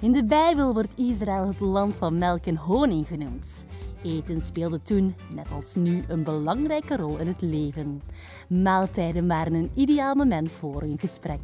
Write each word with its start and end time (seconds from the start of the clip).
In 0.00 0.12
de 0.12 0.24
Bijbel 0.24 0.72
wordt 0.72 0.98
Israël 0.98 1.46
het 1.46 1.60
land 1.60 1.94
van 1.94 2.18
melk 2.18 2.46
en 2.46 2.56
honing 2.56 3.06
genoemd. 3.06 3.66
Eten 4.02 4.40
speelde 4.40 4.82
toen, 4.82 5.14
net 5.34 5.46
als 5.52 5.74
nu, 5.74 6.04
een 6.08 6.24
belangrijke 6.24 6.96
rol 6.96 7.16
in 7.16 7.26
het 7.26 7.40
leven. 7.40 8.02
Maaltijden 8.48 9.26
waren 9.26 9.54
een 9.54 9.70
ideaal 9.74 10.14
moment 10.14 10.52
voor 10.52 10.82
een 10.82 10.98
gesprek. 10.98 11.40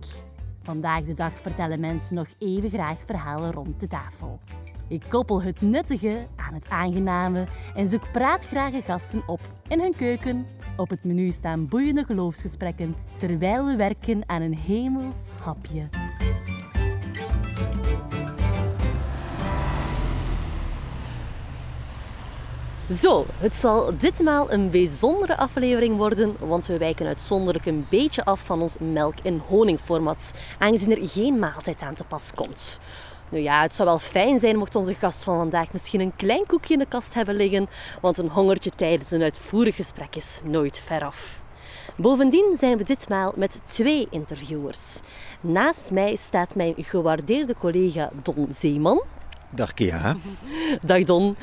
Vandaag 0.61 1.03
de 1.03 1.15
dag 1.15 1.33
vertellen 1.33 1.81
mensen 1.81 2.15
nog 2.15 2.27
even 2.39 2.71
graag 2.71 2.99
verhalen 3.07 3.53
rond 3.53 3.81
de 3.81 3.87
tafel. 3.87 4.39
Ik 4.89 5.03
koppel 5.09 5.43
het 5.43 5.61
nuttige 5.61 6.27
aan 6.37 6.55
het 6.55 6.69
aangename 6.69 7.47
en 7.75 7.89
zoek 7.89 8.13
praatgrage 8.13 8.83
gasten 8.83 9.23
op 9.27 9.41
in 9.69 9.81
hun 9.81 9.97
keuken. 9.97 10.47
Op 10.77 10.91
het 10.91 11.05
menu 11.05 11.31
staan 11.31 11.69
boeiende 11.69 12.05
geloofsgesprekken 12.05 12.95
terwijl 13.19 13.67
we 13.67 13.77
werken 13.77 14.23
aan 14.27 14.43
een 14.43 14.57
hemels 14.57 15.27
hapje. 15.43 15.89
Zo, 22.93 23.25
het 23.39 23.55
zal 23.55 23.93
ditmaal 23.99 24.53
een 24.53 24.71
bijzondere 24.71 25.37
aflevering 25.37 25.97
worden, 25.97 26.37
want 26.39 26.67
we 26.67 26.79
wijken 26.79 27.07
uitzonderlijk 27.07 27.67
een 27.67 27.87
beetje 27.89 28.25
af 28.25 28.41
van 28.41 28.63
ons 28.63 28.77
melk- 28.79 29.19
en 29.23 29.43
honingformat, 29.47 30.33
aangezien 30.59 30.91
er 30.91 31.09
geen 31.09 31.39
maaltijd 31.39 31.83
aan 31.83 31.95
te 31.95 32.05
pas 32.05 32.33
komt. 32.35 32.81
Nu 33.29 33.39
ja, 33.39 33.63
het 33.63 33.75
zou 33.75 33.89
wel 33.89 33.99
fijn 33.99 34.39
zijn 34.39 34.57
mocht 34.57 34.75
onze 34.75 34.95
gast 34.95 35.25
van 35.25 35.37
vandaag 35.37 35.73
misschien 35.73 36.01
een 36.01 36.17
klein 36.17 36.47
koekje 36.47 36.73
in 36.73 36.79
de 36.79 36.87
kast 36.87 37.15
hebben 37.15 37.35
liggen, 37.35 37.69
want 38.01 38.19
een 38.19 38.29
hongertje 38.29 38.71
tijdens 38.71 39.11
een 39.11 39.23
uitvoerig 39.23 39.77
gesprek 39.77 40.17
is 40.17 40.41
nooit 40.45 40.83
veraf. 40.87 41.41
Bovendien 41.97 42.57
zijn 42.59 42.77
we 42.77 42.85
ditmaal 42.85 43.33
met 43.37 43.61
twee 43.65 44.07
interviewers. 44.11 45.01
Naast 45.41 45.91
mij 45.91 46.17
staat 46.17 46.55
mijn 46.55 46.75
gewaardeerde 46.77 47.55
collega 47.59 48.11
Don 48.23 48.47
Zeeman. 48.51 49.03
Dag 49.55 49.75
Kia. 49.75 50.17
Dag 50.83 51.05
Don. 51.05 51.37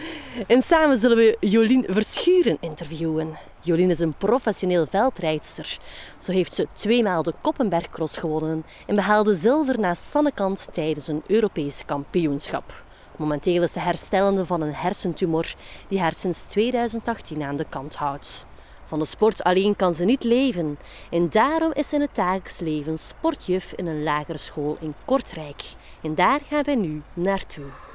En 0.47 0.61
samen 0.61 0.97
zullen 0.97 1.17
we 1.17 1.37
Jolien 1.39 1.85
Verschuren 1.89 2.57
interviewen. 2.59 3.37
Jolien 3.59 3.89
is 3.89 3.99
een 3.99 4.13
professioneel 4.13 4.85
veldrijdster. 4.85 5.79
Zo 6.17 6.31
heeft 6.31 6.53
ze 6.53 6.67
tweemaal 6.73 7.23
de 7.23 7.33
Koppenbergcross 7.41 8.17
gewonnen 8.17 8.65
en 8.87 8.95
behaalde 8.95 9.33
zilver 9.33 9.79
na 9.79 9.93
Sannekant 9.93 10.67
tijdens 10.71 11.07
een 11.07 11.23
Europees 11.27 11.83
kampioenschap. 11.85 12.83
Momenteel 13.17 13.63
is 13.63 13.71
ze 13.71 13.79
herstellende 13.79 14.45
van 14.45 14.61
een 14.61 14.73
hersentumor 14.73 15.53
die 15.87 15.99
haar 15.99 16.13
sinds 16.13 16.43
2018 16.43 17.43
aan 17.43 17.55
de 17.55 17.65
kant 17.69 17.95
houdt. 17.95 18.45
Van 18.85 18.99
de 18.99 19.05
sport 19.05 19.43
alleen 19.43 19.75
kan 19.75 19.93
ze 19.93 20.05
niet 20.05 20.23
leven 20.23 20.77
en 21.11 21.29
daarom 21.29 21.71
is 21.73 21.89
ze 21.89 21.95
in 21.95 22.01
het 22.01 22.15
dagelijks 22.15 22.59
leven 22.59 22.99
sportjuf 22.99 23.73
in 23.75 23.87
een 23.87 24.03
lagere 24.03 24.37
school 24.37 24.77
in 24.79 24.93
Kortrijk. 25.05 25.63
En 26.01 26.15
daar 26.15 26.39
gaan 26.49 26.63
wij 26.63 26.75
nu 26.75 27.01
naartoe. 27.13 27.90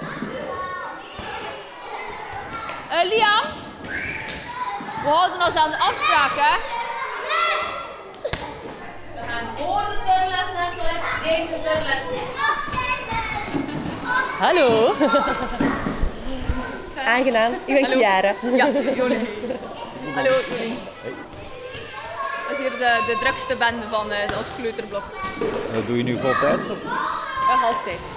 Uh, 0.00 0.08
Liam, 3.04 3.44
we 5.02 5.08
houden 5.08 5.46
ons 5.46 5.54
aan 5.54 5.70
de 5.70 5.78
afspraak, 5.78 6.30
hè? 6.34 6.56
We 9.14 9.20
gaan 9.28 9.46
voor 9.56 9.84
de 9.90 9.98
turnles 10.06 10.50
toilet, 10.76 11.02
deze 11.24 11.62
turnles. 11.62 12.02
Hallo. 14.38 14.94
Aangenaam, 17.14 17.52
ik 17.64 17.74
ben 17.74 17.84
Hallo. 17.84 17.96
Chiara. 17.98 18.34
Ja, 18.42 18.66
Jolien. 18.96 19.28
Hallo, 20.14 20.30
Jolien. 20.48 20.78
Dat 22.48 22.58
is 22.58 22.58
hier 22.58 22.70
de, 22.70 23.02
de 23.06 23.16
drukste 23.20 23.56
bende 23.56 23.86
van 23.90 24.12
eh, 24.12 24.38
ons 24.38 24.46
kleuterblok. 24.56 25.02
Dat 25.72 25.86
doe 25.86 25.96
je 25.96 26.02
nu 26.02 26.18
voltijds 26.18 26.68
op? 26.68 26.82
Uh, 26.84 27.62
halftijds. 27.62 28.08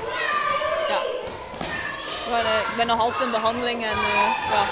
Maar, 2.30 2.46
eh, 2.46 2.70
ik 2.70 2.76
ben 2.78 2.88
nog 2.88 3.00
altijd 3.00 3.22
in 3.24 3.32
behandeling 3.32 3.84
en 3.84 3.98
eh, 3.98 4.50
ja. 4.52 4.66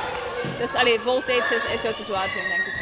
Dus 0.57 0.73
alleen 0.75 0.99
voltijds 0.99 1.51
is, 1.51 1.65
is 1.65 1.81
zou 1.81 1.93
te 1.93 2.03
zwaar 2.03 2.27
zijn, 2.27 2.47
denk 2.47 2.65
ik. 2.67 2.75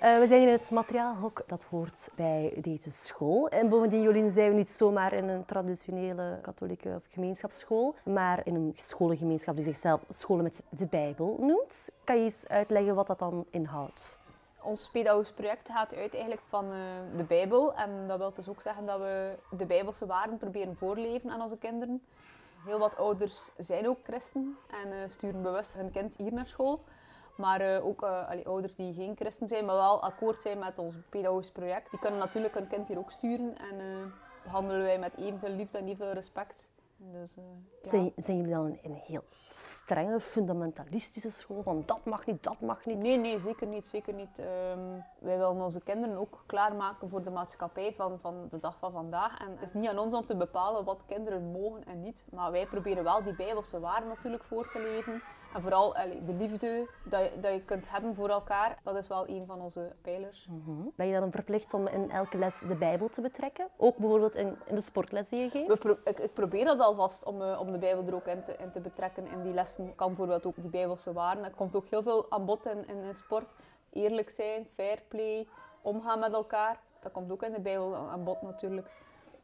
Eh, 0.00 0.18
we 0.18 0.26
zijn 0.26 0.42
in 0.42 0.48
het 0.48 0.70
materiaalhok 0.70 1.42
dat 1.46 1.62
hoort 1.62 2.08
bij 2.14 2.58
deze 2.60 2.90
school. 2.90 3.48
En 3.48 3.68
bovendien, 3.68 4.02
Jolien, 4.02 4.30
zijn 4.30 4.50
we 4.50 4.56
niet 4.56 4.68
zomaar 4.68 5.12
in 5.12 5.28
een 5.28 5.44
traditionele 5.44 6.38
katholieke 6.42 6.88
of 6.88 7.02
gemeenschapsschool, 7.08 7.94
maar 8.04 8.40
in 8.44 8.54
een 8.54 8.72
scholengemeenschap 8.76 9.54
die 9.54 9.64
zichzelf 9.64 10.00
Scholen 10.08 10.42
met 10.42 10.62
de 10.68 10.86
Bijbel 10.86 11.36
noemt. 11.40 11.90
Kan 12.04 12.16
je 12.16 12.22
eens 12.22 12.48
uitleggen 12.48 12.94
wat 12.94 13.06
dat 13.06 13.18
dan 13.18 13.46
inhoudt? 13.50 14.18
Ons 14.62 14.88
pedagogisch 14.88 15.32
project 15.32 15.68
gaat 15.68 15.94
uit 15.94 16.12
eigenlijk 16.12 16.42
van 16.48 16.72
eh, 16.72 16.78
de 17.16 17.24
Bijbel. 17.24 17.74
En 17.74 18.08
dat 18.08 18.18
wil 18.18 18.34
dus 18.34 18.48
ook 18.48 18.60
zeggen 18.60 18.86
dat 18.86 18.98
we 18.98 19.34
de 19.56 19.66
Bijbelse 19.66 20.06
waarden 20.06 20.38
proberen 20.38 20.76
voorleven 20.76 21.30
aan 21.30 21.40
onze 21.40 21.58
kinderen. 21.58 22.02
Heel 22.64 22.78
wat 22.78 22.96
ouders 22.96 23.50
zijn 23.56 23.88
ook 23.88 23.98
christen 24.02 24.56
en 24.70 24.92
eh, 24.92 24.98
sturen 25.08 25.42
bewust 25.42 25.72
hun 25.72 25.90
kind 25.90 26.16
hier 26.16 26.32
naar 26.32 26.46
school. 26.46 26.84
Maar 27.36 27.60
eh, 27.60 27.86
ook 27.86 28.02
ouders 28.44 28.74
die 28.74 28.94
geen 28.94 29.16
christen 29.16 29.48
zijn, 29.48 29.64
maar 29.64 29.74
wel 29.74 30.02
akkoord 30.02 30.42
zijn 30.42 30.58
met 30.58 30.78
ons 30.78 30.94
pedagogisch 31.08 31.50
project. 31.50 31.90
Die 31.90 32.00
kunnen 32.00 32.18
natuurlijk 32.18 32.54
hun 32.54 32.68
kind 32.68 32.88
hier 32.88 32.98
ook 32.98 33.10
sturen 33.10 33.58
en 33.58 33.80
eh, 33.80 33.86
behandelen 34.42 34.82
wij 34.82 34.98
met 34.98 35.16
evenveel 35.16 35.50
liefde 35.50 35.78
en 35.78 35.84
evenveel 35.84 36.12
respect. 36.12 36.69
Dus, 37.02 37.36
eh, 37.36 37.44
ja. 37.82 37.88
Zijn, 37.88 38.12
zijn 38.16 38.36
jullie 38.36 38.52
dan 38.52 38.64
een, 38.64 38.78
een 38.82 39.00
heel 39.06 39.24
strenge, 39.44 40.20
fundamentalistische 40.20 41.30
school? 41.30 41.62
Van 41.62 41.82
dat 41.86 42.04
mag 42.04 42.26
niet, 42.26 42.42
dat 42.42 42.60
mag 42.60 42.84
niet? 42.86 42.98
Nee, 42.98 43.18
nee, 43.18 43.38
zeker 43.38 43.66
niet. 43.66 43.88
Zeker 43.88 44.14
niet. 44.14 44.38
Ehm, 44.38 45.00
wij 45.18 45.38
willen 45.38 45.60
onze 45.60 45.80
kinderen 45.80 46.16
ook 46.16 46.42
klaarmaken 46.46 47.08
voor 47.08 47.22
de 47.24 47.30
maatschappij 47.30 47.92
van, 47.92 48.18
van 48.20 48.48
de 48.50 48.58
dag 48.58 48.78
van 48.78 48.92
vandaag. 48.92 49.38
En 49.38 49.50
het 49.50 49.62
is 49.62 49.72
niet 49.72 49.88
aan 49.88 49.98
ons 49.98 50.14
om 50.14 50.26
te 50.26 50.36
bepalen 50.36 50.84
wat 50.84 51.04
kinderen 51.06 51.50
mogen 51.50 51.84
en 51.84 52.02
niet. 52.02 52.24
Maar 52.30 52.50
wij 52.50 52.66
proberen 52.66 53.04
wel 53.04 53.22
die 53.22 53.36
bijbelse 53.36 53.80
waarden 53.80 54.08
natuurlijk 54.08 54.44
voor 54.44 54.70
te 54.72 54.80
leven. 54.80 55.22
En 55.54 55.62
vooral 55.62 55.96
allee, 55.96 56.24
de 56.24 56.32
liefde 56.32 56.88
dat 57.04 57.22
je, 57.22 57.40
dat 57.40 57.52
je 57.52 57.62
kunt 57.64 57.90
hebben 57.90 58.14
voor 58.14 58.28
elkaar, 58.28 58.78
dat 58.82 58.96
is 58.96 59.08
wel 59.08 59.28
een 59.28 59.46
van 59.46 59.60
onze 59.60 59.92
pijlers. 60.02 60.46
Mhm. 60.50 60.88
Ben 60.96 61.06
je 61.06 61.20
dan 61.20 61.30
verplicht 61.30 61.74
om 61.74 61.86
in 61.86 62.10
elke 62.10 62.38
les 62.38 62.58
de 62.60 62.76
Bijbel 62.76 63.08
te 63.08 63.20
betrekken? 63.20 63.68
Ook 63.76 63.96
bijvoorbeeld 63.96 64.34
in, 64.36 64.56
in 64.66 64.74
de 64.74 64.80
sportles 64.80 65.28
die 65.28 65.40
je 65.40 65.50
geeft? 65.50 65.78
Pro- 65.78 65.96
ik, 66.04 66.18
ik 66.18 66.32
probeer 66.32 66.64
dat 66.64 66.78
alvast 66.80 67.24
om, 67.24 67.42
eh, 67.42 67.60
om 67.60 67.72
de 67.72 67.78
Bijbel 67.78 68.06
er 68.06 68.14
ook 68.14 68.26
in 68.26 68.42
te, 68.42 68.56
in 68.56 68.70
te 68.70 68.80
betrekken. 68.80 69.26
In 69.26 69.42
die 69.42 69.52
lessen 69.52 69.94
kan 69.94 70.06
bijvoorbeeld 70.08 70.46
ook 70.46 70.54
die 70.56 70.70
Bijbelse 70.70 71.12
waarden. 71.12 71.44
Er 71.44 71.54
komt 71.54 71.76
ook 71.76 71.86
heel 71.88 72.02
veel 72.02 72.30
aan 72.30 72.44
bod 72.44 72.66
in, 72.66 72.88
in, 72.88 73.02
in 73.02 73.14
sport. 73.14 73.52
Eerlijk 73.92 74.30
zijn, 74.30 74.66
fair 74.74 75.02
play, 75.08 75.46
omgaan 75.82 76.18
met 76.18 76.32
elkaar. 76.32 76.80
Dat 77.00 77.12
komt 77.12 77.30
ook 77.32 77.42
in 77.42 77.52
de 77.52 77.60
Bijbel 77.60 77.94
aan 77.94 78.24
bod 78.24 78.42
natuurlijk. 78.42 78.90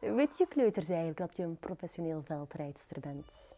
Weet 0.01 0.39
je 0.39 0.47
kleuters 0.47 0.89
eigenlijk 0.89 1.19
dat 1.19 1.37
je 1.37 1.43
een 1.43 1.57
professioneel 1.59 2.23
veldrijdster 2.23 3.01
bent? 3.01 3.56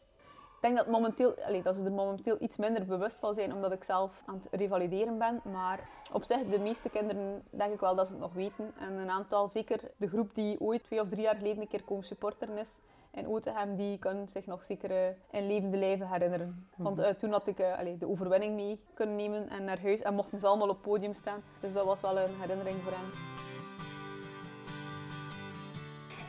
Ik 0.59 0.65
denk 0.65 0.77
dat, 0.77 0.87
momenteel, 0.87 1.35
allee, 1.47 1.63
dat 1.63 1.77
ze 1.77 1.85
er 1.85 1.93
momenteel 1.93 2.37
iets 2.41 2.57
minder 2.57 2.87
bewust 2.87 3.19
van 3.19 3.35
zijn, 3.35 3.55
omdat 3.55 3.73
ik 3.73 3.85
zelf 3.85 4.23
aan 4.27 4.35
het 4.35 4.49
revalideren 4.51 5.19
ben. 5.19 5.41
Maar 5.53 5.89
op 6.13 6.25
zich, 6.25 6.49
de 6.49 6.59
meeste 6.59 6.89
kinderen 6.89 7.43
denk 7.51 7.73
ik 7.73 7.81
wel 7.81 7.95
dat 7.95 8.07
ze 8.07 8.13
het 8.13 8.23
nog 8.23 8.33
weten. 8.33 8.73
En 8.79 8.93
een 8.93 9.11
aantal, 9.11 9.49
zeker 9.49 9.81
de 9.97 10.09
groep 10.09 10.35
die 10.35 10.61
ooit 10.61 10.85
twee 10.85 11.01
of 11.01 11.09
drie 11.09 11.23
jaar 11.23 11.37
geleden 11.37 11.63
een 11.63 11.69
keer 11.69 11.85
komen 11.85 12.05
supporteren 12.05 12.59
is 12.59 12.81
in 13.11 13.29
Otenham, 13.29 13.77
die 13.77 13.99
kan 13.99 14.29
zich 14.29 14.47
nog 14.47 14.65
zeker 14.65 14.91
eh, 14.91 15.15
in 15.31 15.47
levende 15.47 15.77
lijven 15.77 16.09
herinneren. 16.09 16.69
Want 16.77 16.99
eh, 16.99 17.11
toen 17.11 17.31
had 17.31 17.47
ik 17.47 17.61
allee, 17.61 17.99
de 17.99 18.09
overwinning 18.09 18.55
mee 18.55 18.81
kunnen 18.95 19.17
nemen 19.17 19.49
en 19.49 19.65
naar 19.65 19.81
huis 19.83 20.03
en 20.03 20.15
mochten 20.15 20.39
ze 20.39 20.47
allemaal 20.47 20.69
op 20.69 20.75
het 20.75 20.85
podium 20.85 21.15
staan. 21.15 21.43
Dus 21.61 21.73
dat 21.73 21.85
was 21.85 22.01
wel 22.01 22.19
een 22.19 22.41
herinnering 22.41 22.83
voor 22.83 22.93
hen. 22.93 23.11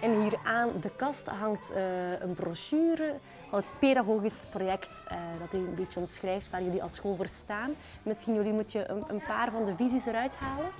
En 0.01 0.21
hier 0.21 0.39
aan 0.45 0.69
de 0.81 0.95
kast 0.95 1.27
hangt 1.27 1.71
een 2.19 2.33
brochure 2.33 3.15
het 3.57 3.79
pedagogisch 3.79 4.45
project 4.49 4.89
eh, 5.07 5.17
dat 5.39 5.53
een 5.53 5.75
beetje 5.75 5.99
omschrijft 5.99 6.49
waar 6.49 6.63
jullie 6.63 6.83
als 6.83 6.95
school 6.95 7.15
voor 7.15 7.27
staan. 7.27 7.71
Misschien 8.03 8.33
jullie 8.33 8.53
moet 8.53 8.71
je 8.71 8.89
een 8.89 9.21
paar 9.27 9.51
van 9.51 9.65
de 9.65 9.75
visies 9.75 10.05
eruit 10.05 10.35
halen. 10.35 10.71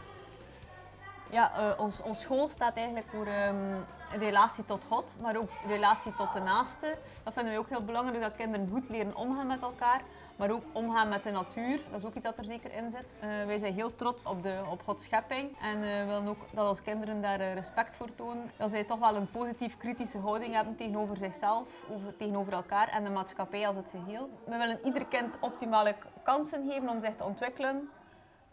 Ja, 1.32 1.52
eh, 1.58 1.80
ons, 1.80 2.02
ons 2.02 2.22
school 2.22 2.48
staat 2.48 2.76
eigenlijk 2.76 3.08
voor 3.10 3.26
ehm, 3.26 3.82
relatie 4.18 4.66
tot 4.66 4.86
God, 4.86 5.16
maar 5.22 5.36
ook 5.36 5.50
relatie 5.68 6.16
tot 6.16 6.34
de 6.34 6.40
naaste. 6.40 6.98
Dat 7.24 7.34
vinden 7.34 7.54
we 7.54 7.60
ook 7.60 7.70
heel 7.70 7.84
belangrijk, 7.84 8.22
dat 8.22 8.36
kinderen 8.36 8.70
goed 8.72 8.90
leren 8.90 9.16
omgaan 9.16 9.48
met 9.48 9.62
elkaar, 9.62 10.02
maar 10.36 10.52
ook 10.52 10.64
omgaan 10.72 11.10
met 11.10 11.24
de 11.24 11.32
natuur. 11.32 11.80
Dat 11.92 12.00
is 12.00 12.06
ook 12.06 12.16
iets 12.16 12.26
dat 12.26 12.38
er 12.38 12.46
zeker 12.46 12.74
in 12.74 12.92
zit. 12.92 13.12
Eh, 13.20 13.30
wij 13.46 13.58
zijn 13.58 13.74
heel 13.74 13.96
trots 13.96 14.26
op, 14.26 14.44
de, 14.44 14.62
op 14.72 14.82
Gods 14.84 15.04
schepping 15.04 15.58
en 15.62 15.84
eh, 15.84 16.06
willen 16.06 16.28
ook 16.28 16.46
dat 16.52 16.68
onze 16.70 16.84
kinderen 16.84 17.22
daar 17.22 17.54
respect 17.54 17.96
voor 17.96 18.16
tonen. 18.16 18.52
Dat 18.58 18.70
zij 18.70 18.84
toch 18.84 19.00
wel 19.00 19.16
een 19.16 19.32
positief 19.32 19.78
kritische 19.78 20.20
houding 20.20 20.54
hebben 20.54 20.76
tegenover 20.76 21.18
zichzelf, 21.18 21.86
over, 21.90 22.18
tegenover 22.18 22.54
elkaar 22.54 22.88
en 22.88 23.04
de 23.04 23.10
maatschappij 23.10 23.68
als 23.68 23.76
het 23.76 23.90
geheel. 23.90 24.30
We 24.46 24.58
willen 24.58 24.80
ieder 24.84 25.06
kind 25.06 25.38
optimale 25.40 25.96
kansen 26.24 26.70
geven 26.70 26.90
om 26.90 27.00
zich 27.00 27.16
te 27.16 27.24
ontwikkelen. 27.24 27.90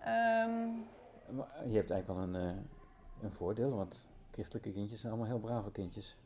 Ehm, 0.01 0.69
Je 1.69 1.77
hebt 1.77 1.91
eigenlijk 1.91 2.09
al 2.09 2.19
een, 2.19 2.35
eh, 2.35 2.57
een 3.23 3.33
voordeel, 3.33 3.71
want 3.71 4.09
christelijke 4.31 4.73
kindjes 4.73 5.01
zijn 5.01 5.13
allemaal 5.13 5.31
heel 5.31 5.41
brave 5.41 5.73
kindjes. 5.73 6.17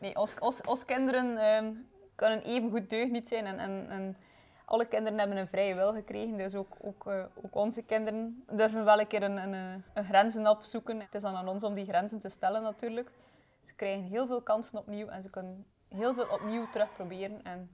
Nee, 0.00 0.16
als, 0.16 0.40
als, 0.40 0.62
als 0.62 0.84
kinderen 0.84 1.36
ehm, 1.36 1.72
kunnen 2.14 2.42
even 2.42 2.70
goed 2.70 2.90
deugniet 2.90 3.28
zijn 3.28 3.46
en, 3.46 3.58
en, 3.58 3.88
en 3.88 4.16
alle 4.64 4.86
kinderen 4.86 5.18
hebben 5.18 5.36
een 5.36 5.48
vrije 5.48 5.74
wil 5.74 5.92
gekregen, 5.92 6.36
dus 6.36 6.54
ook, 6.54 6.76
ook, 6.80 7.06
eh, 7.06 7.24
ook 7.34 7.54
onze 7.54 7.82
kinderen 7.82 8.44
durven 8.50 8.84
wel 8.84 9.00
een 9.00 9.06
keer 9.06 9.22
een, 9.22 9.36
een, 9.36 9.54
eh, 9.54 9.82
een 9.94 10.04
grenzen 10.04 10.46
opzoeken. 10.46 11.00
Het 11.00 11.14
is 11.14 11.22
dan 11.22 11.34
aan 11.34 11.48
ons 11.48 11.64
om 11.64 11.74
die 11.74 11.86
grenzen 11.86 12.20
te 12.20 12.28
stellen 12.28 12.62
natuurlijk. 12.62 13.10
Ze 13.62 13.74
krijgen 13.74 14.02
heel 14.04 14.26
veel 14.26 14.42
kansen 14.42 14.78
opnieuw 14.78 15.06
en 15.06 15.22
ze 15.22 15.30
kunnen 15.30 15.66
heel 15.88 16.14
veel 16.14 16.26
opnieuw 16.28 16.70
terugproberen. 16.70 17.44
En 17.44 17.70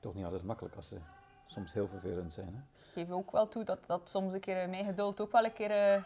Toch 0.00 0.14
niet 0.14 0.24
altijd 0.24 0.44
makkelijk 0.44 0.76
als 0.76 0.88
ze 0.88 0.98
soms 1.46 1.72
heel 1.72 1.88
vervelend 1.88 2.32
zijn. 2.32 2.54
Hè? 2.54 2.60
Ik 2.94 3.06
geef 3.06 3.10
ook 3.10 3.30
wel 3.30 3.48
toe 3.48 3.64
dat, 3.64 3.86
dat 3.86 4.08
soms 4.08 4.32
een 4.32 4.40
keer 4.40 4.68
mijn 4.68 4.84
geduld 4.84 5.20
ook 5.20 5.32
wel 5.32 5.44
een 5.44 5.52
keer... 5.52 5.70
eh, 5.70 6.02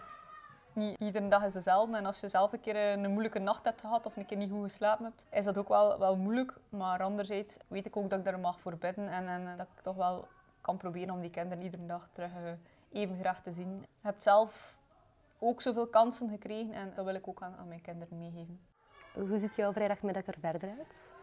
niet 0.73 1.01
iedere 1.01 1.29
dag 1.29 1.45
is 1.45 1.53
dezelfde. 1.53 1.97
En 1.97 2.07
als 2.07 2.21
je 2.21 2.29
zelf 2.29 2.53
een 2.53 2.61
keer 2.61 2.77
eh, 2.77 2.91
een 2.91 3.11
moeilijke 3.11 3.39
nacht 3.39 3.65
hebt 3.65 3.81
gehad 3.81 4.07
of 4.07 4.17
een 4.17 4.27
keer 4.27 4.37
niet 4.37 4.51
goed 4.51 4.63
geslapen 4.63 5.05
hebt, 5.05 5.27
is 5.31 5.45
dat 5.45 5.59
ook 5.59 5.69
wel, 5.69 5.99
wel 5.99 6.17
moeilijk. 6.17 6.55
Maar 6.69 7.03
anderzijds 7.03 7.57
weet 7.69 7.87
ik 7.87 7.97
ook 7.97 8.11
dat 8.11 8.19
ik 8.19 8.25
daar 8.25 8.39
mag 8.39 8.61
voor 8.61 8.77
bidden 8.77 9.09
en, 9.09 9.29
en 9.29 9.57
dat 9.57 9.67
ik 9.77 9.83
toch 9.83 9.97
wel 9.97 10.29
kan 10.61 10.77
proberen 10.77 11.15
om 11.15 11.21
die 11.21 11.31
kinderen 11.31 11.65
iedere 11.65 11.87
dag 11.87 12.09
terug 12.13 12.31
eh, 12.31 13.03
even 13.03 13.19
graag 13.19 13.43
te 13.43 13.53
zien. 13.53 13.81
Je 13.81 13.87
hebt 14.01 14.23
zelf 14.23 14.77
ook 15.39 15.63
zoveel 15.63 15.87
kansen 15.87 16.29
gekregen 16.29 16.73
en 16.73 16.93
dat 16.95 17.05
wil 17.05 17.15
ik 17.15 17.29
ook 17.29 17.43
aan, 17.43 17.57
aan 17.59 17.69
mijn 17.69 17.81
kinderen 17.81 18.19
meegeven. 18.19 18.61
Hoe 19.13 19.39
ziet 19.39 19.57
jouw 19.57 19.73
vrijdagmiddag 19.73 20.27
er 20.27 20.37
verder 20.41 20.69
uit? 20.79 21.15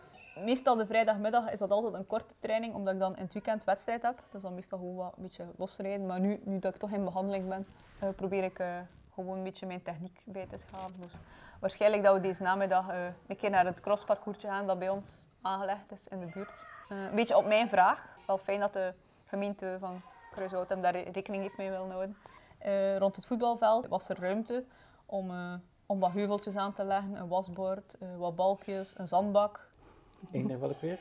Meestal 0.43 0.75
de 0.75 0.85
vrijdagmiddag 0.85 1.51
is 1.51 1.59
dat 1.59 1.71
altijd 1.71 1.93
een 1.93 2.07
korte 2.07 2.33
training, 2.39 2.73
omdat 2.73 2.93
ik 2.93 2.99
dan 2.99 3.15
in 3.15 3.23
het 3.23 3.33
weekend 3.33 3.63
wedstrijd 3.63 4.01
heb. 4.01 4.23
Dus 4.31 4.41
dan 4.41 4.53
meestal 4.53 4.77
gewoon 4.77 4.95
wat 4.95 5.13
een 5.17 5.23
beetje 5.23 5.45
losrijden. 5.55 6.05
Maar 6.05 6.19
nu, 6.19 6.39
nu 6.43 6.59
dat 6.59 6.73
ik 6.73 6.79
toch 6.79 6.91
in 6.91 7.03
behandeling 7.03 7.47
ben, 7.47 7.67
eh, 7.99 8.09
probeer 8.15 8.43
ik 8.43 8.59
eh, 8.59 8.67
gewoon 9.13 9.37
een 9.37 9.43
beetje 9.43 9.65
mijn 9.65 9.81
techniek 9.81 10.21
bij 10.25 10.45
te 10.45 10.57
schaven. 10.57 11.01
Dus 11.01 11.17
waarschijnlijk 11.59 12.03
dat 12.03 12.13
we 12.13 12.21
deze 12.21 12.41
namiddag 12.41 12.89
eh, 12.89 13.05
een 13.27 13.35
keer 13.35 13.49
naar 13.49 13.65
het 13.65 13.79
crossparcoursje 13.79 14.47
gaan 14.47 14.67
dat 14.67 14.79
bij 14.79 14.89
ons 14.89 15.27
aangelegd 15.41 15.91
is 15.91 16.07
in 16.07 16.19
de 16.19 16.25
buurt. 16.25 16.67
Een 16.89 17.15
beetje 17.15 17.38
op 17.38 17.45
mijn 17.45 17.69
vraag. 17.69 18.05
Wel 18.27 18.38
fijn 18.38 18.59
dat 18.59 18.73
de 18.73 18.93
gemeente 19.25 19.77
van 19.79 20.01
Kruishout 20.31 20.69
hem 20.69 20.81
daar 20.81 20.99
rekening 20.99 21.43
heeft 21.43 21.57
mee 21.57 21.69
willen 21.69 21.89
houden. 21.89 22.17
Rond 22.99 23.15
het 23.15 23.25
voetbalveld 23.25 23.88
was 23.88 24.09
er 24.09 24.19
ruimte 24.19 24.63
om, 25.05 25.31
om 25.85 25.99
wat 25.99 26.11
heuveltjes 26.11 26.55
aan 26.55 26.73
te 26.73 26.83
leggen, 26.83 27.15
een 27.15 27.27
wasbord, 27.27 27.97
wat 28.17 28.35
balkjes, 28.35 28.93
een 28.97 29.07
zandbak. 29.07 29.67
Eender 30.31 30.59
welk 30.59 30.81
weer? 30.81 31.00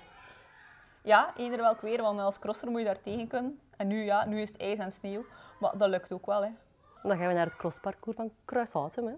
Ja, 1.02 1.36
ieder 1.36 1.58
welk 1.58 1.80
weer, 1.80 2.02
want 2.02 2.20
als 2.20 2.38
crosser 2.38 2.70
moet 2.70 2.80
je 2.80 2.86
daar 2.86 3.00
tegen 3.00 3.28
kunnen. 3.28 3.60
En 3.76 3.86
nu, 3.86 4.04
ja, 4.04 4.24
nu 4.24 4.40
is 4.40 4.48
het 4.48 4.60
ijs 4.60 4.78
en 4.78 4.92
sneeuw, 4.92 5.24
maar 5.60 5.78
dat 5.78 5.88
lukt 5.88 6.12
ook 6.12 6.26
wel. 6.26 6.44
Hè. 6.44 6.50
Dan 7.02 7.18
gaan 7.18 7.28
we 7.28 7.34
naar 7.34 7.46
het 7.46 7.56
crossparcours 7.56 8.16
van 8.16 8.32
Kruishouten. 8.44 9.06
Hè. 9.06 9.12
I 9.12 9.16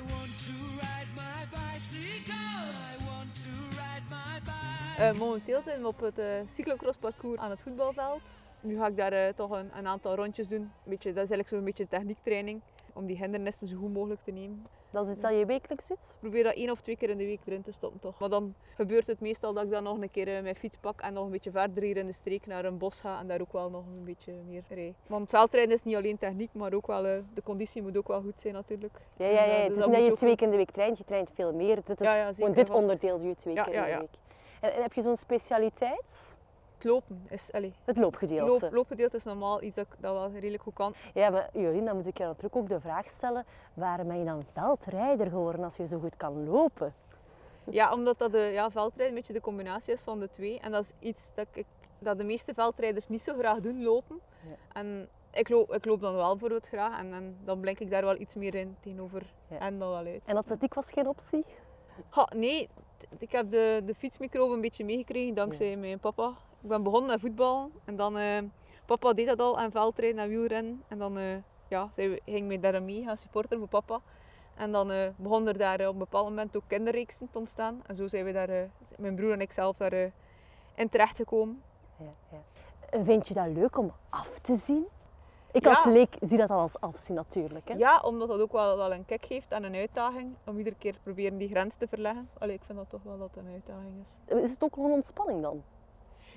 want 0.00 0.32
to 0.46 0.52
ride 0.80 1.10
my 1.14 1.46
bicycle. 1.50 2.34
I 2.34 3.04
want 3.04 3.34
to 3.42 3.50
ride 3.50 4.06
my 4.08 4.40
bike. 4.44 5.02
Eh, 5.02 5.12
momenteel 5.18 5.62
zijn 5.62 5.80
we 5.80 5.86
op 5.86 6.00
het 6.00 6.18
uh, 6.18 6.26
cyclocrossparcours 6.48 7.38
aan 7.38 7.50
het 7.50 7.62
voetbalveld. 7.62 8.22
Nu 8.60 8.76
ga 8.76 8.86
ik 8.86 8.96
daar 8.96 9.12
eh, 9.12 9.32
toch 9.32 9.50
een, 9.50 9.78
een 9.78 9.86
aantal 9.86 10.14
rondjes 10.14 10.48
doen. 10.48 10.60
Een 10.60 10.70
beetje, 10.84 11.12
dat 11.12 11.24
is 11.24 11.30
eigenlijk 11.30 11.48
zo'n 11.48 11.64
beetje 11.64 11.88
techniektraining, 11.88 12.60
om 12.92 13.06
die 13.06 13.16
hindernissen 13.16 13.68
zo 13.68 13.76
goed 13.76 13.92
mogelijk 13.92 14.20
te 14.24 14.30
nemen. 14.30 14.66
Dat 14.92 15.06
is 15.06 15.12
iets 15.12 15.20
dat 15.22 15.30
je 15.38 15.46
wekelijks 15.46 15.88
doet. 15.88 15.98
Ik 15.98 16.16
probeer 16.20 16.42
dat 16.44 16.54
één 16.54 16.70
of 16.70 16.80
twee 16.80 16.96
keer 16.96 17.10
in 17.10 17.18
de 17.18 17.24
week 17.24 17.40
erin 17.46 17.62
te 17.62 17.72
stoppen 17.72 18.00
toch. 18.00 18.18
Maar 18.20 18.28
dan 18.28 18.54
gebeurt 18.74 19.06
het 19.06 19.20
meestal 19.20 19.52
dat 19.52 19.64
ik 19.64 19.70
dan 19.70 19.82
nog 19.82 20.00
een 20.00 20.10
keer 20.10 20.36
eh, 20.36 20.42
mijn 20.42 20.56
fiets 20.56 20.76
pak 20.76 21.00
en 21.00 21.12
nog 21.12 21.24
een 21.24 21.30
beetje 21.30 21.50
verder 21.50 21.82
hier 21.82 21.96
in 21.96 22.06
de 22.06 22.12
streek 22.12 22.46
naar 22.46 22.64
een 22.64 22.78
bos 22.78 23.00
ga 23.00 23.18
en 23.18 23.26
daar 23.26 23.40
ook 23.40 23.52
wel 23.52 23.70
nog 23.70 23.84
een 23.86 24.04
beetje 24.04 24.32
meer 24.48 24.62
rij. 24.68 24.94
Want 25.06 25.28
veldrijden 25.28 25.74
is 25.74 25.82
niet 25.82 25.96
alleen 25.96 26.18
techniek, 26.18 26.50
maar 26.52 26.72
ook 26.72 26.86
wel, 26.86 27.06
eh, 27.06 27.18
de 27.34 27.42
conditie 27.42 27.82
moet 27.82 27.96
ook 27.96 28.08
wel 28.08 28.20
goed 28.22 28.40
zijn 28.40 28.54
natuurlijk. 28.54 28.98
Ja, 29.16 29.26
ja, 29.26 29.32
ja. 29.32 29.40
Eh, 29.44 29.56
Het 29.58 29.68
dus 29.68 29.76
is 29.76 29.82
dat 29.82 29.88
niet 29.92 29.98
dat 29.98 30.06
je 30.06 30.12
twee 30.12 30.28
weken 30.30 30.44
in 30.44 30.50
de 30.50 30.56
week 30.56 30.70
traint, 30.70 30.98
je 30.98 31.04
traint 31.04 31.30
veel 31.34 31.52
meer. 31.52 31.74
Dit 31.84 32.00
is 32.00 32.06
Ja, 32.06 32.14
ja, 32.14 32.32
dit 32.32 32.68
vast. 32.68 32.70
onderdeel 32.82 33.18
doe 33.18 33.28
je 33.28 33.34
twee 33.34 33.54
Ja, 33.54 33.62
keer 33.64 33.72
ja, 33.72 33.78
in 33.80 33.86
de 33.86 33.90
ja. 33.92 33.98
week. 33.98 34.16
En, 34.60 34.72
en 34.74 34.82
heb 34.82 34.92
je 34.92 35.02
zo'n 35.02 35.16
specialiteit? 35.16 36.38
Het 36.82 36.90
lopen 36.90 37.26
is, 37.28 37.50
Het 37.84 37.96
loopgedeelte. 37.96 38.64
loop, 38.64 38.72
loopgedeelte 38.72 39.16
is 39.16 39.24
normaal 39.24 39.62
iets 39.62 39.76
dat 39.76 39.86
dat 39.98 40.12
wel 40.12 40.30
redelijk 40.30 40.62
goed 40.62 40.74
kan. 40.74 40.94
Ja, 41.14 41.30
maar 41.30 41.48
Jolien, 41.52 41.84
dan 41.84 41.96
moet 41.96 42.06
ik 42.06 42.18
je 42.18 42.24
natuurlijk 42.24 42.56
ook 42.56 42.68
de 42.68 42.80
vraag 42.80 43.08
stellen, 43.08 43.44
waarom 43.74 44.06
ben 44.08 44.18
je 44.18 44.24
dan 44.24 44.44
veldrijder 44.52 45.26
geworden 45.28 45.64
als 45.64 45.76
je 45.76 45.86
zo 45.86 45.98
goed 45.98 46.16
kan 46.16 46.44
lopen? 46.44 46.94
Ja, 47.70 47.92
omdat 47.92 48.18
dat 48.18 48.32
de 48.32 48.38
ja, 48.38 48.70
veldrijden 48.70 49.08
een 49.08 49.14
beetje 49.14 49.32
de 49.32 49.40
combinatie 49.40 49.92
is 49.92 50.02
van 50.02 50.20
de 50.20 50.28
twee. 50.30 50.60
En 50.60 50.70
dat 50.70 50.82
is 50.84 50.92
iets 51.08 51.30
dat, 51.34 51.46
ik, 51.52 51.66
dat 51.98 52.18
de 52.18 52.24
meeste 52.24 52.54
veldrijders 52.54 53.08
niet 53.08 53.22
zo 53.22 53.34
graag 53.38 53.60
doen, 53.60 53.82
lopen. 53.82 54.20
Ja. 54.48 54.80
En 54.80 55.08
ik 55.32 55.48
loop, 55.48 55.72
ik 55.72 55.84
loop 55.84 56.00
dan 56.00 56.14
wel 56.14 56.30
bijvoorbeeld 56.30 56.66
graag 56.66 56.98
en, 56.98 57.12
en 57.12 57.36
dan 57.44 57.60
blink 57.60 57.78
ik 57.78 57.90
daar 57.90 58.02
wel 58.04 58.20
iets 58.20 58.34
meer 58.34 58.54
in 58.54 58.76
tegenover 58.80 59.22
Ja. 59.48 59.58
en 59.58 59.78
dan 59.78 59.88
wel 59.88 60.04
uit. 60.06 60.22
En 60.24 60.36
atletiek 60.36 60.74
was 60.74 60.92
geen 60.92 61.08
optie? 61.08 61.44
Ha, 62.10 62.28
nee, 62.36 62.68
ik 63.18 63.32
heb 63.32 63.50
de, 63.50 63.82
de 63.84 63.94
fietsmicrobe 63.94 64.54
een 64.54 64.60
beetje 64.60 64.84
meegekregen 64.84 65.34
dankzij 65.34 65.76
mijn 65.76 65.98
papa. 65.98 66.32
Ik 66.62 66.68
ben 66.68 66.82
begonnen 66.82 67.10
met 67.10 67.20
voetbal 67.20 67.70
en 67.84 67.96
dan, 67.96 68.16
eh, 68.18 68.42
papa 68.86 69.12
deed 69.12 69.26
dat 69.26 69.40
al 69.40 69.58
en 69.58 69.70
veldrijden 69.70 70.22
en 70.22 70.28
wielrennen. 70.28 70.82
En 70.88 70.98
dan 70.98 71.18
eh, 71.18 71.36
ja, 71.68 71.88
zij 71.92 72.20
ging 72.24 72.46
mij 72.46 72.60
daar 72.60 72.82
mee 72.82 73.02
gaan 73.02 73.16
supporteren 73.16 73.58
voor 73.58 73.68
papa. 73.82 74.00
En 74.54 74.72
dan 74.72 74.90
eh, 74.90 75.08
begon 75.16 75.48
er 75.48 75.58
daar 75.58 75.80
op 75.86 75.92
een 75.92 75.98
bepaald 75.98 76.28
moment 76.28 76.56
ook 76.56 76.62
kinderreeksen 76.66 77.30
te 77.30 77.38
ontstaan. 77.38 77.80
En 77.86 77.94
zo 77.94 78.06
zijn 78.06 78.24
we 78.24 78.32
daar, 78.32 78.70
mijn 78.98 79.14
broer 79.14 79.32
en 79.32 79.40
ik 79.40 79.52
zelf 79.52 79.76
daar 79.76 80.10
in 80.74 80.88
terechtgekomen. 80.88 81.62
Ja, 81.98 82.12
ja. 82.30 82.38
En 82.90 83.04
Vind 83.04 83.28
je 83.28 83.34
dat 83.34 83.46
leuk 83.46 83.78
om 83.78 83.92
af 84.10 84.38
te 84.38 84.56
zien? 84.56 84.86
Ik 85.52 85.64
Ja. 85.64 85.70
als 85.74 85.84
leek 85.84 86.16
zie 86.20 86.38
dat 86.38 86.50
al 86.50 86.60
als 86.60 86.80
afzien 86.80 87.14
natuurlijk. 87.16 87.68
Hè? 87.68 87.74
Ja, 87.74 88.00
omdat 88.00 88.28
dat 88.28 88.40
ook 88.40 88.52
wel, 88.52 88.76
wel 88.76 88.92
een 88.92 89.04
kick 89.04 89.26
geeft 89.26 89.52
en 89.52 89.64
een 89.64 89.74
uitdaging. 89.74 90.34
Om 90.46 90.58
iedere 90.58 90.76
keer 90.76 90.92
te 90.92 90.98
proberen 91.02 91.38
die 91.38 91.48
grens 91.48 91.74
te 91.74 91.88
verleggen. 91.88 92.28
Allee, 92.38 92.54
ik 92.54 92.62
vind 92.66 92.78
dat 92.78 92.90
toch 92.90 93.02
wel 93.02 93.18
dat 93.18 93.36
een 93.36 93.48
uitdaging 93.52 94.02
is. 94.02 94.18
Is 94.42 94.50
het 94.50 94.62
ook 94.62 94.74
gewoon 94.74 94.90
ontspanning 94.90 95.42
dan? 95.42 95.62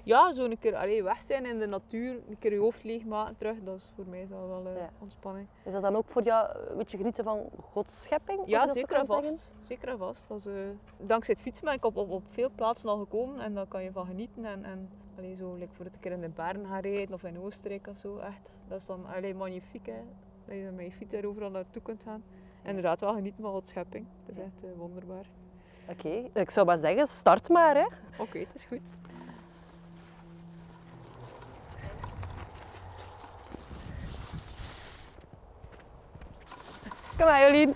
Ja, 0.05 0.33
zo 0.33 0.43
een 0.45 0.59
keer 0.59 0.75
allee, 0.75 1.03
weg 1.03 1.21
zijn 1.23 1.45
in 1.45 1.59
de 1.59 1.65
natuur, 1.65 2.19
een 2.29 2.37
keer 2.39 2.51
je 2.51 2.59
hoofd 2.59 2.83
leegmaken 2.83 3.35
terug, 3.35 3.57
dat 3.63 3.75
is 3.75 3.91
voor 3.95 4.05
mij 4.07 4.27
dat 4.29 4.47
wel 4.47 4.65
eh, 4.67 4.75
Ja. 4.77 4.89
ontspanning. 4.99 5.47
Is 5.63 5.71
dat 5.71 5.81
dan 5.81 5.95
ook 5.95 6.07
voor 6.09 6.21
jou 6.23 6.57
een 6.69 6.77
beetje 6.77 6.97
genieten 6.97 7.23
van 7.23 7.49
Gods 7.71 8.03
schepping? 8.03 8.41
Ja, 8.45 8.59
dat 8.59 8.67
zo 8.73 8.79
zeker 8.79 8.97
en 8.97 9.05
zeggen? 9.07 9.23
vast. 9.31 9.53
Zeker 9.61 9.87
en 9.89 9.97
vast. 9.97 10.25
Dat 10.27 10.37
is, 10.37 10.45
eh, 10.45 10.53
dankzij 10.97 11.33
het 11.33 11.43
fietsen 11.43 11.65
ben 11.65 11.73
ik 11.73 11.85
op, 11.85 11.97
op, 11.97 12.09
op 12.11 12.23
veel 12.29 12.49
plaatsen 12.55 12.89
al 12.89 12.97
gekomen 12.97 13.39
en 13.39 13.53
daar 13.53 13.67
kan 13.67 13.83
je 13.83 13.91
van 13.91 14.05
genieten. 14.05 14.45
En, 14.45 14.63
en 14.63 14.89
allee, 15.17 15.35
zo, 15.35 15.53
like 15.53 15.73
voor 15.73 15.85
het 15.85 15.93
een 15.93 15.99
keer 16.01 16.11
in 16.11 16.21
de 16.21 16.29
Baren 16.29 16.65
gaan 16.65 16.81
rijden 16.81 17.13
of 17.13 17.23
in 17.23 17.39
Oostenrijk 17.39 17.87
of 17.87 17.97
zo, 17.97 18.17
echt. 18.17 18.51
Dat 18.67 18.77
is 18.79 18.85
dan 18.85 19.05
allee, 19.15 19.33
magnifiek, 19.35 19.85
hè. 19.85 20.01
Dat 20.45 20.55
je 20.55 20.69
met 20.75 20.85
je 20.85 20.91
fiets 20.91 21.13
er 21.13 21.27
overal 21.27 21.49
naartoe 21.49 21.81
kunt 21.81 22.03
gaan. 22.03 22.23
En 22.61 22.69
inderdaad 22.69 22.99
wel 23.01 23.13
genieten 23.13 23.41
van 23.41 23.51
Gods 23.51 23.69
schepping. 23.69 24.05
Het 24.25 24.37
is 24.37 24.43
echt 24.43 24.63
eh, 24.63 24.69
wonderbaar. 24.77 25.25
Oké, 25.89 26.29
ik 26.33 26.49
zou 26.49 26.65
maar 26.65 26.77
zeggen, 26.77 27.07
start 27.07 27.49
maar. 27.49 27.75
Hè. 27.75 27.85
Oké, 28.17 28.39
het 28.39 28.55
is 28.55 28.63
goed. 28.63 28.93
Kom 37.17 37.25
maar 37.25 37.41
Jolien. 37.41 37.75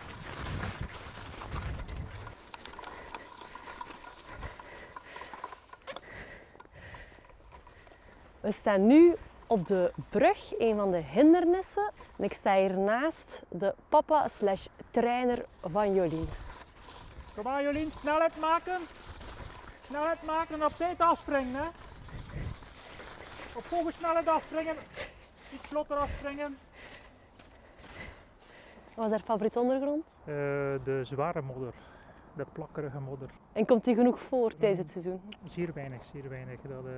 We 8.39 8.51
staan 8.51 8.87
nu 8.87 9.15
op 9.47 9.67
de 9.67 9.91
brug, 10.09 10.59
een 10.59 10.75
van 10.75 10.91
de 10.91 10.97
hindernissen. 10.97 11.91
En 12.17 12.23
ik 12.23 12.33
sta 12.33 12.55
hier 12.55 12.77
naast 12.77 13.41
de 13.49 13.73
papa 13.89 14.27
slash 14.27 14.65
trainer 14.91 15.45
van 15.61 15.93
Jolien. 15.93 16.29
Kom 17.35 17.43
maar 17.43 17.63
Jolien, 17.63 17.91
snelheid 17.99 18.39
maken. 18.39 18.79
Snelheid 19.85 20.23
maken 20.23 20.55
en 20.55 20.65
op 20.65 20.73
tijd 20.77 20.99
afspringen. 20.99 21.55
Hè. 21.55 21.67
Op 23.53 23.65
hoge 23.69 23.91
snelheid 23.97 24.27
afspringen. 24.27 24.75
Iets 25.53 25.67
vlotter 25.67 25.97
afspringen. 25.97 26.57
Wat 28.99 29.09
was 29.09 29.17
haar 29.19 29.27
favoriet 29.27 29.57
ondergrond? 29.57 30.21
Eh, 30.25 30.33
de 30.83 30.99
zware 31.03 31.41
modder. 31.41 31.73
De 32.35 32.45
plakkerige 32.51 32.99
modder. 32.99 33.29
En 33.51 33.65
komt 33.65 33.83
die 33.85 33.95
genoeg 33.95 34.19
voor 34.19 34.55
tijdens 34.57 34.79
het 34.79 34.89
seizoen? 34.91 35.21
Zeer 35.43 35.73
weinig, 35.73 36.05
zeer 36.05 36.29
weinig. 36.29 36.61
Dat, 36.61 36.85
eh, 36.85 36.91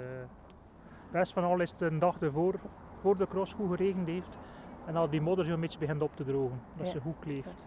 best 1.12 1.34
van 1.34 1.44
al 1.44 1.60
is 1.60 1.72
het 1.72 1.82
een 1.82 2.00
dag 2.00 2.20
ervoor, 2.22 2.56
voor 3.02 3.18
de 3.18 3.28
cross 3.28 3.54
goed 3.54 3.70
geregend 3.70 4.08
heeft. 4.08 4.38
En 4.86 4.94
dat 4.94 5.12
die 5.12 5.22
modder 5.22 5.46
zo'n 5.46 5.60
beetje 5.60 5.80
begint 5.80 6.02
op 6.02 6.16
te 6.16 6.24
drogen. 6.24 6.62
Dat 6.76 6.86
Ja. 6.86 6.92
ze 6.92 7.02
goed 7.02 7.20
kleeft. 7.20 7.66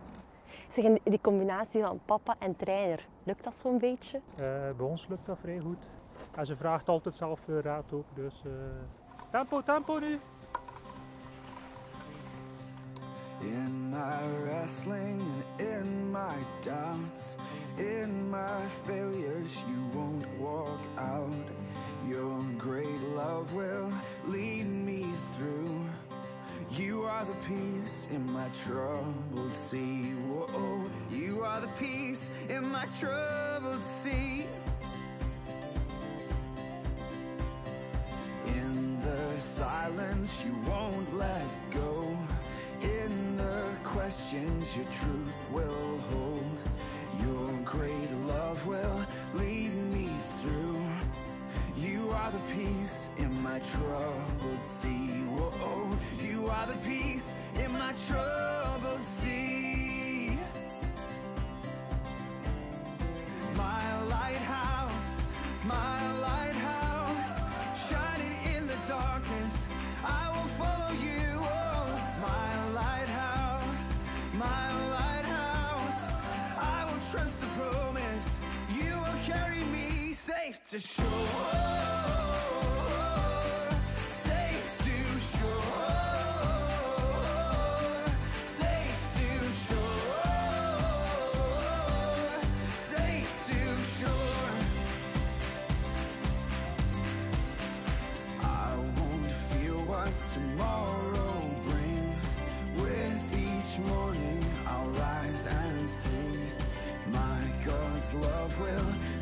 Zeg, 0.68 0.84
en 0.84 0.98
die 1.04 1.20
combinatie 1.20 1.82
van 1.82 2.00
papa 2.04 2.34
en 2.38 2.56
trainer, 2.56 3.06
lukt 3.22 3.44
dat 3.44 3.54
zo'n 3.54 3.78
beetje? 3.78 4.20
Eh, 4.36 4.44
bij 4.76 4.86
ons 4.86 5.08
lukt 5.08 5.26
dat 5.26 5.38
vrij 5.38 5.58
goed. 5.58 5.90
En 6.36 6.46
ze 6.46 6.56
vraagt 6.56 6.88
altijd 6.88 7.14
zelf 7.14 7.46
raad 7.46 7.92
ook. 7.92 8.04
Dus 8.14 8.42
tempo, 9.30 9.62
tempo 9.62 9.98
nu. 9.98 10.18
In 13.44 13.90
my 13.90 14.26
wrestling 14.42 15.20
and 15.58 15.84
in 15.84 16.10
my 16.10 16.36
doubts, 16.62 17.36
in 17.76 18.30
my 18.30 18.66
failures, 18.86 19.62
you 19.68 19.84
won't 19.92 20.26
walk 20.38 20.80
out. 20.96 21.30
Your 22.08 22.42
great 22.56 23.00
love 23.14 23.52
will 23.52 23.92
lead 24.26 24.66
me 24.66 25.06
through. 25.36 25.84
You 26.70 27.02
are 27.02 27.24
the 27.26 27.36
peace 27.46 28.08
in 28.10 28.32
my 28.32 28.48
troubled 28.48 29.52
sea. 29.52 30.12
Whoa, 30.26 30.90
you 31.12 31.42
are 31.42 31.60
the 31.60 31.72
peace 31.78 32.30
in 32.48 32.66
my 32.66 32.86
troubled 32.98 33.82
sea. 33.82 34.46
In 38.46 38.98
the 39.02 39.32
silence, 39.38 40.42
you 40.44 40.54
won't 40.66 41.16
let 41.18 41.46
go. 41.70 42.16
In 42.84 43.36
the 43.36 43.64
questions 43.82 44.76
your 44.76 44.84
truth 44.86 45.38
will 45.50 45.98
hold. 46.10 46.58
Your 47.22 47.52
great 47.64 48.12
love 48.26 48.66
will 48.66 49.00
lead 49.32 49.74
me 49.74 50.10
through. 50.40 50.82
You 51.78 52.10
are 52.10 52.30
the 52.30 52.40
peace 52.54 53.08
in 53.16 53.42
my 53.42 53.58
troubled 53.60 54.62
sea. 54.62 55.24
Whoa, 55.34 55.96
you 56.20 56.46
are 56.48 56.66
the 56.66 56.76
peace 56.86 57.34
in 57.56 57.72
my 57.72 57.94
troubled 58.06 58.43
to 80.74 80.80
shore. 80.80 81.06
Safe 84.26 84.78
to 84.84 84.96
shore. 85.30 85.70
Safe 88.58 89.00
to 89.14 89.28
shore. 89.66 90.30
Safe 92.74 93.32
to 93.46 93.60
shore. 93.98 94.56
I 98.42 98.74
won't 98.98 99.30
fear 99.30 99.78
what 99.86 100.12
tomorrow 100.32 101.36
brings. 101.68 102.34
With 102.82 103.22
each 103.32 103.78
morning, 103.86 104.44
I'll 104.66 104.90
rise 104.90 105.46
and 105.46 105.88
sing. 105.88 106.50
My 107.12 107.40
God's 107.64 108.14
love 108.14 108.60
will 108.60 109.13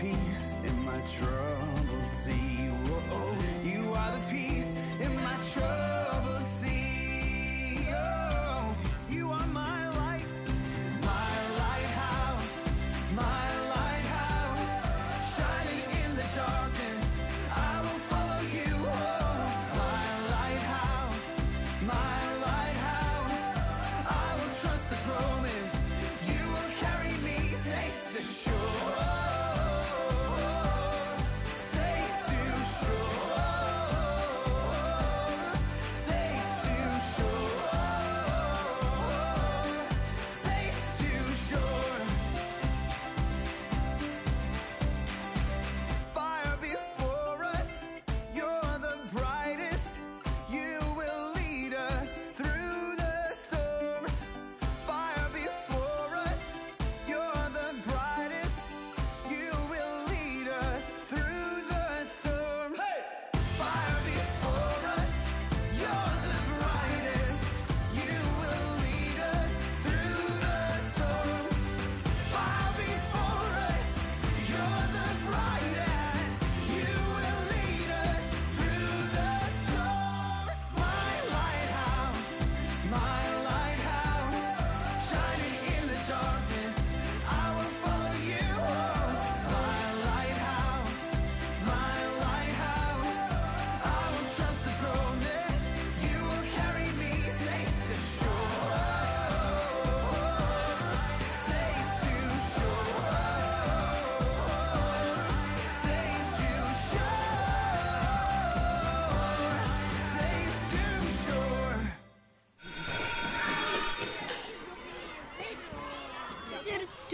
peace 0.00 0.56
in 0.64 0.84
my 0.84 1.00
troubled 1.10 1.57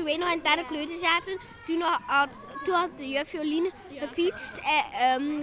Toen 0.04 0.18
wij 0.18 0.26
nog 0.26 0.34
in 0.34 0.42
derde 0.42 0.66
kleuter 0.66 0.98
zaten, 0.98 1.38
toen 1.66 1.80
had, 1.80 2.28
toen 2.64 2.74
had 2.74 2.88
de 2.96 3.08
juf 3.08 3.32
Jolien 3.32 3.72
gefietst, 3.98 4.52
eh, 4.52 5.12
ehm, 5.12 5.40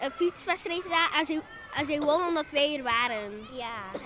een 0.00 0.10
fietswedstrijd 0.14 0.82
gedaan 0.82 1.12
en 1.12 1.26
zij, 1.26 1.40
en 1.74 1.86
zij 1.86 2.00
won 2.00 2.26
omdat 2.26 2.50
wij 2.50 2.76
er 2.76 2.82
waren. 2.82 3.46
Ja. 3.52 4.00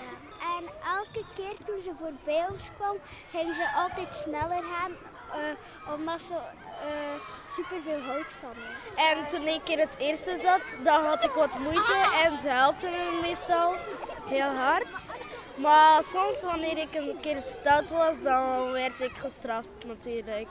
En 0.57 0.63
elke 0.97 1.25
keer 1.35 1.65
toen 1.65 1.81
ze 1.83 1.91
voorbij 1.99 2.45
ons 2.49 2.61
kwam, 2.75 2.97
ging 3.31 3.55
ze 3.55 3.71
altijd 3.75 4.13
sneller 4.13 4.63
gaan, 4.63 4.91
eh, 5.31 5.93
omdat 5.93 6.21
ze 6.21 6.33
eh 6.33 7.21
super 7.55 7.81
veel 7.83 8.01
houdt 8.01 8.33
van 8.41 8.53
me. 8.55 9.01
En 9.01 9.27
toen 9.27 9.47
ik 9.47 9.69
in 9.69 9.79
het 9.79 9.95
eerste 9.97 10.37
zat, 10.37 10.83
dan 10.83 11.03
had 11.03 11.23
ik 11.23 11.31
wat 11.31 11.59
moeite 11.59 11.95
en 12.23 12.39
ze 12.39 12.47
helpte 12.47 12.87
me 12.87 13.19
meestal 13.21 13.75
heel 14.25 14.55
hard. 14.55 14.87
Maar 15.57 16.03
soms 16.03 16.41
wanneer 16.41 16.77
ik 16.77 16.95
een 16.95 17.19
keer 17.21 17.41
stout 17.41 17.89
was, 17.89 18.23
dan 18.23 18.71
werd 18.71 19.01
ik 19.01 19.17
gestraft 19.17 19.69
natuurlijk. 19.85 20.47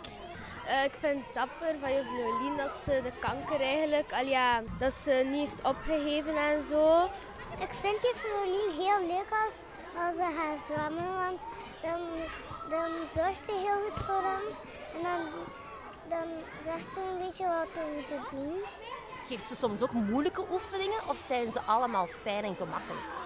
Eh, 0.67 0.85
ik 0.85 0.93
vind 1.01 1.25
het 1.25 1.35
dapper 1.35 1.75
van 1.81 1.93
Jolien 1.93 2.57
dat 2.57 2.73
ze 2.73 3.01
de 3.03 3.13
kanker 3.19 3.61
eigenlijk, 3.61 4.13
al 4.13 4.27
ja, 4.27 4.63
dat 4.79 4.93
ze 4.93 5.27
niet 5.31 5.49
heeft 5.49 5.63
opgegeven 5.63 6.37
en 6.37 6.63
zo. 6.63 7.05
Ik 7.59 7.73
vind 7.81 8.03
juf 8.03 8.23
Jolien 8.23 8.71
heel 8.85 9.07
leuk 9.07 9.31
als, 9.31 9.57
als 9.97 10.15
ze 10.17 10.35
gaan 10.37 10.59
zwemmen, 10.67 11.15
want 11.15 11.41
dan, 11.83 12.01
dan 12.71 12.91
zorgt 13.15 13.45
ze 13.45 13.53
heel 13.53 13.81
goed 13.85 14.05
voor 14.07 14.25
ons. 14.37 14.55
En 14.97 15.03
dan, 15.03 15.21
dan 16.09 16.29
zegt 16.65 16.93
ze 16.93 17.01
een 17.01 17.27
beetje 17.27 17.47
wat 17.47 17.75
we 17.75 17.81
moeten 17.95 18.21
doen. 18.31 18.63
Geeft 19.27 19.49
ze 19.49 19.57
soms 19.57 19.83
ook 19.83 19.93
moeilijke 19.93 20.45
oefeningen 20.53 21.09
of 21.09 21.25
zijn 21.27 21.53
ze 21.53 21.61
allemaal 21.61 22.07
fijn 22.23 22.45
en 22.45 22.57
gemakkelijk? 22.57 23.26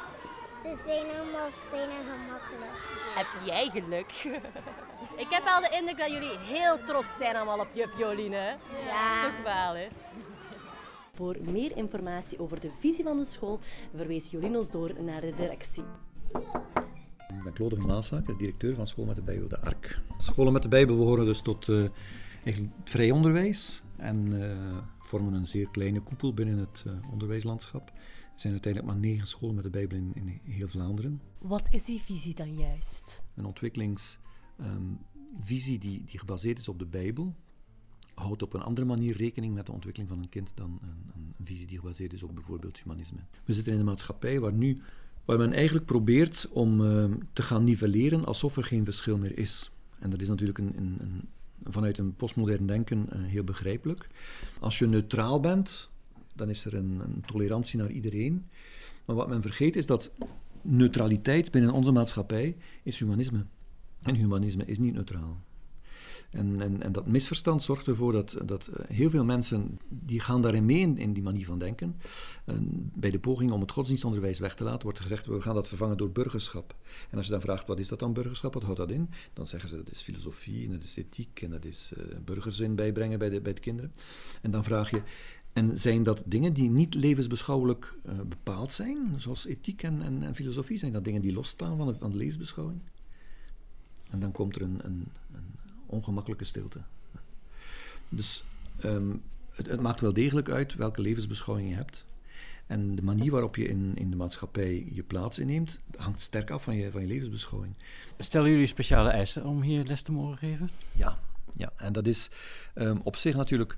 Ze 0.62 0.82
zijn 0.84 1.06
allemaal 1.06 1.50
fijn 1.70 1.90
en 1.90 2.04
gemakkelijk. 2.04 2.76
Heb 3.14 3.46
jij 3.46 3.70
geluk? 3.70 4.12
Ik 5.24 5.26
heb 5.30 5.44
wel 5.44 5.60
de 5.60 5.76
indruk 5.78 5.98
dat 5.98 6.10
jullie 6.10 6.38
heel 6.38 6.78
trots 6.86 7.16
zijn 7.18 7.36
allemaal 7.36 7.58
op 7.58 7.68
juf 7.72 7.98
Jolien, 7.98 8.32
hè? 8.32 8.50
Ja. 8.86 9.22
Toch 9.22 9.42
wel, 9.44 9.74
hè? 9.74 9.88
Voor 11.12 11.36
meer 11.40 11.76
informatie 11.76 12.40
over 12.40 12.60
de 12.60 12.70
visie 12.78 13.04
van 13.04 13.18
de 13.18 13.24
school 13.24 13.58
verwees 13.96 14.30
Jolien 14.30 14.56
ons 14.56 14.70
door 14.70 15.02
naar 15.02 15.20
de 15.20 15.34
directie. 15.36 15.84
Ik 17.36 17.42
ben 17.44 17.52
Claude 17.52 17.76
van 17.76 18.24
directeur 18.38 18.74
van 18.74 18.86
School 18.86 19.04
met 19.04 19.16
de 19.16 19.22
Bijbel, 19.22 19.48
de 19.48 19.60
ARK. 19.60 20.00
Scholen 20.16 20.52
met 20.52 20.62
de 20.62 20.68
Bijbel 20.68 20.96
behoren 20.96 21.24
dus 21.24 21.40
tot 21.40 21.68
eh, 21.68 21.76
eigenlijk 22.44 22.74
het 22.78 22.90
vrij 22.90 23.10
onderwijs 23.10 23.82
en 23.96 24.42
eh, 24.42 24.78
vormen 24.98 25.34
een 25.34 25.46
zeer 25.46 25.68
kleine 25.70 26.00
koepel 26.00 26.34
binnen 26.34 26.58
het 26.58 26.84
eh, 26.86 26.92
onderwijslandschap. 27.12 27.92
Er 28.40 28.46
zijn 28.46 28.60
uiteindelijk 28.62 28.92
maar 28.92 29.10
negen 29.10 29.26
scholen 29.26 29.54
met 29.54 29.64
de 29.64 29.70
Bijbel 29.70 29.98
in, 29.98 30.12
in 30.14 30.40
heel 30.44 30.68
Vlaanderen. 30.68 31.20
Wat 31.38 31.62
is 31.70 31.84
die 31.84 32.00
visie 32.00 32.34
dan 32.34 32.52
juist? 32.52 33.24
Een 33.34 33.44
ontwikkelingsvisie 33.44 35.78
die, 35.78 36.04
die 36.04 36.18
gebaseerd 36.18 36.58
is 36.58 36.68
op 36.68 36.78
de 36.78 36.86
Bijbel, 36.86 37.34
houdt 38.14 38.42
op 38.42 38.54
een 38.54 38.62
andere 38.62 38.86
manier 38.86 39.16
rekening 39.16 39.54
met 39.54 39.66
de 39.66 39.72
ontwikkeling 39.72 40.10
van 40.10 40.22
een 40.22 40.28
kind 40.28 40.52
dan 40.54 40.78
een, 40.82 41.10
een 41.14 41.34
visie 41.46 41.66
die 41.66 41.78
gebaseerd 41.78 42.12
is 42.12 42.22
op 42.22 42.34
bijvoorbeeld 42.34 42.78
humanisme. 42.78 43.20
We 43.44 43.52
zitten 43.52 43.72
in 43.72 43.78
een 43.78 43.84
maatschappij 43.84 44.40
waar 44.40 44.52
nu 44.52 44.80
waar 45.24 45.38
men 45.38 45.52
eigenlijk 45.52 45.86
probeert 45.86 46.48
om 46.52 46.84
eh, 46.84 47.04
te 47.32 47.42
gaan 47.42 47.64
nivelleren 47.64 48.24
alsof 48.24 48.56
er 48.56 48.64
geen 48.64 48.84
verschil 48.84 49.18
meer 49.18 49.38
is. 49.38 49.70
En 49.98 50.10
dat 50.10 50.20
is 50.20 50.28
natuurlijk 50.28 50.58
een, 50.58 50.72
een, 50.76 50.96
een 51.00 51.28
vanuit 51.72 51.98
een 51.98 52.14
postmodern 52.14 52.66
denken 52.66 53.10
eh, 53.10 53.22
heel 53.22 53.44
begrijpelijk. 53.44 54.08
Als 54.60 54.78
je 54.78 54.86
neutraal 54.86 55.40
bent, 55.40 55.90
dan 56.34 56.48
is 56.48 56.64
er 56.64 56.74
een, 56.74 57.00
een 57.00 57.22
tolerantie 57.26 57.78
naar 57.78 57.90
iedereen. 57.90 58.46
Maar 59.04 59.16
wat 59.16 59.28
men 59.28 59.42
vergeet 59.42 59.76
is 59.76 59.86
dat 59.86 60.10
neutraliteit 60.62 61.50
binnen 61.50 61.72
onze 61.72 61.92
maatschappij 61.92 62.56
is 62.82 62.98
humanisme. 62.98 63.46
En 64.02 64.14
humanisme 64.14 64.64
is 64.64 64.78
niet 64.78 64.94
neutraal. 64.94 65.40
En, 66.30 66.60
en, 66.60 66.82
en, 66.82 66.92
dat 66.92 67.06
misverstand 67.06 67.62
zorgt 67.62 67.86
ervoor 67.86 68.12
dat, 68.12 68.36
dat 68.44 68.66
eh, 68.66 68.96
heel 68.96 69.10
veel 69.10 69.24
mensen 69.24 69.78
die 69.88 70.20
gaan 70.20 70.42
daarin 70.42 70.64
mee 70.64 70.78
in, 70.78 70.98
in 70.98 71.12
die 71.12 71.22
manier 71.22 71.46
van 71.46 71.58
denken. 71.58 72.00
En 72.44 72.90
bij 72.94 73.10
de 73.10 73.18
poging 73.18 73.50
om 73.50 73.60
het 73.60 73.72
godsdienstonderwijs 73.72 74.38
weg 74.38 74.54
te 74.54 74.64
laten 74.64 74.82
wordt 74.82 75.00
gezegd 75.00 75.26
we 75.26 75.40
gaan 75.40 75.54
dat 75.54 75.68
vervangen 75.68 75.96
door 75.96 76.10
burgerschap. 76.10 76.74
En 77.10 77.16
als 77.16 77.26
je 77.26 77.32
dan 77.32 77.40
vraagt 77.40 77.66
wat 77.66 77.78
is 77.78 77.88
dat 77.88 77.98
dan 77.98 78.12
burgerschap, 78.12 78.54
wat 78.54 78.62
houdt 78.62 78.78
dat 78.78 78.90
in? 78.90 79.10
Dan 79.32 79.46
zeggen 79.46 79.68
ze 79.68 79.76
dat 79.76 79.90
is 79.90 80.00
filosofie 80.00 80.66
en 80.66 80.72
dat 80.72 80.82
is 80.82 80.96
ethiek 80.96 81.42
en 81.42 81.50
dat 81.50 81.64
is 81.64 81.92
uh, 81.98 82.04
burgerzin 82.24 82.74
bijbrengen 82.74 83.18
bij 83.18 83.28
de, 83.28 83.40
bij 83.40 83.54
de 83.54 83.60
kinderen. 83.60 83.92
En 84.42 84.50
dan 84.50 84.64
vraag 84.64 84.90
je 84.90 85.02
en 85.52 85.78
zijn 85.78 86.02
dat 86.02 86.22
dingen 86.26 86.52
die 86.52 86.70
niet 86.70 86.94
levensbeschouwelijk 86.94 87.94
uh, 88.06 88.20
bepaald 88.20 88.72
zijn, 88.72 89.14
zoals 89.18 89.46
ethiek 89.46 89.82
en, 89.82 90.02
en, 90.02 90.22
en, 90.22 90.34
filosofie? 90.34 90.78
Zijn 90.78 90.92
dat 90.92 91.04
dingen 91.04 91.20
die 91.20 91.32
losstaan 91.32 91.76
van 91.76 91.86
de, 91.86 91.94
van 91.94 92.10
de 92.10 92.16
levensbeschouwing? 92.16 92.80
En 94.10 94.20
dan 94.20 94.32
komt 94.32 94.56
er 94.56 94.62
een, 94.62 94.80
een, 94.82 95.08
een 95.32 95.54
ongemakkelijke 95.86 96.44
stilte. 96.44 96.80
Dus 98.08 98.44
um, 98.84 99.22
het, 99.50 99.66
het, 99.66 99.80
maakt 99.80 100.00
wel 100.00 100.12
degelijk 100.12 100.48
uit 100.48 100.74
welke 100.74 101.00
levensbeschouwing 101.00 101.68
je 101.68 101.74
hebt. 101.74 102.06
En 102.66 102.94
de 102.94 103.02
manier 103.02 103.30
waarop 103.30 103.56
je 103.56 103.68
in, 103.68 103.92
in 103.94 104.10
de 104.10 104.16
maatschappij 104.16 104.88
je 104.92 105.02
plaats 105.02 105.38
inneemt, 105.38 105.80
hangt 105.96 106.20
sterk 106.20 106.50
af 106.50 106.62
van 106.64 106.76
je, 106.76 106.90
van 106.90 107.00
je 107.00 107.06
levensbeschouwing. 107.06 107.76
Stellen 108.18 108.50
jullie 108.50 108.66
speciale 108.66 109.10
eisen 109.10 109.44
om 109.44 109.62
hier 109.62 109.84
les 109.84 110.02
te 110.02 110.12
mogen 110.12 110.38
geven? 110.38 110.70
Ja, 110.92 111.18
ja. 111.56 111.72
en 111.76 111.92
dat 111.92 112.06
is 112.06 112.30
um, 112.74 113.00
op 113.02 113.16
zich 113.16 113.36
natuurlijk 113.36 113.76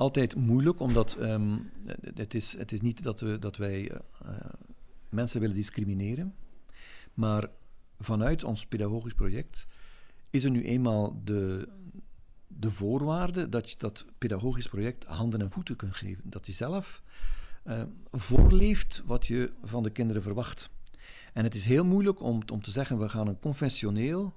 altijd 0.00 0.36
moeilijk, 0.36 0.80
omdat 0.80 1.16
um, 1.20 1.70
het, 2.14 2.34
is, 2.34 2.58
het 2.58 2.72
is 2.72 2.80
niet 2.80 3.02
dat, 3.02 3.20
we, 3.20 3.38
dat 3.38 3.56
wij 3.56 3.90
uh, 3.90 3.98
mensen 5.08 5.40
willen 5.40 5.54
discrimineren, 5.56 6.34
maar 7.14 7.50
vanuit 7.98 8.44
ons 8.44 8.66
pedagogisch 8.66 9.14
project 9.14 9.66
is 10.30 10.44
er 10.44 10.50
nu 10.50 10.64
eenmaal 10.64 11.20
de, 11.24 11.68
de 12.46 12.70
voorwaarde 12.70 13.48
dat 13.48 13.70
je 13.70 13.76
dat 13.78 14.04
pedagogisch 14.18 14.68
project 14.68 15.04
handen 15.04 15.40
en 15.40 15.50
voeten 15.50 15.76
kunt 15.76 15.94
geven. 15.94 16.30
Dat 16.30 16.46
je 16.46 16.52
zelf 16.52 17.02
uh, 17.66 17.82
voorleeft 18.10 19.02
wat 19.06 19.26
je 19.26 19.52
van 19.62 19.82
de 19.82 19.90
kinderen 19.90 20.22
verwacht. 20.22 20.70
En 21.32 21.44
het 21.44 21.54
is 21.54 21.64
heel 21.64 21.84
moeilijk 21.84 22.20
om, 22.20 22.42
om 22.52 22.62
te 22.62 22.70
zeggen, 22.70 22.98
we 22.98 23.08
gaan 23.08 23.28
een 23.28 23.38
conventioneel, 23.38 24.34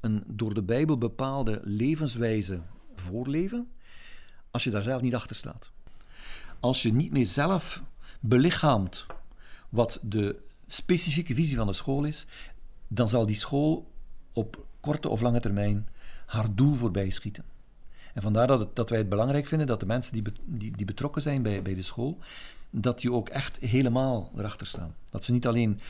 een 0.00 0.24
door 0.26 0.54
de 0.54 0.62
Bijbel 0.62 0.98
bepaalde 0.98 1.60
levenswijze 1.64 2.62
voorleven, 2.94 3.68
als 4.50 4.64
je 4.64 4.70
daar 4.70 4.82
zelf 4.82 5.00
niet 5.00 5.14
achter 5.14 5.36
staat. 5.36 5.70
Als 6.60 6.82
je 6.82 6.92
niet 6.92 7.12
meer 7.12 7.26
zelf 7.26 7.82
belichaamt 8.20 9.06
wat 9.68 9.98
de 10.02 10.40
specifieke 10.66 11.34
visie 11.34 11.56
van 11.56 11.66
de 11.66 11.72
school 11.72 12.04
is, 12.04 12.26
dan 12.88 13.08
zal 13.08 13.26
die 13.26 13.36
school 13.36 13.90
op 14.32 14.66
korte 14.80 15.08
of 15.08 15.20
lange 15.20 15.40
termijn 15.40 15.88
haar 16.26 16.54
doel 16.54 16.74
voorbij 16.74 17.10
schieten. 17.10 17.44
En 18.14 18.22
vandaar 18.22 18.46
dat, 18.46 18.76
dat 18.76 18.90
wij 18.90 18.98
het 18.98 19.08
belangrijk 19.08 19.46
vinden 19.46 19.66
dat 19.66 19.80
de 19.80 19.86
mensen 19.86 20.12
die, 20.44 20.72
die, 20.72 20.84
betrokken 20.84 21.22
zijn 21.22 21.42
bij, 21.42 21.62
bij 21.62 21.74
de 21.74 21.82
school, 21.82 22.18
dat 22.70 23.00
die 23.00 23.12
ook 23.12 23.28
echt 23.28 23.56
helemaal 23.56 24.32
erachter 24.36 24.66
staan. 24.66 24.94
Dat 25.10 25.24
ze 25.24 25.32
niet 25.32 25.46
alleen 25.46 25.80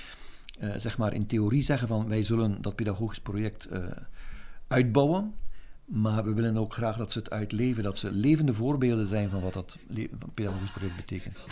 uh, 0.61 0.73
zeg 0.77 0.99
maar 0.99 1.13
in 1.13 1.27
theorie 1.27 1.63
zeggen 1.63 1.89
van 1.89 2.09
wij 2.09 2.23
zullen 2.23 2.63
dat 2.63 2.75
pedagogisch 2.75 3.21
project 3.21 3.69
uh, 3.73 3.87
uitbouwen, 4.69 5.35
maar 5.89 6.25
we 6.25 6.33
willen 6.35 6.57
ook 6.57 6.73
graag 6.73 6.97
dat 6.97 7.13
ze 7.13 7.19
het 7.19 7.31
uitleven, 7.31 7.83
dat 7.83 7.99
ze 7.99 8.13
levende 8.13 8.55
voorbeelden 8.55 9.07
zijn 9.07 9.29
van 9.29 9.41
wat 9.41 9.53
dat 9.53 9.77
pedagogisch 10.35 10.71
project 10.71 10.97
betekent. 10.97 11.47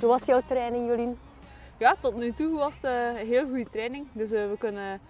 Hoe 0.00 0.08
was 0.08 0.24
jouw 0.24 0.42
training, 0.46 0.88
Jolien? 0.88 1.18
Ja, 1.78 1.96
tot 2.00 2.16
nu 2.16 2.32
toe 2.32 2.58
was 2.58 2.74
het 2.74 2.84
een 2.84 3.26
heel 3.26 3.46
goede 3.46 3.70
training. 3.70 4.06
Dus 4.12 4.32
uh, 4.32 4.50
we 4.50 4.56
kunnen 4.58 5.00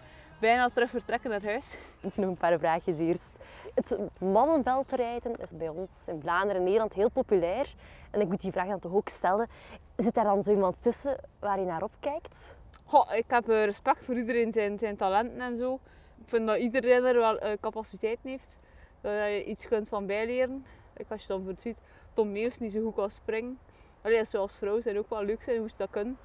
bijna 0.41 0.69
terug 0.69 0.91
vertrekken 0.91 1.31
naar 1.31 1.45
huis. 1.45 1.77
Misschien 2.01 2.25
nog 2.25 2.33
een 2.33 2.41
paar 2.41 2.59
vraagjes 2.59 2.99
eerst. 2.99 3.39
Het 3.75 3.97
mannenveldrijden 4.19 5.37
is 5.37 5.51
bij 5.51 5.69
ons 5.69 5.91
in 6.07 6.21
Vlaanderen 6.21 6.57
en 6.57 6.63
Nederland 6.63 6.93
heel 6.93 7.11
populair. 7.11 7.75
En 8.11 8.21
ik 8.21 8.29
moet 8.29 8.41
die 8.41 8.53
vraag 8.53 8.67
dan 8.67 8.79
toch 8.79 8.93
ook 8.93 9.09
stellen. 9.09 9.49
Zit 9.97 10.15
daar 10.15 10.25
dan 10.25 10.43
zo 10.43 10.51
iemand 10.51 10.77
tussen 10.81 11.17
waar 11.39 11.61
je 11.61 11.67
naar 11.67 11.83
opkijkt? 11.83 12.59
Goh, 12.91 13.15
ik 13.15 13.25
heb 13.27 13.47
respect 13.47 14.05
voor 14.05 14.15
iedereen 14.15 14.53
zijn, 14.53 14.79
zijn 14.79 14.97
talenten 14.97 15.41
en 15.41 15.57
zo. 15.57 15.75
Ik 16.23 16.29
vind 16.29 16.47
dat 16.47 16.57
iedereen 16.59 17.05
er 17.05 17.15
wel 17.15 17.43
uh, 17.43 17.53
capaciteit 17.61 18.19
heeft. 18.23 18.57
Dat 19.01 19.13
je 19.13 19.45
iets 19.45 19.69
kunt 19.69 19.89
van 19.89 20.07
bijleren. 20.07 20.67
Ik, 20.97 21.07
als 21.11 21.23
je 21.23 21.29
dan 21.29 21.45
voor 21.45 21.55
ziet, 21.57 21.77
Tom 22.13 22.33
Meus 22.33 22.59
niet 22.59 22.73
zo 22.73 22.83
goed 22.83 22.95
kan 22.95 23.11
springen. 23.11 23.59
Alleen 24.03 24.27
zoals 24.27 24.59
vrouw 24.59 24.81
zijn 24.81 24.99
ook 24.99 25.11
wel 25.11 25.23
leuk 25.23 25.43
zijn, 25.43 25.59
hoe 25.59 25.69
ze 25.69 25.75
dat 25.77 25.91
kunnen. 25.91 26.19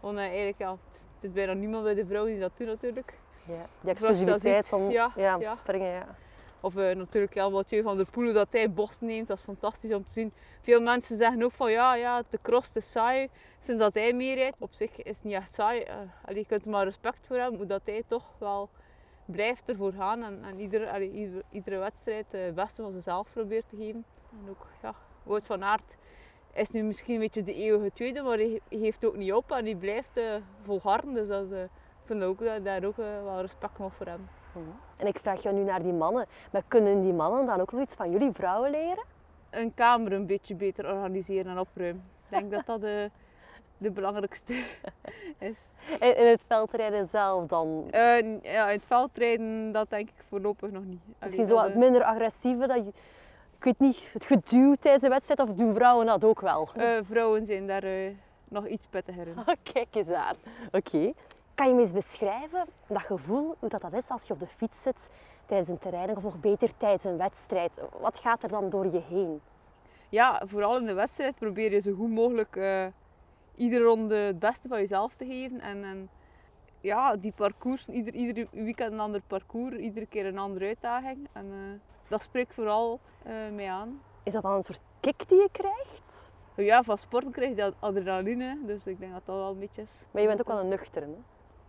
Want 0.00 0.18
uh, 0.18 0.24
eigenlijk, 0.24 0.58
ja, 0.58 0.76
het 1.14 1.24
is 1.24 1.32
bijna 1.32 1.52
niemand 1.52 1.84
bij 1.84 1.94
de 1.94 2.06
vrouw 2.06 2.24
die 2.24 2.38
dat 2.38 2.52
doet 2.56 2.66
natuurlijk. 2.66 3.14
Ja, 3.46 3.66
die 3.80 3.90
explosiviteit 3.90 4.72
om, 4.72 4.90
ja, 4.90 5.12
ja, 5.16 5.54
springen, 5.54 5.90
ja. 5.90 6.16
Of 6.60 6.76
uh, 6.76 6.94
natuurlijk 6.94 7.34
ja, 7.34 7.48
Mathieu 7.48 7.82
van 7.82 7.96
der 7.96 8.10
Poelen 8.10 8.34
dat 8.34 8.48
hij 8.50 8.70
bochten 8.70 9.06
neemt, 9.06 9.26
dat 9.26 9.38
is 9.38 9.44
fantastisch 9.44 9.92
om 9.92 10.04
te 10.04 10.12
zien. 10.12 10.32
Veel 10.60 10.80
mensen 10.80 11.16
zeggen 11.16 11.42
ook 11.42 11.52
van 11.52 11.70
ja, 11.70 11.94
ja 11.94 12.22
de 12.30 12.38
cross 12.42 12.70
is 12.72 12.90
saai 12.90 13.28
sinds 13.60 13.80
dat 13.80 13.94
hij 13.94 14.12
meerijdt. 14.12 14.56
Op 14.58 14.74
zich 14.74 15.02
is 15.02 15.16
het 15.16 15.24
niet 15.24 15.34
echt 15.34 15.54
saai. 15.54 15.84
Uh, 16.28 16.36
je 16.36 16.46
kunt 16.46 16.64
er 16.64 16.70
maar 16.70 16.84
respect 16.84 17.26
voor 17.26 17.36
hebben, 17.36 17.58
hoe 17.58 17.66
dat 17.66 17.82
hij 17.84 18.02
toch 18.06 18.24
wel 18.38 18.68
blijft 19.24 19.68
ervoor 19.68 19.92
gaan 19.92 20.22
en, 20.22 20.44
en 20.44 20.60
ieder, 20.60 21.02
iedere 21.50 21.78
wedstrijd 21.78 22.26
het 22.30 22.54
beste 22.54 22.82
van 22.82 22.92
zichzelf 22.92 23.32
probeert 23.32 23.68
te 23.68 23.76
geven. 23.76 24.04
En 24.30 24.50
ook 24.50 24.66
ja, 24.82 24.94
Wout 25.22 25.46
van 25.46 25.64
Aert 25.64 25.96
is 26.52 26.70
nu 26.70 26.82
misschien 26.82 27.14
een 27.14 27.20
beetje 27.20 27.44
de 27.44 27.54
eeuwige 27.54 27.92
tweede, 27.92 28.22
maar 28.22 28.38
hij 28.38 28.60
geeft 28.70 29.04
ook 29.04 29.16
niet 29.16 29.32
op 29.32 29.52
en 29.52 29.64
hij 29.64 29.74
blijft 29.74 30.20
volharden. 30.62 31.14
Dus 31.14 31.28
dat 31.28 31.50
is, 31.50 31.62
ik 31.62 31.70
vind 32.04 32.22
ook 32.22 32.44
dat 32.44 32.64
daar 32.64 32.84
ook 32.84 32.96
wel 32.96 33.40
respect 33.40 33.76
voor 33.76 34.06
hem. 34.06 34.28
En 34.96 35.06
ik 35.06 35.18
vraag 35.18 35.42
jou 35.42 35.54
nu 35.54 35.62
naar 35.62 35.82
die 35.82 35.92
mannen, 35.92 36.26
maar 36.52 36.62
kunnen 36.68 37.02
die 37.02 37.12
mannen 37.12 37.46
dan 37.46 37.60
ook 37.60 37.72
nog 37.72 37.80
iets 37.80 37.94
van 37.94 38.10
jullie 38.10 38.32
vrouwen 38.32 38.70
leren? 38.70 39.04
Een 39.50 39.74
kamer 39.74 40.12
een 40.12 40.26
beetje 40.26 40.54
beter 40.54 40.92
organiseren 40.92 41.52
en 41.52 41.58
opruimen. 41.58 42.02
Ik 42.28 42.38
denk 42.38 42.50
dat 42.50 42.66
dat 42.66 42.80
de, 42.80 43.10
de 43.78 43.90
belangrijkste 43.90 44.54
is. 45.38 45.72
En 46.00 46.16
in 46.16 46.26
het 46.26 46.40
veldrijden 46.46 47.06
zelf 47.06 47.46
dan? 47.46 47.88
ja, 47.90 48.68
in 48.68 48.78
het 48.78 48.84
veldrijden 48.86 49.72
dat 49.72 49.90
denk 49.90 50.08
ik 50.08 50.24
voorlopig 50.28 50.70
nog 50.70 50.84
niet. 50.84 51.00
Misschien 51.20 51.46
zo 51.46 51.54
wat 51.54 51.74
minder 51.74 52.02
agressieve, 52.02 52.66
dat 52.66 52.84
je 52.84 52.92
ik 53.58 53.64
weet 53.64 53.78
niet, 53.78 54.08
het 54.12 54.24
geduw 54.24 54.74
tijdens 54.74 55.02
de 55.02 55.08
wedstrijd 55.08 55.40
of 55.40 55.56
doen 55.56 55.74
vrouwen 55.74 56.06
dat 56.06 56.24
ook 56.24 56.40
wel? 56.40 56.68
Uh, 56.76 56.98
vrouwen 57.02 57.46
zijn 57.46 57.66
daar 57.66 57.84
uh, 57.84 58.10
nog 58.48 58.66
iets 58.66 58.86
pittiger 58.86 59.26
in. 59.26 59.36
Kijk 59.72 59.94
eens 59.94 60.08
aan. 60.08 60.36
Oké. 60.66 60.76
Okay. 60.76 61.14
Kan 61.58 61.68
je 61.68 61.74
me 61.74 61.80
eens 61.80 61.92
beschrijven 61.92 62.64
dat 62.86 63.02
gevoel, 63.02 63.56
hoe 63.58 63.68
dat, 63.68 63.80
dat 63.80 63.92
is 63.92 64.08
als 64.08 64.24
je 64.24 64.32
op 64.32 64.40
de 64.40 64.46
fiets 64.46 64.82
zit 64.82 65.10
tijdens 65.46 65.68
een 65.68 65.78
terrein 65.78 66.16
of 66.16 66.22
nog 66.22 66.40
beter 66.40 66.76
tijdens 66.76 67.04
een 67.04 67.16
wedstrijd? 67.16 67.80
Wat 68.00 68.18
gaat 68.18 68.42
er 68.42 68.48
dan 68.48 68.70
door 68.70 68.86
je 68.86 69.00
heen? 69.08 69.40
Ja, 70.08 70.42
vooral 70.46 70.76
in 70.76 70.86
de 70.86 70.94
wedstrijd 70.94 71.38
probeer 71.38 71.72
je 71.72 71.80
zo 71.80 71.94
goed 71.94 72.10
mogelijk 72.10 72.56
uh, 72.56 72.86
iedere 73.54 73.84
ronde 73.84 74.16
het 74.16 74.38
beste 74.38 74.68
van 74.68 74.78
jezelf 74.78 75.14
te 75.14 75.26
geven. 75.26 75.60
En, 75.60 75.84
en 75.84 76.10
ja, 76.80 77.16
die 77.16 77.32
parcours, 77.32 77.88
ieder, 77.88 78.14
ieder 78.14 78.46
weekend 78.50 78.92
een 78.92 79.00
ander 79.00 79.22
parcours, 79.26 79.76
iedere 79.76 80.06
keer 80.06 80.26
een 80.26 80.38
andere 80.38 80.66
uitdaging. 80.66 81.28
En, 81.32 81.80
dat 82.08 82.22
spreekt 82.22 82.54
vooral 82.54 83.00
uh, 83.26 83.32
mee 83.54 83.70
aan. 83.70 84.00
Is 84.22 84.32
dat 84.32 84.42
dan 84.42 84.54
een 84.54 84.62
soort 84.62 84.82
kick 85.00 85.28
die 85.28 85.38
je 85.38 85.48
krijgt? 85.52 86.32
Ja, 86.56 86.82
van 86.82 86.98
sport 86.98 87.30
krijg 87.30 87.56
je 87.56 87.72
adrenaline, 87.78 88.58
dus 88.66 88.86
ik 88.86 88.98
denk 88.98 89.12
dat 89.12 89.26
dat 89.26 89.36
wel 89.36 89.50
een 89.50 89.58
beetje 89.58 89.82
is. 89.82 90.06
Maar 90.10 90.22
je 90.22 90.28
bent 90.28 90.40
ook 90.40 90.46
wel 90.46 90.58
een 90.58 90.68
nuchter, 90.68 91.02
hè? 91.02 91.08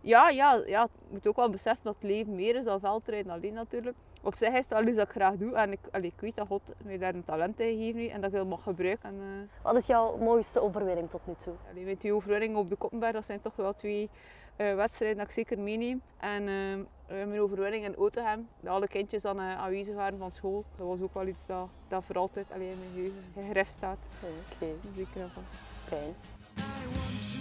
Ja, 0.02 0.30
ja, 0.30 0.62
ja, 0.66 0.88
je 1.08 1.14
moet 1.14 1.28
ook 1.28 1.36
wel 1.36 1.50
beseffen 1.50 1.84
dat 1.84 1.96
het 2.00 2.10
leven 2.10 2.36
meer 2.36 2.56
is 2.56 2.64
dan 2.64 2.80
veldrijden 2.80 3.32
alleen 3.32 3.54
natuurlijk. 3.54 3.96
Op 4.22 4.38
zich 4.38 4.50
is 4.50 4.56
het 4.56 4.68
wel 4.68 4.88
iets 4.88 4.98
dat 4.98 5.08
ik 5.08 5.14
graag 5.14 5.36
doe 5.36 5.56
en 5.56 5.72
ik, 5.72 5.80
allee, 5.92 6.12
ik 6.16 6.22
weet 6.22 6.36
dat 6.36 6.48
God 6.48 6.74
mij 6.84 6.98
daar 6.98 7.14
een 7.14 7.24
talent 7.24 7.60
in 7.60 7.78
gegeven 7.78 8.00
heeft 8.00 8.14
en 8.14 8.22
dat 8.22 8.30
ik 8.32 8.36
dat 8.38 8.48
mag 8.48 8.64
gebruiken. 8.64 9.10
En, 9.10 9.16
uh... 9.16 9.64
Wat 9.64 9.76
is 9.76 9.86
jouw 9.86 10.18
mooiste 10.18 10.62
overwinning 10.62 11.10
tot 11.10 11.22
nu 11.28 11.34
toe? 11.44 11.54
Allee, 11.72 11.84
mijn 11.84 11.98
twee 11.98 12.14
overwinningen 12.14 12.58
op 12.58 12.70
de 12.70 12.76
Koppenberg, 12.76 13.14
dat 13.14 13.26
zijn 13.26 13.40
toch 13.40 13.56
wel 13.56 13.74
twee 13.74 14.10
uh, 14.58 14.76
wedstrijden 14.76 15.18
dat 15.18 15.28
ik 15.28 15.34
zeker 15.34 15.60
meeneem. 15.60 16.02
En 16.18 16.48
uh, 16.48 16.86
mijn 17.08 17.40
overwinning 17.40 17.84
in 17.84 17.98
Otegem, 17.98 18.48
dat 18.60 18.74
alle 18.74 18.88
kindjes 18.88 19.22
dan 19.22 19.40
uh, 19.40 19.58
aanwezig 19.58 19.96
waren 19.96 20.18
van 20.18 20.32
school. 20.32 20.64
Dat 20.78 20.88
was 20.88 21.02
ook 21.02 21.14
wel 21.14 21.28
iets 21.28 21.46
dat, 21.46 21.70
dat 21.88 22.04
voor 22.04 22.18
altijd 22.18 22.48
alleen 22.54 22.72
in 22.72 22.80
mijn 22.80 22.92
geheugen 22.94 23.24
gegrift 23.34 23.72
staat. 23.72 23.98
Oké. 24.20 24.66
Okay. 24.66 24.76
Zeker 24.96 25.22
en 25.22 25.30
vast. 25.30 25.56
Fijn. 25.88 27.38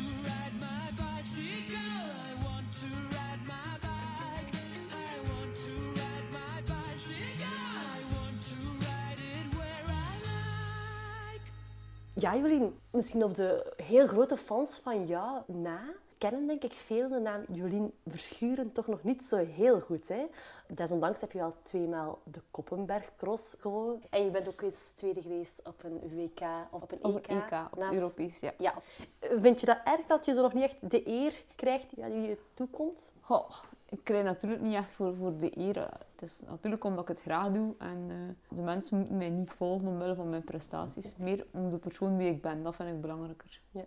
Ja, 12.20 12.36
Jolien, 12.36 12.78
misschien 12.90 13.24
op 13.24 13.34
de 13.36 13.72
heel 13.76 14.06
grote 14.06 14.36
fans 14.36 14.78
van 14.78 15.06
jou 15.06 15.42
na. 15.46 15.80
kennen 16.18 16.46
denk 16.46 16.62
ik 16.64 16.72
veel 16.72 17.08
de 17.08 17.18
naam 17.18 17.44
Jolien 17.48 17.92
Verschuren 18.06 18.72
toch 18.72 18.86
nog 18.86 19.02
niet 19.02 19.22
zo 19.22 19.36
heel 19.36 19.80
goed. 19.80 20.08
Hè? 20.08 20.26
Desondanks 20.66 21.20
heb 21.20 21.32
je 21.32 21.42
al 21.42 21.54
tweemaal 21.62 22.18
de 22.24 22.40
Koppenbergcross 22.50 23.56
gewonnen. 23.60 24.02
En 24.10 24.24
je 24.24 24.30
bent 24.30 24.48
ook 24.48 24.60
eens 24.62 24.90
tweede 24.94 25.22
geweest 25.22 25.60
op 25.66 25.84
een 25.84 25.98
WK 26.14 26.40
of 26.70 26.82
op 26.82 26.92
een 26.92 27.04
Op 27.04 27.16
EK. 27.16 27.28
een 27.28 27.36
EK, 27.42 27.52
op 27.72 27.78
naast- 27.78 27.94
Europees, 27.94 28.38
ja. 28.40 28.52
ja. 28.58 28.74
Vind 29.20 29.60
je 29.60 29.66
dat 29.66 29.78
erg 29.84 30.06
dat 30.06 30.24
je 30.24 30.34
zo 30.34 30.42
nog 30.42 30.52
niet 30.54 30.62
echt 30.62 30.90
de 30.90 31.06
eer 31.08 31.42
krijgt 31.56 31.86
die 31.96 32.20
je 32.20 32.38
toekomt? 32.54 33.12
Goh, 33.20 33.50
ik 33.90 34.04
krijg 34.04 34.24
natuurlijk 34.24 34.62
niet 34.62 34.74
echt 34.74 34.92
voor, 34.92 35.14
voor 35.14 35.38
de 35.38 35.58
eer. 35.58 35.76
Het 35.76 36.22
is 36.22 36.42
natuurlijk 36.46 36.84
omdat 36.84 37.02
ik 37.02 37.08
het 37.08 37.20
graag 37.20 37.52
doe. 37.52 37.74
En 37.78 38.06
eh, 38.10 38.56
de 38.56 38.62
mensen 38.62 38.98
moeten 38.98 39.16
mij 39.16 39.30
niet 39.30 39.50
volgen 39.50 39.88
omwille 39.88 40.14
van 40.14 40.28
mijn 40.28 40.44
prestaties. 40.44 41.14
Meer 41.16 41.46
om 41.52 41.70
de 41.70 41.78
persoon 41.78 42.16
wie 42.16 42.30
ik 42.30 42.42
ben. 42.42 42.62
Dat 42.62 42.76
vind 42.76 42.88
ik 42.88 43.00
belangrijker. 43.00 43.60
Ja. 43.70 43.84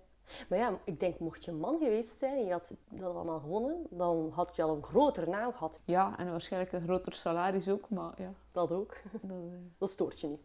Maar 0.49 0.59
ja, 0.59 0.79
ik 0.83 0.99
denk, 0.99 1.19
mocht 1.19 1.45
je 1.45 1.51
een 1.51 1.59
man 1.59 1.77
geweest 1.77 2.17
zijn 2.17 2.37
en 2.37 2.45
je 2.45 2.51
had 2.51 2.73
dat 2.89 3.15
allemaal 3.15 3.39
gewonnen, 3.39 3.85
dan 3.89 4.29
had 4.33 4.55
je 4.55 4.63
al 4.63 4.75
een 4.75 4.83
grotere 4.83 5.29
naam 5.29 5.53
gehad. 5.53 5.79
Ja, 5.85 6.17
en 6.17 6.31
waarschijnlijk 6.31 6.71
een 6.71 6.81
groter 6.81 7.13
salaris 7.13 7.69
ook. 7.69 7.89
Maar 7.89 8.21
ja, 8.21 8.33
Dat 8.51 8.71
ook. 8.71 8.97
dat, 9.21 9.31
eh, 9.31 9.57
Dat 9.77 9.89
stoort 9.89 10.19
je 10.19 10.27
niet. 10.27 10.41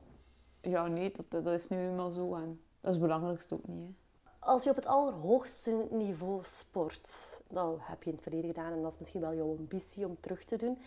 ja 0.61 0.87
nee, 0.87 1.13
dat, 1.13 1.45
dat 1.45 1.55
is 1.55 1.69
nu 1.69 1.77
eenmaal 1.77 2.11
zo. 2.11 2.35
En 2.35 2.61
dat 2.81 2.95
is 2.95 3.01
het 3.01 3.07
belangrijkste 3.07 3.55
ook 3.55 3.67
niet. 3.67 3.87
Hè. 3.87 3.95
Als 4.47 4.65
je 4.65 4.71
op 4.71 4.77
het 4.77 4.87
allerhoogste 4.87 5.87
niveau 5.91 6.39
sport, 6.43 7.43
dat 7.49 7.77
heb 7.81 8.03
je 8.03 8.09
in 8.09 8.15
het 8.15 8.23
verleden 8.23 8.49
gedaan 8.49 8.73
en 8.73 8.83
dat 8.83 8.93
is 8.93 8.99
misschien 8.99 9.21
wel 9.21 9.35
jouw 9.35 9.57
ambitie 9.59 10.07
om 10.07 10.17
terug 10.21 10.45
te 10.45 10.57
doen, 10.57 10.79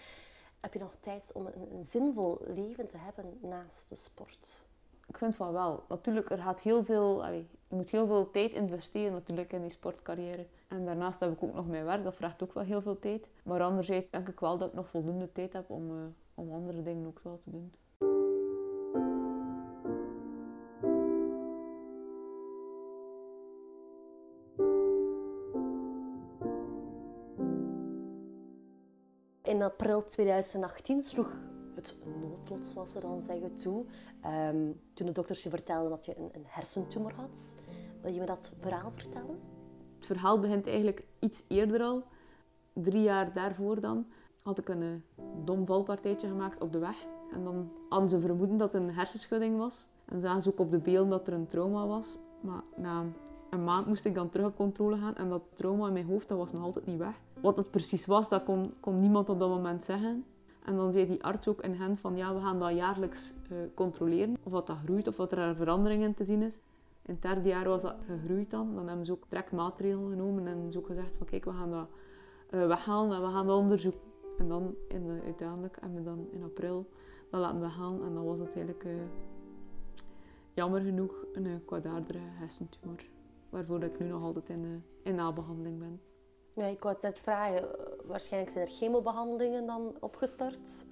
heb 0.60 0.74
je 0.74 0.80
nog 0.80 0.96
tijd 1.00 1.32
om 1.34 1.46
een, 1.46 1.72
een 1.72 1.86
zinvol 1.86 2.42
leven 2.48 2.88
te 2.88 2.98
hebben 2.98 3.38
naast 3.42 3.90
de 3.90 3.96
sport? 3.96 4.66
Ik 5.08 5.18
vind 5.18 5.36
van 5.36 5.52
wel. 5.52 5.84
Natuurlijk, 5.88 6.30
er 6.30 6.38
gaat 6.38 6.60
heel 6.60 6.84
veel... 6.84 7.26
Je 7.28 7.46
moet 7.68 7.90
heel 7.90 8.08
veel 8.08 8.32
tijd 8.32 8.52
investeren 8.52 9.12
natuurlijk 9.12 9.54
in 9.54 9.62
die 9.62 9.72
sportcarrière. 9.72 10.46
En 10.68 10.86
daarnaast 10.86 11.20
heb 11.20 11.32
ik 11.32 11.44
ook 11.44 11.54
nog 11.54 11.68
mijn 11.68 11.86
werk. 11.86 12.04
Dat 12.04 12.16
vraagt 12.16 12.44
ook 12.44 12.54
wel 12.54 12.64
heel 12.64 12.82
veel 12.82 13.00
tijd. 13.00 13.30
Maar 13.44 13.62
anderzijds 13.62 14.12
denk 14.12 14.28
ik 14.28 14.40
wel 14.40 14.58
dat 14.58 14.68
ik 14.68 14.74
nog 14.74 14.90
voldoende 14.90 15.32
tijd 15.32 15.54
heb 15.54 15.70
om, 15.70 15.90
eh, 15.90 16.04
om 16.34 16.54
andere 16.54 16.82
dingen 16.82 17.08
ook 17.08 17.20
wel 17.24 17.40
te 17.40 17.50
doen. 17.50 17.74
In 29.60 29.66
april 29.66 30.06
2018 30.06 31.04
sloeg 31.04 31.32
het 31.76 31.96
noodlot, 32.22 32.66
zoals 32.66 32.92
ze 32.92 33.00
dan 33.00 33.22
zeggen, 33.22 33.56
toe. 33.56 33.86
Ehm, 34.22 34.72
toen 34.94 35.06
de 35.06 35.12
dokters 35.12 35.44
je 35.44 35.50
vertelden 35.50 35.90
dat 35.90 36.06
je 36.06 36.18
een, 36.18 36.30
een 36.32 36.44
hersentumor 36.46 37.14
had. 37.14 37.56
Wil 38.02 38.14
je 38.14 38.20
me 38.20 38.26
dat 38.26 38.54
verhaal 38.60 38.92
vertellen? 38.96 39.40
Het 39.96 40.06
verhaal 40.06 40.40
begint 40.40 40.68
eigenlijk 40.68 41.04
iets 41.20 41.44
eerder 41.48 41.82
al. 41.82 42.04
Drie 42.74 43.02
jaar 43.02 43.34
daarvoor 43.34 43.82
dan 43.82 44.06
had 44.42 44.58
ik 44.58 44.70
een 44.70 44.82
eh, 44.82 45.24
dom 45.44 45.66
valpartijtje 45.66 46.28
gemaakt 46.28 46.62
op 46.62 46.72
de 46.72 46.80
weg. 46.80 47.06
En 47.32 47.44
dan 47.44 47.72
hadden 47.90 48.10
ze 48.10 48.20
vermoeden 48.20 48.58
dat 48.58 48.74
het 48.74 48.82
een 48.82 48.94
hersenschudding 48.94 49.58
was. 49.58 49.88
En 50.06 50.20
zagen 50.20 50.42
ze 50.42 50.50
ook 50.50 50.60
op 50.60 50.72
de 50.72 50.80
beelden 50.80 51.10
dat 51.10 51.28
er 51.28 51.34
een 51.34 51.48
trauma 51.48 51.88
was. 51.88 52.18
Maar 52.42 52.64
na 52.76 53.06
een 53.50 53.64
maand 53.64 53.88
moest 53.88 54.06
ik 54.06 54.16
dan 54.16 54.30
terug 54.30 54.48
op 54.48 54.56
controle 54.56 54.98
gaan. 54.98 55.16
En 55.16 55.30
dat 55.30 55.44
trauma 55.54 55.88
in 55.88 55.94
mijn 55.94 56.06
hoofd 56.06 56.28
dat 56.28 56.38
was 56.38 56.52
nog 56.52 56.64
altijd 56.64 56.86
niet 56.86 56.98
weg. 56.98 57.22
Wat 57.42 57.58
het 57.58 57.72
precies 57.72 58.06
was, 58.06 58.30
dat 58.30 58.44
kon, 58.80 59.00
niemand 59.00 59.30
op 59.30 59.40
dat 59.40 59.50
moment 59.50 59.84
zeggen. 59.84 60.26
En 60.64 60.76
dan 60.76 60.92
zei 60.92 61.08
die 61.08 61.24
arts 61.24 61.48
ook 61.48 61.62
in 61.62 61.74
hen 61.74 61.98
van 61.98 62.16
ja, 62.16 62.34
we 62.34 62.42
gaan 62.42 62.60
dat 62.60 62.76
jaarlijks 62.76 63.34
eh, 63.50 63.58
controleren. 63.74 64.38
Of 64.44 64.52
dat 64.52 64.68
dat 64.68 64.78
groeit 64.84 65.08
of 65.08 65.18
wat 65.18 65.32
er 65.32 65.56
veranderingen 65.56 66.14
te 66.14 66.26
zien 66.26 66.42
is. 66.42 66.60
In 67.06 67.14
het 67.14 67.22
derde 67.22 67.50
jaar 67.50 67.68
was 67.68 67.82
dat 67.82 67.96
gegroeid 68.06 68.50
dan. 68.50 68.76
Dan 68.76 68.88
hebben 68.88 69.06
ze 69.06 69.12
ook 69.12 69.30
direct 69.30 69.52
maatregelen 69.52 70.10
genomen 70.10 70.48
en 70.48 70.72
zo 70.72 70.82
gezegd 70.82 71.12
van 71.18 71.28
kijk, 71.28 71.46
we 71.46 71.52
gaan 71.52 71.72
dat 71.72 71.88
eh, 72.50 72.68
weghalen 72.68 73.16
en 73.16 73.22
we 73.22 73.32
gaan 73.32 73.48
dat 73.48 73.58
onderzoeken. 73.58 74.02
En 74.38 74.48
dan 74.48 74.76
in 74.88 75.06
de, 75.06 75.22
uiteindelijk 75.26 75.78
hebben 75.80 75.98
we 75.98 76.04
dan 76.04 76.28
in 76.32 76.44
april 76.44 76.90
dat 77.30 77.42
laten 77.42 77.60
weghalen 77.60 78.06
en 78.06 78.14
dan 78.14 78.26
was 78.26 78.40
het 78.40 78.56
eigenlijk 78.56 78.84
eh, 78.84 78.92
jammer 80.54 80.82
genoeg 80.82 81.26
een 81.34 81.46
uh, 81.46 81.56
kwaadaardere 81.66 82.20
hersentumor. 82.22 83.04
Waarvoor 83.50 83.84
ik 83.84 84.00
nu 84.00 84.06
nog 84.06 84.24
altijd 84.24 84.50
in, 84.50 84.84
in 85.04 85.16
nabehandeling 85.16 85.80
ben. 85.80 86.00
Ja, 86.54 86.66
ik 86.66 86.84
wou 86.84 86.94
het 86.94 87.04
net 87.04 87.20
vragen. 87.20 87.68
Waarschijnlijk 88.06 88.52
zijn 88.52 88.66
er 88.66 88.72
chemobehandelingen 88.72 89.66
dan 89.66 89.96
opgestart. 90.00 90.86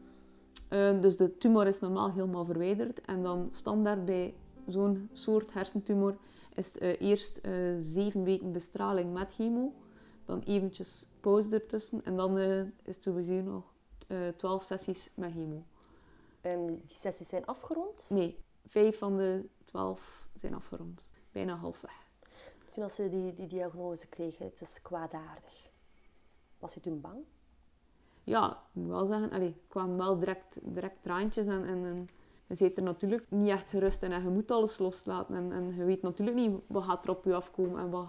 Uh, 0.70 1.02
dus 1.02 1.17
de 1.17 1.38
tumor 1.38 1.67
is 1.67 1.80
normaal 1.80 2.12
helemaal 2.12 2.46
verwijderd. 2.46 3.02
En 3.02 3.24
dan 3.24 3.50
standaard 3.52 4.06
bij 4.06 4.34
zo'n 4.67 5.10
soort 5.13 5.54
hersentumor 5.54 6.17
is 6.54 6.67
het 6.67 6.82
uh, 6.82 7.02
eerst 7.02 7.39
uh, 7.46 7.76
zeven 7.80 8.24
weken 8.24 8.52
bestraling 8.52 9.13
met 9.13 9.34
chemo. 9.34 9.74
Dan 10.26 10.41
eventjes 10.41 11.08
pauze 11.20 11.50
ertussen. 11.50 12.06
En 12.06 12.15
dan 12.15 12.38
is 12.38 12.96
het 12.96 13.04
sowieso 13.04 13.41
nog 13.41 13.63
twaalf 14.36 14.63
sessies 14.63 15.10
met 15.13 15.32
chemo. 15.32 15.63
En 16.41 16.65
die 16.65 16.84
sessies 16.86 17.28
zijn 17.28 17.46
afgerond? 17.46 18.06
Nee, 18.10 18.38
vijf 18.65 18.98
van 18.98 19.17
de 19.17 19.46
twaalf 19.63 20.28
zijn 20.34 20.54
afgerond. 20.54 21.13
Bijna 21.32 21.56
halfweg. 21.56 22.07
Toen 22.78 22.86
als 22.86 22.96
ze 22.96 23.10
die, 23.10 23.34
die 23.34 23.48
diagnose 23.48 24.08
kregen, 24.08 24.46
het 24.46 24.62
is 24.62 24.82
kwaadaardig. 24.82 25.72
Was 26.60 26.74
je 26.74 26.80
toen 26.80 27.02
bang? 27.02 27.24
Ja, 28.24 28.52
ik 28.52 28.82
moet 28.82 28.88
wel 28.88 29.06
zeggen, 29.06 29.32
allee, 29.32 29.48
er 29.48 29.68
kwamen 29.68 29.98
wel 29.98 30.20
direct, 30.20 30.60
direct 30.63 31.04
traantjes 31.04 31.48
en, 31.48 31.66
en, 31.66 31.86
en 31.86 32.10
je 32.48 32.56
zit 32.56 32.78
er 32.78 32.84
natuurlijk 32.84 33.26
niet 33.30 33.50
echt 33.50 33.70
gerust 33.70 34.02
in 34.02 34.12
en 34.12 34.24
je 34.24 34.30
moet 34.30 34.52
alles 34.52 34.78
loslaten. 34.78 35.36
En, 35.36 35.52
en 35.52 35.76
je 35.76 35.84
weet 35.84 36.02
natuurlijk 36.02 36.38
niet 36.38 36.60
wat 36.68 36.84
gaat 36.84 37.04
er 37.04 37.10
op 37.10 37.26
je 37.26 37.36
afkomen 37.36 37.80
en 37.80 37.90
wat, 37.90 38.08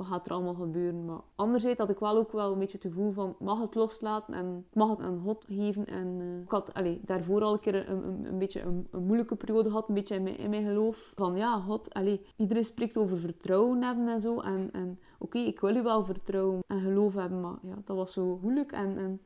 wat 0.00 0.08
gaat 0.08 0.26
er 0.26 0.32
allemaal 0.32 0.54
gebeuren. 0.54 1.04
Maar 1.04 1.20
anderzijds 1.34 1.78
had 1.78 1.90
ik 1.90 1.98
wel 1.98 2.16
ook 2.16 2.32
wel 2.32 2.52
een 2.52 2.58
beetje 2.58 2.78
het 2.78 2.86
gevoel 2.86 3.12
van, 3.12 3.36
mag 3.38 3.60
het 3.60 3.74
loslaten 3.74 4.34
en 4.34 4.66
mag 4.72 4.90
het 4.90 5.00
aan 5.00 5.20
God 5.24 5.44
geven. 5.48 5.86
En 5.86 6.06
uh, 6.06 6.40
ik 6.40 6.50
had 6.50 6.74
allee, 6.74 7.00
daarvoor 7.04 7.42
al 7.42 7.52
een 7.52 7.60
keer 7.60 7.88
een, 7.88 8.24
een, 8.24 8.38
beetje 8.38 8.60
een, 8.60 8.88
moeilijke 8.90 9.36
periode 9.36 9.68
gehad, 9.68 9.88
een 9.88 9.94
beetje 9.94 10.14
in 10.14 10.22
mijn, 10.22 10.38
in 10.38 10.50
mijn 10.50 10.64
geloof. 10.64 11.12
Van 11.16 11.36
ja, 11.36 11.58
God, 11.58 11.94
allee, 11.94 12.20
iedereen 12.36 12.64
spreekt 12.64 12.96
over 12.96 13.18
vertrouwen 13.18 13.82
hebben 13.82 14.08
en 14.08 14.20
zo. 14.20 14.40
En, 14.40 14.68
en 14.72 14.98
oké, 15.18 15.38
ik 15.38 15.60
wil 15.60 15.76
u 15.76 15.82
wel 15.82 16.04
vertrouwen 16.04 16.60
en 16.66 16.80
geloof 16.80 17.14
hebben, 17.14 17.40
maar 17.40 17.58
ja, 17.62 17.74
dat 17.84 17.96
was 17.96 18.12
zo 18.12 18.38
moeilijk. 18.42 18.72
En, 18.72 18.98
en 18.98 19.20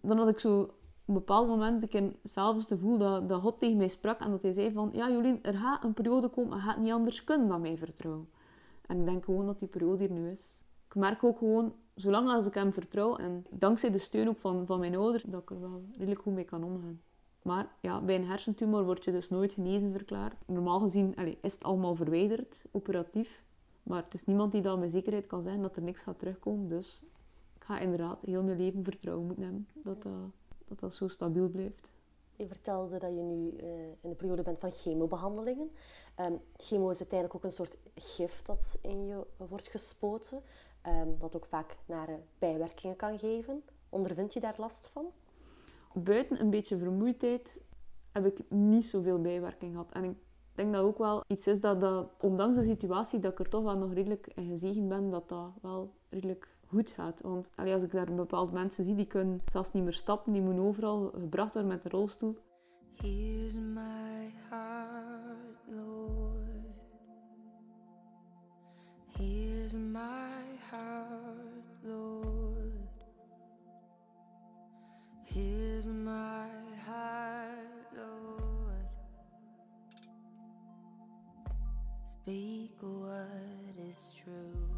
dan 0.00 0.18
had 0.18 0.28
ik 0.28 0.38
zo 0.38 0.60
op 0.60 1.14
een 1.14 1.14
bepaald 1.14 1.48
moment 1.48 1.82
ik 1.82 1.94
in 1.94 2.16
s'avonds 2.24 2.68
het 2.68 2.78
gevoel 2.78 2.98
dat, 2.98 3.28
dat 3.28 3.40
God 3.40 3.58
tegen 3.58 3.76
mij 3.76 3.88
sprak 3.88 4.20
en 4.20 4.30
dat 4.30 4.42
hij 4.42 4.52
zei 4.52 4.72
van 4.72 4.90
ja 4.92 5.10
Jolien, 5.10 5.42
er 5.42 5.54
gaat 5.54 5.84
een 5.84 5.94
periode 5.94 6.28
komen 6.28 6.52
en 6.52 6.64
gaat 6.64 6.78
niet 6.78 6.92
anders 6.92 7.24
kunnen 7.24 7.48
dan 7.48 7.60
mij 7.60 7.76
vertrouwen. 7.76 8.28
En 8.88 8.98
ik 8.98 9.04
denk 9.04 9.24
gewoon 9.24 9.46
dat 9.46 9.58
die 9.58 9.68
periode 9.68 9.98
hier 9.98 10.12
nu 10.12 10.30
is. 10.30 10.62
Ik 10.86 10.94
merk 10.94 11.24
ook 11.24 11.38
gewoon, 11.38 11.74
zolang 11.94 12.28
als 12.28 12.46
ik 12.46 12.54
hem 12.54 12.72
vertrouw 12.72 13.16
en 13.16 13.46
dankzij 13.50 13.90
de 13.90 13.98
steun 13.98 14.28
ook 14.28 14.38
van, 14.38 14.66
van 14.66 14.78
mijn 14.80 14.96
ouders, 14.96 15.22
dat 15.22 15.42
ik 15.42 15.50
er 15.50 15.60
wel 15.60 15.82
redelijk 15.92 16.20
goed 16.20 16.34
mee 16.34 16.44
kan 16.44 16.64
omgaan. 16.64 17.00
Maar 17.42 17.70
ja, 17.80 18.00
bij 18.00 18.14
een 18.14 18.26
hersentumor 18.26 18.84
word 18.84 19.04
je 19.04 19.12
dus 19.12 19.28
nooit 19.28 19.52
genezen 19.52 19.92
verklaard. 19.92 20.34
Normaal 20.46 20.80
gezien 20.80 21.16
allez, 21.16 21.34
is 21.40 21.52
het 21.52 21.62
allemaal 21.62 21.94
verwijderd, 21.94 22.64
operatief. 22.70 23.42
Maar 23.82 24.02
het 24.02 24.14
is 24.14 24.24
niemand 24.24 24.52
die 24.52 24.62
dan 24.62 24.78
met 24.78 24.90
zekerheid 24.90 25.26
kan 25.26 25.42
zeggen 25.42 25.62
dat 25.62 25.76
er 25.76 25.82
niks 25.82 26.02
gaat 26.02 26.18
terugkomen. 26.18 26.68
Dus 26.68 27.02
ik 27.56 27.64
ga 27.64 27.78
inderdaad 27.78 28.22
heel 28.22 28.42
mijn 28.42 28.56
leven 28.56 28.84
vertrouwen 28.84 29.26
moeten 29.26 29.44
hebben 29.44 29.68
dat 29.74 30.02
dat, 30.02 30.12
dat, 30.68 30.80
dat 30.80 30.94
zo 30.94 31.08
stabiel 31.08 31.48
blijft. 31.48 31.90
Je 32.38 32.46
vertelde 32.46 32.98
dat 32.98 33.12
je 33.12 33.20
nu 33.20 33.52
uh, 33.52 33.68
in 34.00 34.08
de 34.08 34.14
periode 34.14 34.42
bent 34.42 34.58
van 34.58 34.70
chemobehandelingen. 34.70 35.70
Um, 36.20 36.40
chemo 36.56 36.90
is 36.90 36.98
uiteindelijk 36.98 37.38
ook 37.38 37.44
een 37.44 37.56
soort 37.56 37.76
gif 37.94 38.42
dat 38.42 38.78
in 38.82 39.06
je 39.06 39.26
wordt 39.48 39.66
gespoten, 39.66 40.42
um, 40.86 41.18
dat 41.18 41.36
ook 41.36 41.46
vaak 41.46 41.76
naar 41.86 42.08
bijwerkingen 42.38 42.96
kan 42.96 43.18
geven. 43.18 43.62
Ondervind 43.88 44.32
je 44.32 44.40
daar 44.40 44.54
last 44.58 44.86
van? 44.86 45.06
Buiten 45.92 46.40
een 46.40 46.50
beetje 46.50 46.78
vermoeidheid 46.78 47.60
heb 48.12 48.26
ik 48.26 48.50
niet 48.50 48.86
zoveel 48.86 49.20
bijwerking 49.20 49.72
gehad. 49.72 49.92
En 49.92 50.04
ik 50.04 50.16
denk 50.54 50.72
dat 50.72 50.82
ook 50.82 50.98
wel 50.98 51.22
iets 51.26 51.46
is 51.46 51.60
dat, 51.60 51.80
dat, 51.80 52.10
ondanks 52.20 52.56
de 52.56 52.64
situatie, 52.64 53.18
dat 53.18 53.32
ik 53.32 53.38
er 53.38 53.48
toch 53.48 53.62
wel 53.62 53.76
nog 53.78 53.92
redelijk 53.92 54.26
in 54.34 54.48
gezegend 54.48 54.88
ben, 54.88 55.10
dat 55.10 55.28
dat 55.28 55.50
wel 55.62 55.92
redelijk 56.08 56.56
goed 56.68 56.90
gaat. 56.90 57.20
Want 57.20 57.50
als 57.56 57.82
ik 57.82 57.92
daar 57.92 58.14
bepaalde 58.14 58.52
mensen 58.52 58.84
zie, 58.84 58.94
die 58.94 59.06
kunnen 59.06 59.42
zelfs 59.46 59.72
niet 59.72 59.82
meer 59.82 59.92
stappen, 59.92 60.32
die 60.32 60.42
moeten 60.42 60.62
overal 60.62 61.10
gebracht 61.14 61.54
worden 61.54 61.72
met 61.72 61.84
een 61.84 61.90
rolstoel. 61.90 62.36
Here's 62.92 63.54
my 63.54 64.32
heart, 64.50 65.66
Lord. 65.66 66.48
Here's 69.06 69.72
my 69.74 70.58
heart, 70.70 71.82
Lord. 71.82 72.26
Here's 75.22 75.86
my 75.86 76.48
heart, 76.86 77.96
Lord. 77.96 78.88
Speak 82.04 82.80
what 82.80 83.76
is 83.76 84.12
true. 84.14 84.77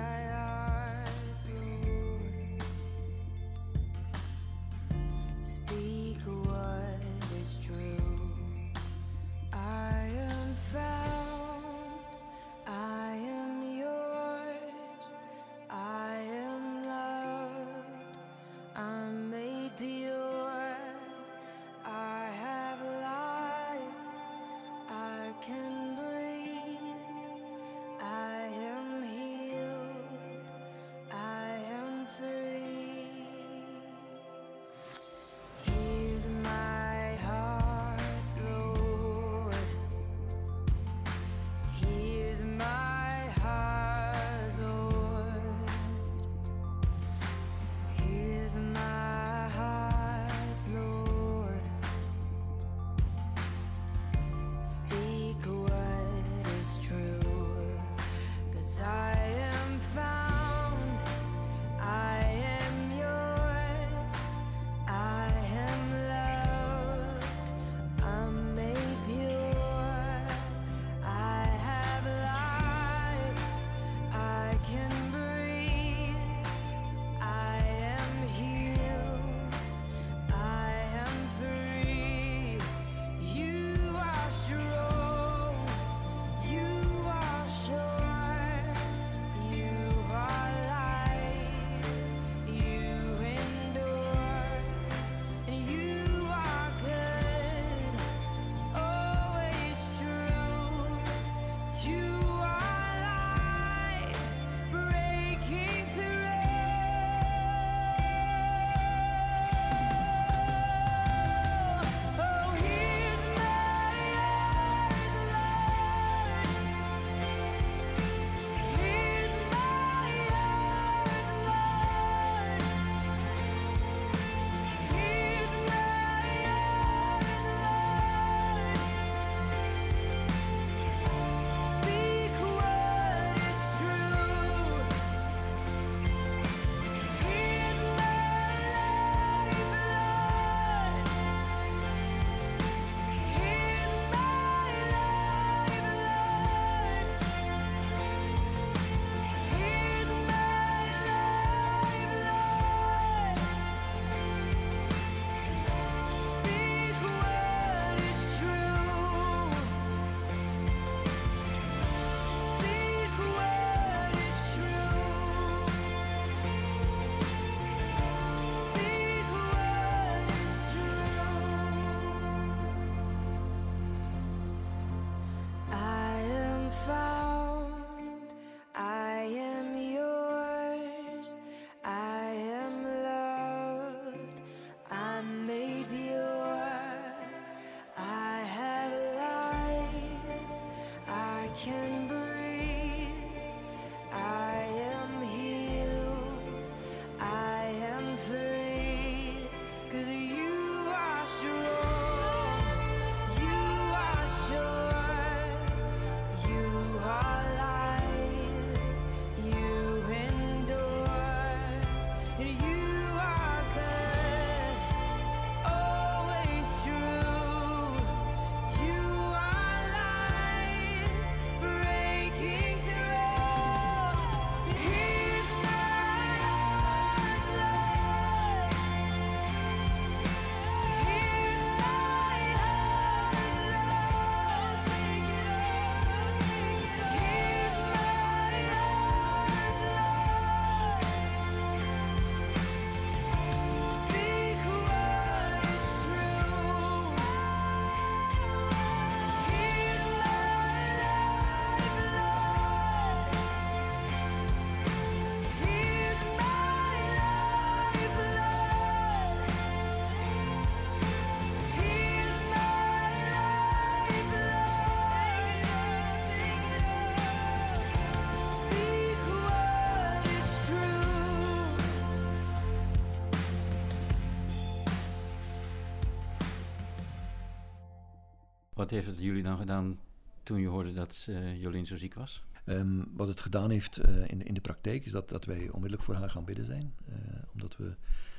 Wat 278.81 278.89
heeft 278.89 279.07
het 279.07 279.17
jullie 279.17 279.43
dan 279.43 279.57
gedaan 279.57 279.99
toen 280.43 280.59
je 280.59 280.67
hoorde 280.67 280.93
dat 280.93 281.25
eh, 281.29 281.61
Jolien 281.61 281.85
zo 281.85 281.97
ziek 281.97 282.13
was? 282.13 282.43
Ehm, 282.65 283.03
wat 283.13 283.27
het 283.27 283.41
gedaan 283.41 283.69
heeft 283.69 283.97
eh, 283.97 284.27
in, 284.27 284.37
de, 284.37 284.43
in 284.43 284.53
de 284.53 284.61
praktijk 284.61 285.05
is 285.05 285.11
dat, 285.11 285.29
dat 285.29 285.45
wij 285.45 285.69
onmiddellijk 285.69 286.03
voor 286.03 286.15
haar 286.15 286.29
gaan 286.29 286.45
bidden 286.45 286.65
zijn. 286.65 286.93
Eh, 287.07 287.15
omdat 287.53 287.77
we 287.77 287.95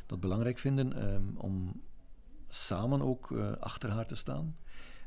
dat 0.06 0.20
belangrijk 0.20 0.58
vinden 0.58 0.92
ehm, 0.92 1.36
om 1.36 1.82
samen 2.48 3.02
ook 3.02 3.32
achter 3.60 3.90
haar 3.90 4.06
te 4.06 4.14
staan. 4.14 4.56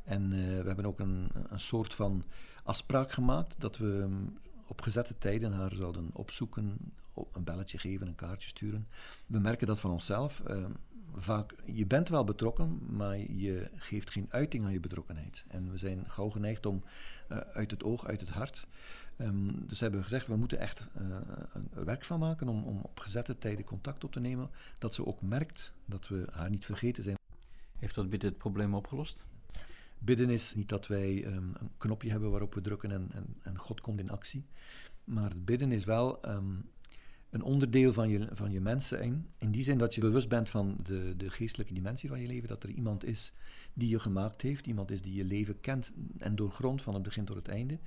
En 0.04 0.30
we 0.30 0.68
hebben 0.68 0.86
ook 0.86 1.00
een, 1.00 1.30
een 1.50 1.60
soort 1.60 1.94
van 1.94 2.24
afspraak 2.64 3.12
gemaakt 3.12 3.56
dat 3.58 3.78
we 3.78 4.02
ehm, 4.02 4.24
op 4.68 4.82
gezette 4.82 5.18
tijden 5.18 5.52
haar 5.52 5.74
zouden 5.74 6.10
opzoeken, 6.14 6.78
op- 7.14 7.36
een 7.36 7.44
belletje 7.44 7.78
geven, 7.78 8.08
een 8.08 8.16
kaartje 8.16 8.50
sturen. 8.50 8.88
We 9.26 9.40
merken 9.40 9.68
dat 9.68 9.80
van 9.80 9.92
onszelf. 9.92 10.42
Vaak, 11.16 11.56
je 11.66 11.86
bent 11.86 12.10
wel 12.10 12.24
betrokken, 12.24 12.80
maar 12.96 13.18
je 13.18 13.70
geeft 13.76 14.12
geen 14.12 14.28
uiting 14.30 14.66
aan 14.66 14.72
je 14.72 14.80
betrokkenheid. 14.80 15.46
En 15.48 15.72
we 15.72 15.78
zijn 15.78 16.04
gauw 16.08 16.30
geneigd 16.30 16.66
om 16.66 16.84
eh, 17.28 17.38
uit 17.38 17.72
het 17.72 17.84
oog, 17.84 18.06
uit 18.06 18.20
het 18.20 18.30
hart. 18.30 18.68
Ehm, 19.18 19.52
dus 19.68 19.80
hebben 19.80 20.00
we 20.00 20.06
gezegd, 20.06 20.28
we 20.28 20.36
moeten 20.36 20.60
echt 20.60 20.88
eh, 20.94 21.06
een 21.54 21.86
werk 21.86 22.06
van 22.06 22.20
maken 22.20 22.48
om, 22.48 22.64
om 22.64 22.80
op 22.82 23.00
gezette 23.00 23.38
tijden 23.38 23.66
contact 23.66 24.04
op 24.04 24.12
te 24.12 24.20
nemen. 24.20 24.50
Dat 24.78 24.94
ze 24.94 25.06
ook 25.06 25.22
merkt 25.22 25.74
dat 25.86 26.08
we 26.08 26.28
haar 26.32 26.50
niet 26.50 26.66
vergeten 26.66 27.04
zijn. 27.04 27.18
Heeft 27.78 27.96
dat 27.96 28.10
bidden 28.10 28.30
het 28.30 28.38
probleem 28.38 28.74
opgelost? 28.74 29.28
Bidden 30.00 30.30
is 30.30 30.56
niet 30.56 30.70
dat 30.70 30.88
wij 30.88 31.24
ehm, 31.24 31.36
een 31.36 31.72
knopje 31.78 32.10
hebben 32.10 32.32
waarop 32.32 32.54
we 32.54 32.62
drukken 32.62 32.92
en, 32.92 33.10
en, 33.14 33.36
en 33.42 33.58
God 33.58 33.82
komt 33.82 34.00
in 34.00 34.10
actie. 34.10 34.46
Maar 35.04 35.30
het 35.30 35.46
bidden 35.46 35.72
is 35.72 35.86
wel 35.86 36.22
ehm, 36.22 36.54
een 37.30 37.42
onderdeel 37.42 37.94
van 37.94 38.10
je, 38.10 38.28
van 38.32 38.52
je 38.52 38.62
mens 38.62 38.88
zijn. 38.88 39.28
In 39.38 39.52
die 39.52 39.64
zin 39.64 39.78
dat 39.78 39.96
je 39.96 40.02
bewust 40.02 40.30
bent 40.30 40.50
van 40.50 40.78
de, 40.84 41.14
de 41.18 41.30
geestelijke 41.30 41.74
dimensie 41.74 42.10
van 42.10 42.22
je 42.22 42.28
leven. 42.28 42.48
Dat 42.48 42.64
er 42.64 42.70
iemand 42.70 43.06
is 43.06 43.34
die 43.74 43.90
je 43.90 44.00
gemaakt 44.00 44.42
heeft. 44.42 44.68
Iemand 44.68 44.92
is 44.92 45.02
die 45.02 45.14
je 45.14 45.26
leven 45.26 45.60
kent 45.60 45.92
en 46.18 46.36
doorgrondt 46.36 46.82
van 46.82 46.94
het 46.94 47.04
begin 47.04 47.26
tot 47.26 47.36
het 47.36 47.48
einde. 47.48 47.80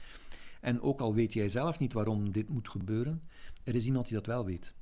En 0.61 0.81
ook 0.81 1.01
al 1.01 1.15
weet 1.15 1.33
jij 1.33 1.49
zelf 1.49 1.79
niet 1.79 1.93
waarom 1.93 2.33
dit 2.33 2.49
moet 2.49 2.69
gebeuren, 2.69 3.23
er 3.65 3.75
is 3.75 3.87
iemand 3.87 4.07
die 4.07 4.17
dat 4.17 4.27
wel 4.27 4.45
weet. 4.45 4.75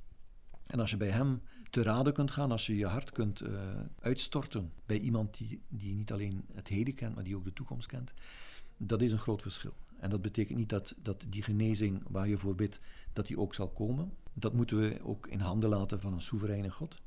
En 0.67 0.79
als 0.79 0.89
je 0.89 0.97
bij 0.97 1.09
hem 1.09 1.41
te 1.69 1.81
raden 1.81 2.13
kunt 2.13 2.31
gaan, 2.31 2.51
als 2.51 2.65
je 2.65 2.75
je 2.75 2.85
hart 2.85 3.11
kunt 3.11 3.41
eh, 3.41 3.59
uitstorten 3.99 4.71
bij 4.85 4.99
iemand 4.99 5.37
die, 5.37 5.61
die 5.67 5.95
niet 5.95 6.11
alleen 6.11 6.45
het 6.53 6.67
heden 6.67 6.93
kent, 6.93 7.15
maar 7.15 7.23
die 7.23 7.35
ook 7.35 7.43
de 7.43 7.53
toekomst 7.53 7.87
kent, 7.87 8.13
dat 8.77 9.01
is 9.01 9.11
een 9.11 9.19
groot 9.19 9.41
verschil. 9.41 9.73
En 9.99 10.09
dat 10.09 10.21
betekent 10.21 10.57
niet 10.57 10.69
dat, 10.69 10.95
dat 11.01 11.25
die 11.29 11.43
genezing 11.43 12.03
waar 12.09 12.27
je 12.27 12.37
voor 12.37 12.55
bidt, 12.55 12.79
dat 13.13 13.27
die 13.27 13.39
ook 13.39 13.53
zal 13.53 13.69
komen. 13.69 14.11
Dat 14.39 14.53
moeten 14.53 14.79
we 14.79 14.99
ook 15.03 15.27
in 15.27 15.39
handen 15.39 15.69
laten 15.69 16.01
van 16.01 16.13
een 16.13 16.21
soevereine 16.21 16.71
God. 16.71 17.01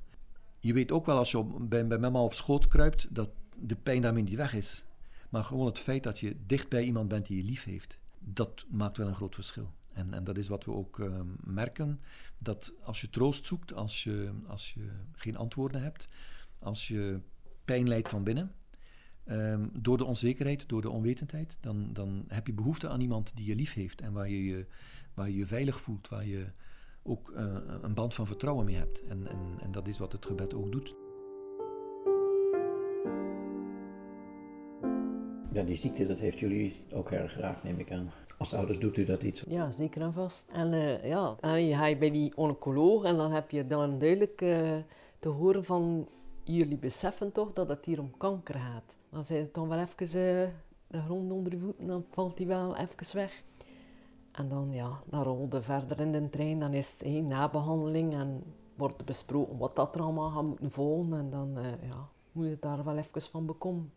Je 0.58 0.72
weet 0.72 0.92
ook 0.92 1.06
wel 1.06 1.16
als 1.16 1.30
je 1.30 1.44
bij, 1.60 1.86
bij 1.86 1.98
mama 1.98 2.22
op 2.22 2.34
schoot 2.34 2.68
kruipt, 2.68 3.14
dat 3.14 3.30
de 3.58 3.76
pijn 3.76 4.02
daarmee 4.02 4.22
niet 4.22 4.34
weg 4.34 4.54
is. 4.54 4.84
Maar 5.28 5.44
gewoon 5.44 5.66
het 5.66 5.78
feit 5.78 6.02
dat 6.02 6.18
je 6.18 6.36
dicht 6.46 6.68
bij 6.68 6.82
iemand 6.82 7.08
bent 7.08 7.26
die 7.26 7.36
je 7.36 7.44
lief 7.44 7.64
heeft, 7.64 7.98
dat 8.18 8.66
maakt 8.68 8.96
wel 8.96 9.08
een 9.08 9.14
groot 9.14 9.34
verschil. 9.34 9.70
En, 9.92 10.14
en 10.14 10.24
dat 10.24 10.38
is 10.38 10.48
wat 10.48 10.64
we 10.64 10.72
ook 10.72 10.98
eh, 10.98 11.20
merken, 11.44 12.00
dat 12.38 12.72
als 12.82 13.00
je 13.00 13.10
troost 13.10 13.46
zoekt, 13.46 13.74
als 13.74 14.04
je, 14.04 14.30
als 14.46 14.72
je 14.72 14.88
geen 15.12 15.36
antwoorden 15.36 15.82
hebt, 15.82 16.08
als 16.60 16.88
je 16.88 17.20
pijn 17.64 17.88
lijdt 17.88 18.08
van 18.08 18.24
binnen, 18.24 18.54
ehm, 19.24 19.68
door 19.72 19.98
de 19.98 20.04
onzekerheid, 20.04 20.68
door 20.68 20.82
de 20.82 20.90
onwetendheid, 20.90 21.58
dan, 21.60 21.92
dan 21.92 22.24
heb 22.28 22.46
je 22.46 22.52
behoefte 22.52 22.88
aan 22.88 23.00
iemand 23.00 23.36
die 23.36 23.46
je 23.46 23.54
lief 23.54 23.72
heeft 23.72 24.00
en 24.00 24.12
waar 24.12 24.28
je 24.28 24.44
je, 24.44 24.66
waar 25.14 25.28
je, 25.28 25.36
je 25.36 25.46
veilig 25.46 25.80
voelt, 25.80 26.08
waar 26.08 26.26
je 26.26 26.46
ook 27.02 27.30
eh, 27.30 27.56
een 27.82 27.94
band 27.94 28.14
van 28.14 28.26
vertrouwen 28.26 28.64
mee 28.64 28.76
hebt. 28.76 29.02
En, 29.04 29.28
en, 29.28 29.38
en 29.62 29.72
dat 29.72 29.88
is 29.88 29.98
wat 29.98 30.12
het 30.12 30.26
gebed 30.26 30.54
ook 30.54 30.72
doet. 30.72 30.94
Ja, 35.52 35.62
die 35.62 35.76
ziekte, 35.76 36.06
dat 36.06 36.18
heeft 36.18 36.38
jullie 36.38 36.84
ook 36.92 37.10
erg 37.10 37.32
geraakt, 37.32 37.62
neem 37.62 37.78
ik 37.78 37.92
aan. 37.92 38.10
Als 38.38 38.54
ouders 38.54 38.78
doet 38.78 38.96
u 38.96 39.04
dat 39.04 39.22
iets? 39.22 39.44
Ja, 39.48 39.70
zeker 39.70 40.02
en 40.02 40.12
vast. 40.12 40.50
En 40.52 40.72
eh, 40.72 41.04
ja, 41.04 41.36
en 41.40 41.66
je 41.66 41.74
gaat 41.74 41.98
bij 41.98 42.10
die 42.10 42.36
oncoloog 42.36 43.04
en 43.04 43.16
dan 43.16 43.32
heb 43.32 43.50
je 43.50 43.66
dan 43.66 43.98
duidelijk 43.98 44.40
eh, 44.40 44.76
te 45.18 45.28
horen 45.28 45.64
van 45.64 46.08
jullie 46.44 46.78
beseffen 46.78 47.32
toch 47.32 47.52
dat 47.52 47.68
het 47.68 47.84
hier 47.84 48.00
om 48.00 48.16
kanker 48.16 48.54
gaat. 48.54 48.98
Dan 49.10 49.24
zijn 49.24 49.40
het 49.40 49.54
dan 49.54 49.68
wel 49.68 49.78
even 49.78 50.52
de 50.86 51.00
grond 51.02 51.32
onder 51.32 51.52
je 51.52 51.58
voeten, 51.58 51.86
dan 51.86 52.04
valt 52.10 52.36
die 52.36 52.46
wel 52.46 52.76
even 52.76 53.16
weg. 53.16 53.42
En 54.32 54.48
dan, 54.48 54.72
ja, 54.72 55.00
dan 55.04 55.22
rolde 55.22 55.62
verder 55.62 56.00
in 56.00 56.12
de 56.12 56.30
trein, 56.30 56.60
dan 56.60 56.74
is 56.74 56.90
het 56.90 57.04
een 57.04 57.26
nabehandeling 57.26 58.14
en 58.14 58.42
wordt 58.76 59.04
besproken 59.04 59.58
wat 59.58 59.76
dat 59.76 59.94
er 59.94 60.02
allemaal 60.02 60.30
gaat 60.30 60.42
moeten 60.42 60.70
volgen. 60.70 61.12
En 61.12 61.30
dan 61.30 61.58
eh, 61.58 61.88
ja, 61.88 62.08
moet 62.32 62.46
je 62.46 62.56
daar 62.60 62.84
wel 62.84 62.96
even 62.96 63.22
van 63.22 63.46
bekomen. 63.46 63.92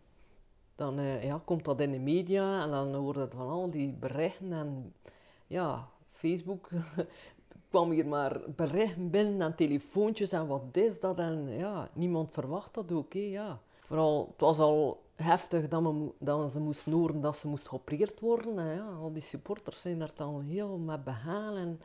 Dan 0.76 1.00
eh, 1.00 1.24
ja, 1.24 1.39
komt 1.46 1.65
dat 1.65 1.82
in 1.82 1.91
de 1.91 2.00
media 2.00 2.63
en 2.63 2.72
dan 2.72 2.93
hoor 2.93 3.19
je 3.19 3.28
van 3.36 3.50
al 3.50 3.69
die 3.69 3.93
berichten. 3.93 4.52
En 4.54 4.93
ja, 5.48 5.88
Facebook 6.12 6.69
kwam 7.69 7.91
hier 7.91 8.08
maar 8.08 8.41
berichten 8.56 9.10
binnen 9.10 9.41
en 9.41 9.56
telefoontjes 9.56 10.32
en 10.32 10.48
wat 10.48 10.63
is 10.72 11.00
dat. 11.00 11.17
En 11.17 11.50
ja, 11.50 11.89
niemand 11.93 12.32
verwacht 12.32 12.74
dat 12.74 12.91
ook. 12.91 13.13
Ja. 13.13 13.60
Vooral, 13.80 14.28
het 14.32 14.41
was 14.41 14.60
al 14.60 15.03
heftig 15.15 15.67
dat, 16.19 16.52
ze 16.52 16.60
moesten 16.60 16.91
horen 16.91 17.21
dat 17.21 17.38
ze 17.38 17.47
moest 17.47 17.67
geopereerd 17.67 18.19
worden. 18.19 18.60
En 18.60 18.76
ja, 18.76 18.88
al 19.02 19.13
die 19.13 19.21
supporters 19.21 19.82
zijn 19.82 19.99
daar 19.99 20.12
dan 20.15 20.41
heel 20.41 20.78
met 20.78 21.04
begaan. 21.04 21.56
En 21.56 21.82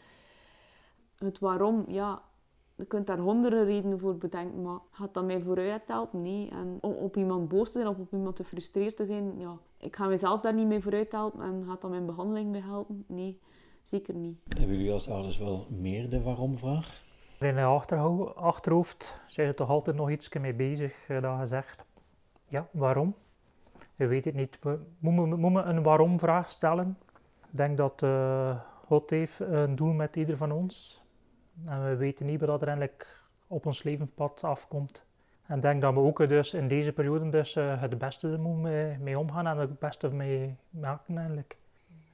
Het 1.18 1.38
waarom, 1.38 1.84
ja, 1.88 2.22
je 2.74 2.84
kunt 2.84 3.06
daar 3.06 3.18
honderden 3.18 3.64
redenen 3.64 3.98
voor 3.98 4.16
bedenken, 4.16 4.62
maar 4.62 4.78
gaat 4.90 5.14
dat 5.14 5.24
mij 5.24 5.40
vooruit 5.42 5.82
helpen? 5.86 6.20
Nee. 6.20 6.48
En 6.50 6.78
om 6.80 6.92
op 6.92 7.16
iemand 7.16 7.48
boos 7.48 7.66
te 7.70 7.78
zijn 7.78 7.88
of 7.88 7.98
op 7.98 8.12
iemand 8.12 8.36
te 8.36 8.44
frustreerd 8.44 8.96
te 8.96 9.04
zijn, 9.06 9.38
ja, 9.38 9.56
ik 9.78 9.96
ga 9.96 10.06
mezelf 10.06 10.40
daar 10.40 10.54
niet 10.54 10.66
mee 10.66 10.80
vooruit 10.80 11.12
helpen 11.12 11.42
en 11.42 11.64
gaat 11.66 11.80
dat 11.80 11.90
mijn 11.90 12.06
behandeling 12.06 12.50
mee 12.50 12.62
helpen? 12.62 13.04
Nee, 13.06 13.38
zeker 13.82 14.14
niet. 14.14 14.38
Hebben 14.58 14.76
jullie 14.76 14.92
als 14.92 15.10
ouders 15.10 15.38
wel 15.38 15.66
meer 15.70 16.10
de 16.10 16.22
waarom-vraag? 16.22 17.02
In 17.40 17.54
je 17.54 17.62
achterho- 17.64 18.24
achterhoofd 18.34 19.20
zijn 19.26 19.46
je 19.46 19.54
toch 19.54 19.68
altijd 19.68 19.96
nog 19.96 20.10
iets 20.10 20.28
mee 20.28 20.54
bezig, 20.54 21.08
eh, 21.08 21.22
dat 21.22 21.38
je 21.38 21.46
zegt. 21.46 21.84
Ja, 22.48 22.68
waarom? 22.70 23.14
Je 23.94 24.06
weet 24.06 24.24
het 24.24 24.34
niet. 24.34 24.58
We 24.60 24.78
moeten 24.98 25.68
een 25.68 25.82
waarom-vraag 25.82 26.50
stellen. 26.50 26.98
Ik 27.50 27.56
denk 27.56 27.76
dat 27.76 28.02
eh, 28.02 28.60
God 28.86 29.10
heeft 29.10 29.40
een 29.40 29.76
doel 29.76 29.92
met 29.92 30.16
ieder 30.16 30.36
van 30.36 30.52
ons. 30.52 31.02
En 31.64 31.84
we 31.88 31.96
weten 31.96 32.26
niet 32.26 32.40
wat 32.40 32.62
er 32.62 32.68
eigenlijk 32.68 33.20
op 33.46 33.66
ons 33.66 33.82
levenspad 33.82 34.44
afkomt. 34.44 35.06
En 35.46 35.56
ik 35.56 35.62
denk 35.62 35.82
dat 35.82 35.94
we 35.94 36.00
ook 36.00 36.28
dus 36.28 36.54
in 36.54 36.68
deze 36.68 36.92
periode 36.92 37.30
dus, 37.30 37.56
eh, 37.56 37.80
het 37.80 37.98
beste 37.98 38.38
moeten 38.38 39.02
mee, 39.02 39.18
omgaan 39.18 39.46
en 39.46 39.56
het 39.58 39.78
beste 39.78 40.08
mee 40.10 40.56
maken 40.70 41.18
eigenlijk. 41.18 41.56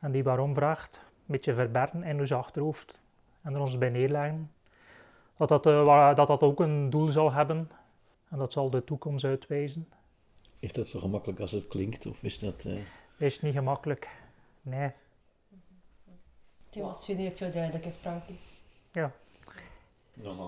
En 0.01 0.13
die 0.13 0.25
waarom-vraag 0.25 0.89
een 0.93 1.01
beetje 1.27 1.55
verbergen 1.55 2.03
in 2.03 2.21
ons 2.21 2.33
achterhoofd 2.33 3.03
en 3.43 3.55
er 3.55 3.61
ons 3.61 3.79
bij 3.79 3.91
neerleggen 3.91 4.51
dat 5.37 5.49
dat, 5.49 5.67
eh, 5.67 6.15
dat 6.15 6.27
dat 6.27 6.43
ook 6.43 6.61
een 6.61 6.91
doel 6.91 7.09
zal 7.09 7.33
hebben. 7.33 7.71
En 8.29 8.39
dat 8.39 8.53
zal 8.53 8.71
de 8.71 8.85
toekomst 8.85 9.25
uitwijzen. 9.25 9.89
Is 10.65 10.73
dat 10.73 10.87
zo 10.89 10.99
gemakkelijk 11.01 11.41
als 11.41 11.51
het 11.51 11.69
klinkt? 11.69 12.07
Of 12.07 12.23
is 12.23 12.39
dat... 12.39 12.65
eh, 12.65 12.79
Is 13.19 13.41
niet 13.41 13.55
gemakkelijk. 13.55 14.09
Nee. 14.63 14.93
Thema 16.71 16.93
studeert 16.93 17.39
jou 17.39 17.53
duidelijk, 17.53 17.85
hè, 17.85 17.91
Frankie? 17.93 18.39
Ja. 18.93 19.13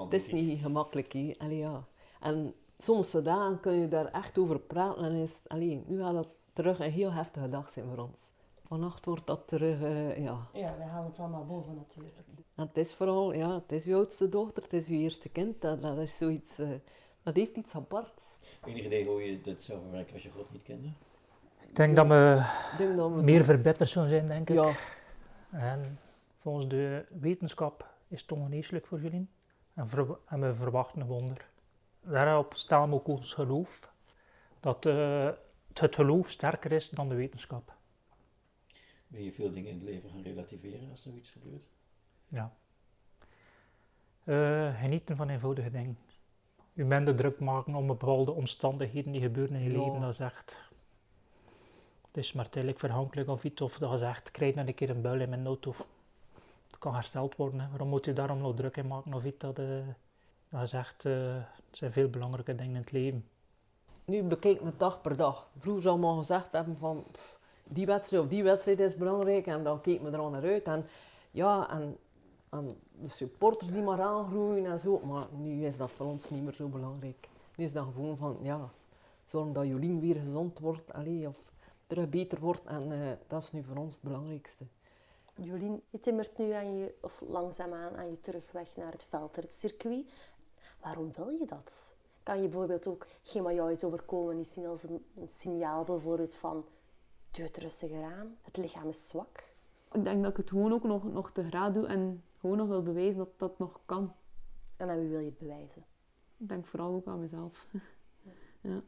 Het 0.05 0.13
is 0.13 0.31
niet 0.33 0.61
gemakkelijk, 0.61 1.13
hè. 1.13 1.35
Allee, 1.39 1.57
ja. 1.59 1.85
En 2.21 2.55
sommige 2.79 3.23
dagen 3.23 3.61
kun 3.61 3.73
je 3.73 3.89
daar 3.89 4.07
echt 4.07 4.39
over 4.39 4.59
praten 4.59 5.05
en 5.05 5.13
is... 5.13 5.41
Allee, 5.47 5.83
nu 5.87 5.99
gaat 5.99 6.13
dat 6.15 6.29
terug 6.53 6.79
een 6.79 6.91
heel 6.91 7.13
heftige 7.13 7.49
dag 7.49 7.71
zijn 7.71 7.87
voor 7.87 7.99
ons. 8.05 8.31
Vannacht 8.67 9.05
wordt 9.05 9.27
dat 9.27 9.49
terug, 9.49 9.83
eh, 9.83 10.19
ja... 10.25 10.47
Ja, 10.53 10.77
wij 10.79 10.87
halen 10.87 11.11
het 11.11 11.19
allemaal 11.19 11.47
boven 11.47 11.75
natuurlijk. 11.75 12.15
En 12.55 12.67
het 12.67 12.77
is 12.77 12.95
vooral, 12.95 13.33
ja, 13.33 13.55
het 13.55 13.73
is 13.73 13.85
uw 13.87 13.97
oudste 13.97 14.29
dochter, 14.29 14.63
het 14.63 14.73
is 14.73 14.89
uw 14.89 14.97
eerste 14.99 15.29
kind. 15.29 15.61
Dat, 15.61 15.83
dat 15.83 15.99
is 15.99 16.17
zoiets... 16.17 16.59
eh, 16.59 16.69
dat 17.23 17.37
heeft 17.37 17.57
iets 17.57 17.75
apart. 17.75 18.35
Enig 18.67 18.85
idee 18.85 19.07
hoe 19.07 19.23
je 19.23 19.41
dit 19.41 19.63
zou 19.63 19.81
verwerken 19.81 20.15
als 20.15 20.23
je 20.23 20.31
God 20.31 20.53
niet 20.53 20.63
kende? 20.63 20.89
Ik 21.69 21.77
denk 21.77 21.97
dat 21.97 22.07
we 22.07 22.45
Ik 22.73 22.79
denk 22.79 22.97
dat 22.97 23.13
we 23.13 23.23
meer 23.23 23.45
verbeterd 23.45 23.89
zullen 23.89 24.09
zijn, 24.09 24.27
denk 24.27 24.51
ik. 24.51 24.55
Ja. 24.55 24.73
En 25.51 25.99
volgens 26.39 26.69
de 26.69 27.07
wetenschap 27.21 27.95
is 28.09 28.21
het 28.21 28.33
ongeneeslijk 28.33 28.87
voor 28.87 29.01
jullie. 29.01 29.29
En, 29.75 29.89
ver- 29.89 30.19
en 30.27 30.41
we 30.41 30.55
verwachten 30.55 31.01
een 31.01 31.07
wonder. 31.07 31.49
Daarop 32.01 32.55
stellen 32.55 32.89
we 32.89 32.95
ook 32.95 33.09
ons 33.09 33.33
geloof. 33.33 33.93
Dat 34.61 34.87
eh, 34.87 35.31
het 35.73 35.95
geloof 35.95 36.31
sterker 36.31 36.73
is 36.73 36.91
dan 36.91 37.09
de 37.09 37.15
wetenschap. 37.15 37.75
Ben 39.07 39.23
je 39.23 39.33
veel 39.33 39.53
dingen 39.53 39.71
in 39.71 39.75
het 39.75 39.85
leven 39.85 40.11
gaan 40.11 40.23
relativeren 40.23 40.91
als 40.91 41.07
er 41.07 41.13
iets 41.13 41.31
gebeurt? 41.31 41.65
Ja. 42.29 42.57
Eh, 44.25 44.81
genieten 44.81 45.17
van 45.17 45.29
eenvoudige 45.29 45.71
dingen. 45.71 45.99
Je 46.77 46.85
minder 46.85 47.17
druk 47.17 47.41
maken 47.41 47.75
om 47.75 47.87
bepaalde 47.87 48.33
omstandigheden 48.33 49.13
die 49.13 49.21
gebeuren 49.21 49.57
in 49.57 49.63
je 49.63 49.73
Ja. 49.73 49.79
leven. 49.79 50.01
Dat 50.01 50.11
is 50.11 50.19
echt... 50.19 50.57
Het 52.07 52.17
is 52.17 52.33
maar 52.33 52.49
tijdelijk 52.49 52.79
verhankelijk 52.79 53.29
of 53.29 53.45
iets. 53.45 53.61
Of 53.61 53.79
dat 53.79 53.91
je 53.91 53.99
zegt, 53.99 54.31
krijg 54.31 54.55
nou 54.55 54.67
een 54.67 54.75
keer 54.75 54.91
een 54.91 55.01
buil 55.01 55.21
in 55.21 55.29
mijn 55.29 55.47
auto. 55.47 55.75
Het 56.67 56.79
kan 56.79 56.95
hersteld 56.95 57.37
worden. 57.37 57.61
Hè. 57.61 57.69
Waarom 57.69 57.89
moet 57.89 58.05
je 58.05 58.13
daarom 58.13 58.39
nog 58.39 58.55
druk 58.55 58.77
in 58.77 58.87
maken 58.87 59.15
of 59.15 59.25
iets? 59.25 59.39
Dat, 59.39 59.57
dat 59.57 60.61
je 60.61 60.67
zegt, 60.67 61.05
eh, 61.05 61.35
het 61.37 61.77
zijn 61.77 61.93
veel 61.93 62.09
belangrijke 62.09 62.55
dingen 62.55 62.75
in 62.75 62.81
het 62.81 62.93
leven. 62.93 63.29
Nu 64.05 64.23
bekijk 64.23 64.55
ik 64.55 64.63
mijn 64.63 64.75
dag 64.77 65.01
per 65.01 65.17
dag. 65.17 65.49
Vroeger 65.59 65.83
zou 65.83 65.99
men 65.99 66.17
gezegd 66.17 66.53
hebben 66.53 66.77
van... 66.77 67.05
pff, 67.13 67.39
die 67.65 67.87
wedstrijd 67.87 68.23
of 68.23 68.29
die 68.29 68.43
wedstrijd 68.43 68.81
is 68.81 68.97
belangrijk. 68.97 69.47
En 69.47 69.65
dan 69.65 69.81
keek 69.81 70.01
me 70.01 70.11
er 70.11 70.19
al 70.19 70.31
naar 70.31 70.45
uit. 70.45 70.67
En 70.69 70.87
ja, 71.31 71.71
en, 71.71 71.97
en 72.57 72.77
de 73.01 73.09
supporters 73.09 73.71
die 73.71 73.83
maar 73.83 74.01
aangroeien 74.01 74.67
en 74.67 74.79
zo. 74.79 75.01
Maar 75.05 75.27
nu 75.33 75.65
is 75.65 75.77
dat 75.77 75.91
voor 75.91 76.07
ons 76.07 76.31
niet 76.31 76.43
meer 76.43 76.53
zo 76.53 76.69
belangrijk. 76.69 77.29
Nu 77.57 77.65
is 77.65 77.73
dat 77.73 77.85
gewoon 77.95 78.17
van, 78.17 78.39
ja... 78.43 78.71
Zorgen 79.27 79.53
dat 79.53 79.67
Jolien 79.67 80.01
weer 80.01 80.15
gezond 80.15 80.59
wordt. 80.59 80.93
Allee, 80.93 81.29
of 81.29 81.41
terug 81.87 82.09
beter 82.09 82.41
wordt. 82.41 82.65
En 82.65 82.93
eh, 82.93 83.13
dat 83.27 83.43
is 83.43 83.53
nu 83.53 83.63
voor 83.63 83.77
ons 83.77 83.95
het 83.95 84.03
belangrijkste. 84.03 84.65
Jolien, 85.35 85.83
je 85.91 86.01
timmert 86.01 86.39
nu 86.39 86.51
aan 86.51 86.77
je, 86.77 86.95
of 87.01 87.23
langzaamaan 87.29 87.97
aan 87.97 88.11
je 88.11 88.21
terugweg 88.21 88.77
naar 88.77 88.93
het 88.93 89.07
veld, 89.09 89.37
het 89.37 89.53
circuit. 89.53 90.07
Waarom 90.81 91.13
wil 91.17 91.29
je 91.29 91.47
dat? 91.47 91.95
Kan 92.23 92.43
je 92.43 92.49
bijvoorbeeld 92.49 92.87
ook 92.87 93.07
geen 93.23 93.43
wat 93.43 93.55
jou 93.55 93.73
is 93.73 93.85
overkomen 93.85 94.37
niet 94.37 94.49
zien 94.49 94.67
als 94.67 94.83
een, 94.83 95.05
een 95.17 95.29
signaal 95.29 95.85
bijvoorbeeld 95.85 96.35
van 96.35 96.65
doe 97.31 97.45
het 97.45 97.57
rustiger 97.57 98.03
aan, 98.03 98.37
het 98.43 98.57
lichaam 98.57 98.89
is 98.89 99.09
zwak? 99.09 99.55
Ik 99.93 100.05
denk 100.05 100.23
dat 100.23 100.31
ik 100.31 100.37
het 100.37 100.51
gewoon 100.51 100.73
ook 100.73 100.85
nog, 100.85 101.13
nog 101.13 101.31
te 101.31 101.45
graag 101.45 101.73
doe 101.73 101.87
en 101.87 102.25
gewoon 102.41 102.57
nog 102.57 102.69
wil 102.69 102.83
bewijzen 102.83 103.19
dat 103.19 103.39
dat 103.39 103.59
nog 103.59 103.81
kan. 103.85 104.13
En 104.77 104.89
aan 104.91 104.99
wie 104.99 105.09
wil 105.09 105.19
je 105.19 105.27
het 105.27 105.39
bewijzen? 105.39 105.85
Ik 106.37 106.49
denk 106.49 106.67
vooral 106.67 106.95
ook 106.95 107.07
aan 107.07 107.21
mezelf. 107.21 107.67
ja. 108.61 108.83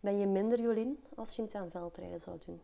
Ben 0.00 0.18
je 0.18 0.26
minder 0.26 0.60
Jolien 0.60 0.98
als 1.14 1.36
je 1.36 1.42
niet 1.42 1.54
aan 1.54 1.70
veldrijden 1.70 2.20
zou 2.20 2.38
doen? 2.46 2.60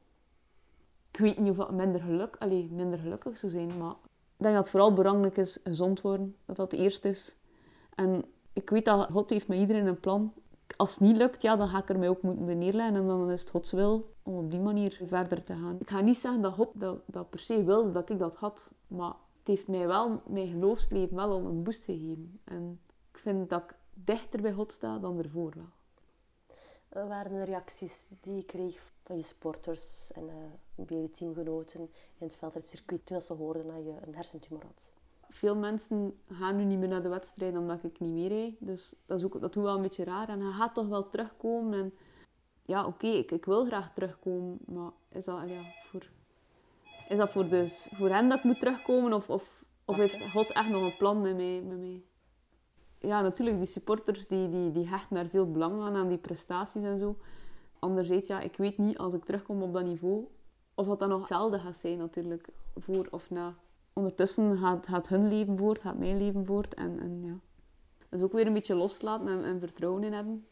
Ik 1.10 1.18
weet 1.18 1.38
niet 1.38 1.50
of 1.50 1.56
dat 1.56 1.72
minder, 1.72 2.00
geluk, 2.00 2.36
allee, 2.38 2.68
minder 2.70 2.98
gelukkig 2.98 3.38
zou 3.38 3.52
zijn, 3.52 3.78
maar 3.78 3.94
ik 4.38 4.44
denk 4.44 4.54
dat 4.54 4.62
het 4.62 4.68
vooral 4.68 4.94
belangrijk 4.94 5.36
is 5.36 5.58
gezond 5.64 6.00
worden. 6.00 6.36
Dat 6.44 6.56
dat 6.56 6.70
het 6.70 6.80
eerste 6.80 7.08
is. 7.08 7.36
En 7.94 8.24
ik 8.52 8.70
weet 8.70 8.84
dat 8.84 9.10
God 9.10 9.30
heeft 9.30 9.48
met 9.48 9.58
iedereen 9.58 9.86
een 9.86 10.00
plan. 10.00 10.32
Als 10.76 10.90
het 10.90 11.00
niet 11.00 11.16
lukt, 11.16 11.42
ja, 11.42 11.56
dan 11.56 11.68
ga 11.68 11.78
ik 11.78 11.88
er 11.88 11.98
mij 11.98 12.08
ook 12.08 12.22
moeten 12.22 12.58
neerleggen. 12.58 12.94
En 12.96 13.06
dan 13.06 13.30
is 13.30 13.40
het 13.40 13.50
Gods 13.50 13.72
wil 13.72 14.14
om 14.22 14.36
op 14.36 14.50
die 14.50 14.60
manier 14.60 15.00
verder 15.04 15.44
te 15.44 15.52
gaan. 15.52 15.76
Ik 15.80 15.90
ga 15.90 16.00
niet 16.00 16.18
zeggen 16.18 16.42
dat 16.42 16.52
God 16.52 16.68
dat, 16.74 16.98
dat 17.06 17.30
per 17.30 17.38
se 17.38 17.64
wilde 17.64 17.90
dat 17.90 18.10
ik 18.10 18.18
dat 18.18 18.34
had. 18.34 18.72
Maar 18.86 19.14
heeft 19.48 19.68
mij 19.68 19.86
wel, 19.86 20.22
mijn 20.26 20.46
geloofsleven 20.46 21.16
wel 21.16 21.30
al 21.30 21.44
een 21.46 21.62
boost 21.62 21.84
gegeven. 21.84 22.40
En 22.44 22.80
ik 23.12 23.18
vind 23.18 23.48
dat 23.48 23.62
ik 23.62 23.76
dichter 23.94 24.42
bij 24.42 24.52
God 24.52 24.72
sta 24.72 24.98
dan 24.98 25.18
ervoor 25.18 25.52
wel. 25.54 25.76
Wat 26.88 27.08
waren 27.08 27.32
de 27.32 27.44
reacties 27.44 28.10
die 28.20 28.34
je 28.34 28.44
kreeg 28.44 28.92
van 29.02 29.16
je 29.16 29.22
sporters 29.22 30.12
en 30.12 30.28
eh 30.28 30.84
bij 30.86 31.00
je 31.00 31.10
teamgenoten 31.10 31.80
in 31.80 32.26
het 32.26 32.36
veldrijdscircuit 32.36 33.06
toen 33.06 33.20
ze 33.20 33.32
hoorden 33.32 33.66
dat 33.66 33.84
je 33.84 33.96
een 34.06 34.14
hersentumor 34.14 34.62
had? 34.64 34.94
Veel 35.28 35.56
mensen 35.56 36.20
gaan 36.28 36.56
nu 36.56 36.64
niet 36.64 36.78
meer 36.78 36.88
naar 36.88 37.02
de 37.02 37.08
wedstrijd 37.08 37.56
omdat 37.56 37.84
ik 37.84 38.00
niet 38.00 38.12
meer 38.12 38.28
rijd. 38.28 38.54
Dus 38.58 38.94
dat, 39.06 39.18
is 39.18 39.24
ook, 39.24 39.40
dat 39.40 39.52
doet 39.52 39.64
wel 39.64 39.76
een 39.76 39.82
beetje 39.82 40.04
raar. 40.04 40.28
En 40.28 40.40
hij 40.40 40.52
gaat 40.52 40.74
toch 40.74 40.88
wel 40.88 41.08
terugkomen. 41.08 41.80
En 41.80 41.94
ja, 42.62 42.86
oké, 42.86 43.06
ik, 43.06 43.30
ik 43.30 43.44
wil 43.44 43.64
graag 43.64 43.92
terugkomen. 43.94 44.58
Maar 44.66 44.90
is 45.08 45.24
dat, 45.24 45.48
ja, 45.48 45.62
voor, 45.84 46.10
is 47.08 47.16
dat 47.16 47.30
voor, 47.32 47.48
de, 47.48 47.88
voor 47.94 48.08
hen 48.08 48.28
dat 48.28 48.38
ik 48.38 48.44
moet 48.44 48.58
terugkomen? 48.58 49.12
Of, 49.12 49.30
of, 49.30 49.64
of 49.84 49.96
heeft 49.96 50.30
God 50.30 50.52
echt 50.52 50.68
nog 50.68 50.82
een 50.82 50.96
plan 50.96 51.20
met 51.20 51.36
mij? 51.36 51.62
Met 51.62 51.78
mij? 51.78 52.02
Ja, 52.98 53.20
natuurlijk, 53.22 53.56
die 53.56 53.66
supporters 53.66 54.26
die, 54.26 54.48
die, 54.48 54.70
die 54.70 54.88
hechten 54.88 55.16
daar 55.16 55.28
veel 55.28 55.50
belang 55.50 55.82
aan, 55.82 55.94
aan 55.94 56.08
die 56.08 56.18
prestaties 56.18 56.82
en 56.82 56.98
zo. 56.98 57.16
Anderzijds, 57.78 58.28
ja, 58.28 58.40
ik 58.40 58.56
weet 58.56 58.78
niet 58.78 58.98
als 58.98 59.14
ik 59.14 59.24
terugkom 59.24 59.62
op 59.62 59.72
dat 59.72 59.84
niveau, 59.84 60.26
of 60.74 60.86
dat 60.86 60.98
dan 60.98 61.08
nog 61.08 61.18
hetzelfde 61.18 61.58
gaat 61.58 61.76
zijn 61.76 61.98
natuurlijk, 61.98 62.48
voor 62.76 63.08
of 63.10 63.30
na. 63.30 63.54
Ondertussen 63.92 64.56
gaat, 64.56 64.86
gaat 64.86 65.08
hun 65.08 65.28
leven 65.28 65.58
voort, 65.58 65.80
gaat 65.80 65.98
mijn 65.98 66.16
leven 66.18 66.46
voort. 66.46 66.74
En, 66.74 67.00
en 67.00 67.22
ja. 67.22 67.38
Dus 68.08 68.22
ook 68.22 68.32
weer 68.32 68.46
een 68.46 68.52
beetje 68.52 68.74
loslaten 68.74 69.28
en, 69.28 69.44
en 69.44 69.60
vertrouwen 69.60 70.04
in 70.04 70.12
hebben. 70.12 70.46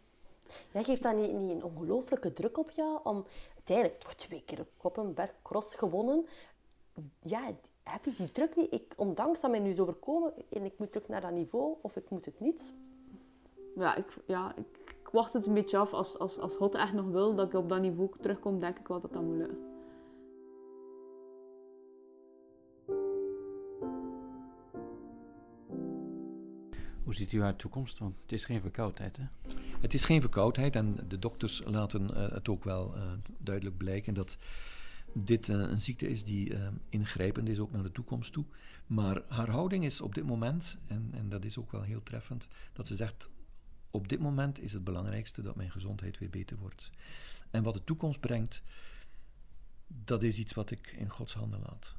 Jij 0.72 0.84
geeft 0.84 1.02
dat 1.02 1.16
niet, 1.16 1.32
niet 1.32 1.50
een 1.50 1.64
ongelooflijke 1.64 2.32
druk 2.32 2.58
op 2.58 2.70
jou 2.70 3.00
om 3.02 3.24
uiteindelijk 3.66 3.98
toch 3.98 4.14
twee 4.14 4.42
keer 4.44 4.56
de 4.56 4.66
Koppenberg 4.76 5.34
Cross 5.42 5.74
gewonnen. 5.74 6.26
Ja, 7.22 7.54
heb 7.82 8.04
je 8.04 8.14
die 8.14 8.32
druk 8.32 8.56
niet? 8.56 8.72
Ik, 8.72 8.94
ondanks 8.96 9.40
dat 9.40 9.50
mij 9.50 9.60
nu 9.60 9.70
is 9.70 9.80
overkomen 9.80 10.32
en 10.48 10.64
ik 10.64 10.78
moet 10.78 10.92
terug 10.92 11.08
naar 11.08 11.20
dat 11.20 11.30
niveau 11.30 11.76
of 11.80 11.96
ik 11.96 12.10
moet 12.10 12.24
het 12.24 12.40
niet. 12.40 12.74
Ja, 13.76 13.94
ik, 13.94 14.16
ja, 14.26 14.54
ik, 14.56 14.94
ik 15.00 15.08
wacht 15.12 15.32
het 15.32 15.46
een 15.46 15.54
beetje 15.54 15.78
af. 15.78 15.92
Als, 15.92 16.18
als, 16.18 16.38
als 16.38 16.56
God 16.56 16.74
echt 16.74 16.92
nog 16.92 17.06
wil 17.06 17.34
dat 17.34 17.46
ik 17.46 17.54
op 17.54 17.68
dat 17.68 17.80
niveau 17.80 18.10
terugkom, 18.20 18.60
denk 18.60 18.78
ik 18.78 18.88
wel 18.88 19.00
dat 19.00 19.12
dat 19.12 19.22
moet 19.22 19.36
lukken. 19.36 19.75
Ziet 27.16 27.32
u 27.32 27.42
haar 27.42 27.56
toekomst? 27.56 27.98
Want 27.98 28.14
het 28.22 28.32
is 28.32 28.44
geen 28.44 28.60
verkoudheid, 28.60 29.16
hè? 29.16 29.24
Het 29.80 29.94
is 29.94 30.04
geen 30.04 30.20
verkoudheid 30.20 30.76
en 30.76 30.98
de 31.08 31.18
dokters 31.18 31.62
laten 31.64 32.14
eh, 32.14 32.32
het 32.32 32.48
ook 32.48 32.64
wel 32.64 32.96
eh, 32.96 33.02
duidelijk 33.38 33.76
blijken 33.76 34.14
dat 34.14 34.38
dit 35.12 35.48
eh, 35.48 35.56
een 35.56 35.80
ziekte 35.80 36.08
is 36.08 36.24
die 36.24 36.54
ingrijpend 36.88 37.48
is 37.48 37.58
ook 37.58 37.72
naar 37.72 37.82
de 37.82 37.92
toekomst 37.92 38.32
toe. 38.32 38.44
Maar 38.86 39.22
haar 39.28 39.50
houding 39.50 39.84
is 39.84 40.00
op 40.00 40.14
dit 40.14 40.24
moment, 40.24 40.78
en, 40.86 41.10
en 41.12 41.28
dat 41.28 41.44
is 41.44 41.58
ook 41.58 41.72
wel 41.72 41.82
heel 41.82 42.02
treffend, 42.02 42.48
dat 42.72 42.86
ze 42.86 42.94
zegt: 42.94 43.30
op 43.90 44.08
dit 44.08 44.20
moment 44.20 44.60
is 44.60 44.72
het 44.72 44.84
belangrijkste 44.84 45.42
dat 45.42 45.56
mijn 45.56 45.70
gezondheid 45.70 46.18
weer 46.18 46.30
beter 46.30 46.56
wordt. 46.56 46.90
En 47.50 47.62
wat 47.62 47.74
de 47.74 47.84
toekomst 47.84 48.20
brengt, 48.20 48.62
dat 49.86 50.22
is 50.22 50.38
iets 50.38 50.54
wat 50.54 50.70
ik 50.70 50.94
in 50.98 51.10
Gods 51.10 51.34
handen 51.34 51.60
laat. 51.60 51.96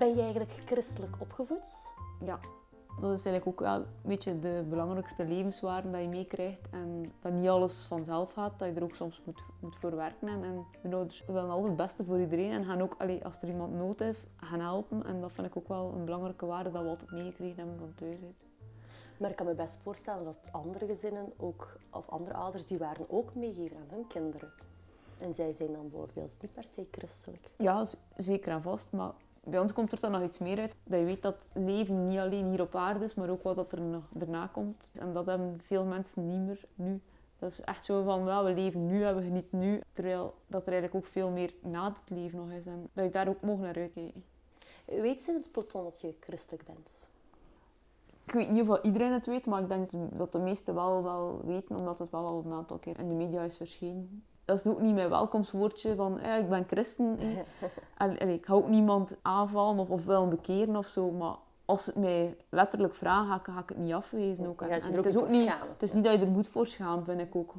Ben 0.00 0.14
je 0.14 0.20
eigenlijk 0.22 0.52
christelijk 0.64 1.16
opgevoed? 1.18 1.92
Ja, 2.24 2.40
dat 3.00 3.18
is 3.18 3.24
eigenlijk 3.24 3.46
ook 3.46 3.60
wel 3.60 3.76
een 3.76 3.86
beetje 4.02 4.38
de 4.38 4.64
belangrijkste 4.68 5.24
levenswaarden 5.24 5.92
dat 5.92 6.00
je 6.00 6.08
meekrijgt. 6.08 6.68
En 6.70 7.12
dat 7.20 7.32
niet 7.32 7.48
alles 7.48 7.82
vanzelf 7.82 8.32
gaat, 8.32 8.58
dat 8.58 8.68
je 8.68 8.74
er 8.74 8.82
ook 8.82 8.94
soms 8.94 9.22
moet, 9.24 9.44
moet 9.60 9.76
voor 9.76 9.96
werken. 9.96 10.28
En, 10.28 10.42
en 10.44 10.66
mijn 10.82 10.94
ouders 10.94 11.24
willen 11.26 11.50
altijd 11.50 11.66
het 11.66 11.76
beste 11.76 12.04
voor 12.04 12.20
iedereen 12.20 12.50
en 12.50 12.64
gaan 12.64 12.80
ook, 12.80 12.94
allee, 12.98 13.24
als 13.24 13.42
er 13.42 13.48
iemand 13.48 13.74
nood 13.74 13.98
heeft, 13.98 14.26
gaan 14.36 14.60
helpen. 14.60 15.06
En 15.06 15.20
dat 15.20 15.32
vind 15.32 15.46
ik 15.46 15.56
ook 15.56 15.68
wel 15.68 15.92
een 15.96 16.04
belangrijke 16.04 16.46
waarde 16.46 16.70
dat 16.70 16.82
we 16.82 16.88
altijd 16.88 17.10
meegekregen 17.10 17.56
hebben 17.56 17.78
van 17.78 17.94
thuis 17.94 18.22
uit. 18.22 18.46
Maar 19.18 19.30
ik 19.30 19.36
kan 19.36 19.46
me 19.46 19.54
best 19.54 19.78
voorstellen 19.82 20.24
dat 20.24 20.38
andere 20.50 20.86
gezinnen 20.86 21.32
ook, 21.36 21.76
of 21.90 22.08
andere 22.08 22.34
ouders 22.34 22.66
die 22.66 22.78
waren 22.78 23.10
ook 23.10 23.34
meegeven 23.34 23.76
aan 23.76 23.88
hun 23.96 24.06
kinderen. 24.06 24.52
En 25.18 25.34
zij 25.34 25.52
zijn 25.52 25.72
dan 25.72 25.88
bijvoorbeeld 25.88 26.36
niet 26.42 26.52
per 26.52 26.66
se 26.66 26.86
christelijk. 26.90 27.50
Ja, 27.56 27.84
zeker 28.14 28.52
en 28.52 28.62
vast. 28.62 28.92
Maar 28.92 29.12
bij 29.40 29.60
ons 29.60 29.72
komt 29.72 29.92
er 29.92 30.00
dan 30.00 30.10
nog 30.10 30.22
iets 30.22 30.38
meer 30.38 30.58
uit. 30.58 30.76
Dat 30.84 30.98
je 30.98 31.04
weet 31.04 31.22
dat 31.22 31.46
leven 31.52 32.06
niet 32.08 32.18
alleen 32.18 32.46
hier 32.46 32.60
op 32.60 32.74
aarde 32.74 33.04
is, 33.04 33.14
maar 33.14 33.28
ook 33.28 33.42
wat 33.42 33.56
dat 33.56 33.72
er 33.72 33.80
nog 33.80 34.04
daarna 34.10 34.46
komt. 34.46 34.92
En 35.00 35.12
dat 35.12 35.26
hebben 35.26 35.60
veel 35.62 35.84
mensen 35.84 36.26
niet 36.26 36.46
meer 36.46 36.64
nu. 36.74 37.00
Dat 37.38 37.50
is 37.50 37.60
echt 37.60 37.84
zo 37.84 38.02
van, 38.02 38.24
ja, 38.26 38.44
we 38.44 38.54
leven 38.54 38.86
nu 38.86 39.04
en 39.04 39.16
we 39.16 39.22
genieten 39.22 39.58
nu. 39.58 39.80
Terwijl 39.92 40.34
dat 40.46 40.66
er 40.66 40.72
eigenlijk 40.72 41.04
ook 41.04 41.10
veel 41.10 41.30
meer 41.30 41.54
na 41.62 41.88
het 41.88 42.10
leven 42.18 42.38
nog 42.38 42.50
is. 42.50 42.66
En 42.66 42.88
dat 42.92 43.04
je 43.04 43.10
daar 43.10 43.28
ook 43.28 43.40
mogen 43.40 43.62
naar 43.62 43.76
uitkijken. 43.76 44.24
Weet 44.84 45.20
ze 45.20 45.30
in 45.30 45.36
het 45.36 45.52
peloton 45.52 45.84
dat 45.84 46.00
je 46.00 46.14
christelijk 46.20 46.64
bent? 46.64 47.08
Ik 48.24 48.32
weet 48.32 48.50
niet 48.50 48.68
of 48.68 48.82
iedereen 48.82 49.12
het 49.12 49.26
weet, 49.26 49.46
maar 49.46 49.62
ik 49.62 49.68
denk 49.68 49.90
dat 49.92 50.32
de 50.32 50.38
meesten 50.38 50.74
wel, 50.74 51.02
wel 51.02 51.40
weten, 51.44 51.76
omdat 51.76 51.98
het 51.98 52.10
wel 52.10 52.26
al 52.26 52.42
een 52.44 52.52
aantal 52.52 52.78
keer 52.78 52.98
in 52.98 53.08
de 53.08 53.14
media 53.14 53.42
is 53.42 53.56
verschenen. 53.56 54.24
Dat 54.50 54.64
is 54.64 54.72
ook 54.72 54.80
niet 54.80 54.94
mijn 54.94 55.08
welkomstwoordje 55.08 55.94
van 55.94 56.18
eh, 56.18 56.38
ik 56.38 56.48
ben 56.48 56.64
christen. 56.66 57.18
Eh. 57.96 58.28
ik 58.28 58.46
ga 58.46 58.54
ook 58.54 58.68
niemand 58.68 59.16
aanvallen 59.22 59.78
of, 59.78 59.90
of 59.90 60.04
wel 60.04 60.28
bekeren 60.28 60.76
of 60.76 60.86
zo, 60.86 61.10
maar 61.10 61.34
als 61.64 61.86
het 61.86 61.94
mij 61.94 62.36
letterlijk 62.48 62.94
vragen, 62.94 63.28
ga 63.28 63.36
ik, 63.36 63.44
ga 63.44 63.60
ik 63.60 63.68
het 63.68 63.78
niet 63.78 63.92
afwezen. 63.92 64.46
Ook. 64.46 64.60
Ja, 64.60 64.68
en 64.68 64.92
het 64.92 65.06
is 65.06 65.16
ook 65.16 65.28
niet, 65.28 65.48
het 65.48 65.82
is 65.82 65.92
niet 65.92 66.04
dat 66.04 66.12
je 66.12 66.18
er 66.18 66.30
moet 66.30 66.48
voor 66.48 66.66
schamen, 66.66 67.04
vind 67.04 67.20
ik 67.20 67.36
ook. 67.36 67.54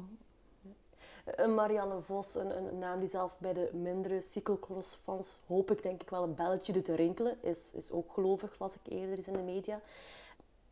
Een 1.24 1.54
Marianne 1.54 2.00
Vos, 2.00 2.34
een, 2.34 2.56
een, 2.56 2.78
naam 2.78 2.98
die 2.98 3.08
zelf 3.08 3.32
bij 3.38 3.52
de 3.52 3.70
mindere 3.72 4.20
cyclocross-fans 4.20 5.40
hoop 5.46 5.70
ik 5.70 5.82
denk 5.82 6.02
ik 6.02 6.10
wel 6.10 6.22
een 6.22 6.34
belletje 6.34 6.72
doet 6.72 6.84
te 6.84 6.94
rinkelen, 6.94 7.36
is, 7.40 7.72
is 7.74 7.90
ook 7.90 8.12
gelovig, 8.12 8.54
las 8.58 8.74
ik 8.74 8.92
eerder 8.92 9.16
eens 9.16 9.26
in 9.26 9.32
de 9.32 9.42
media. 9.42 9.80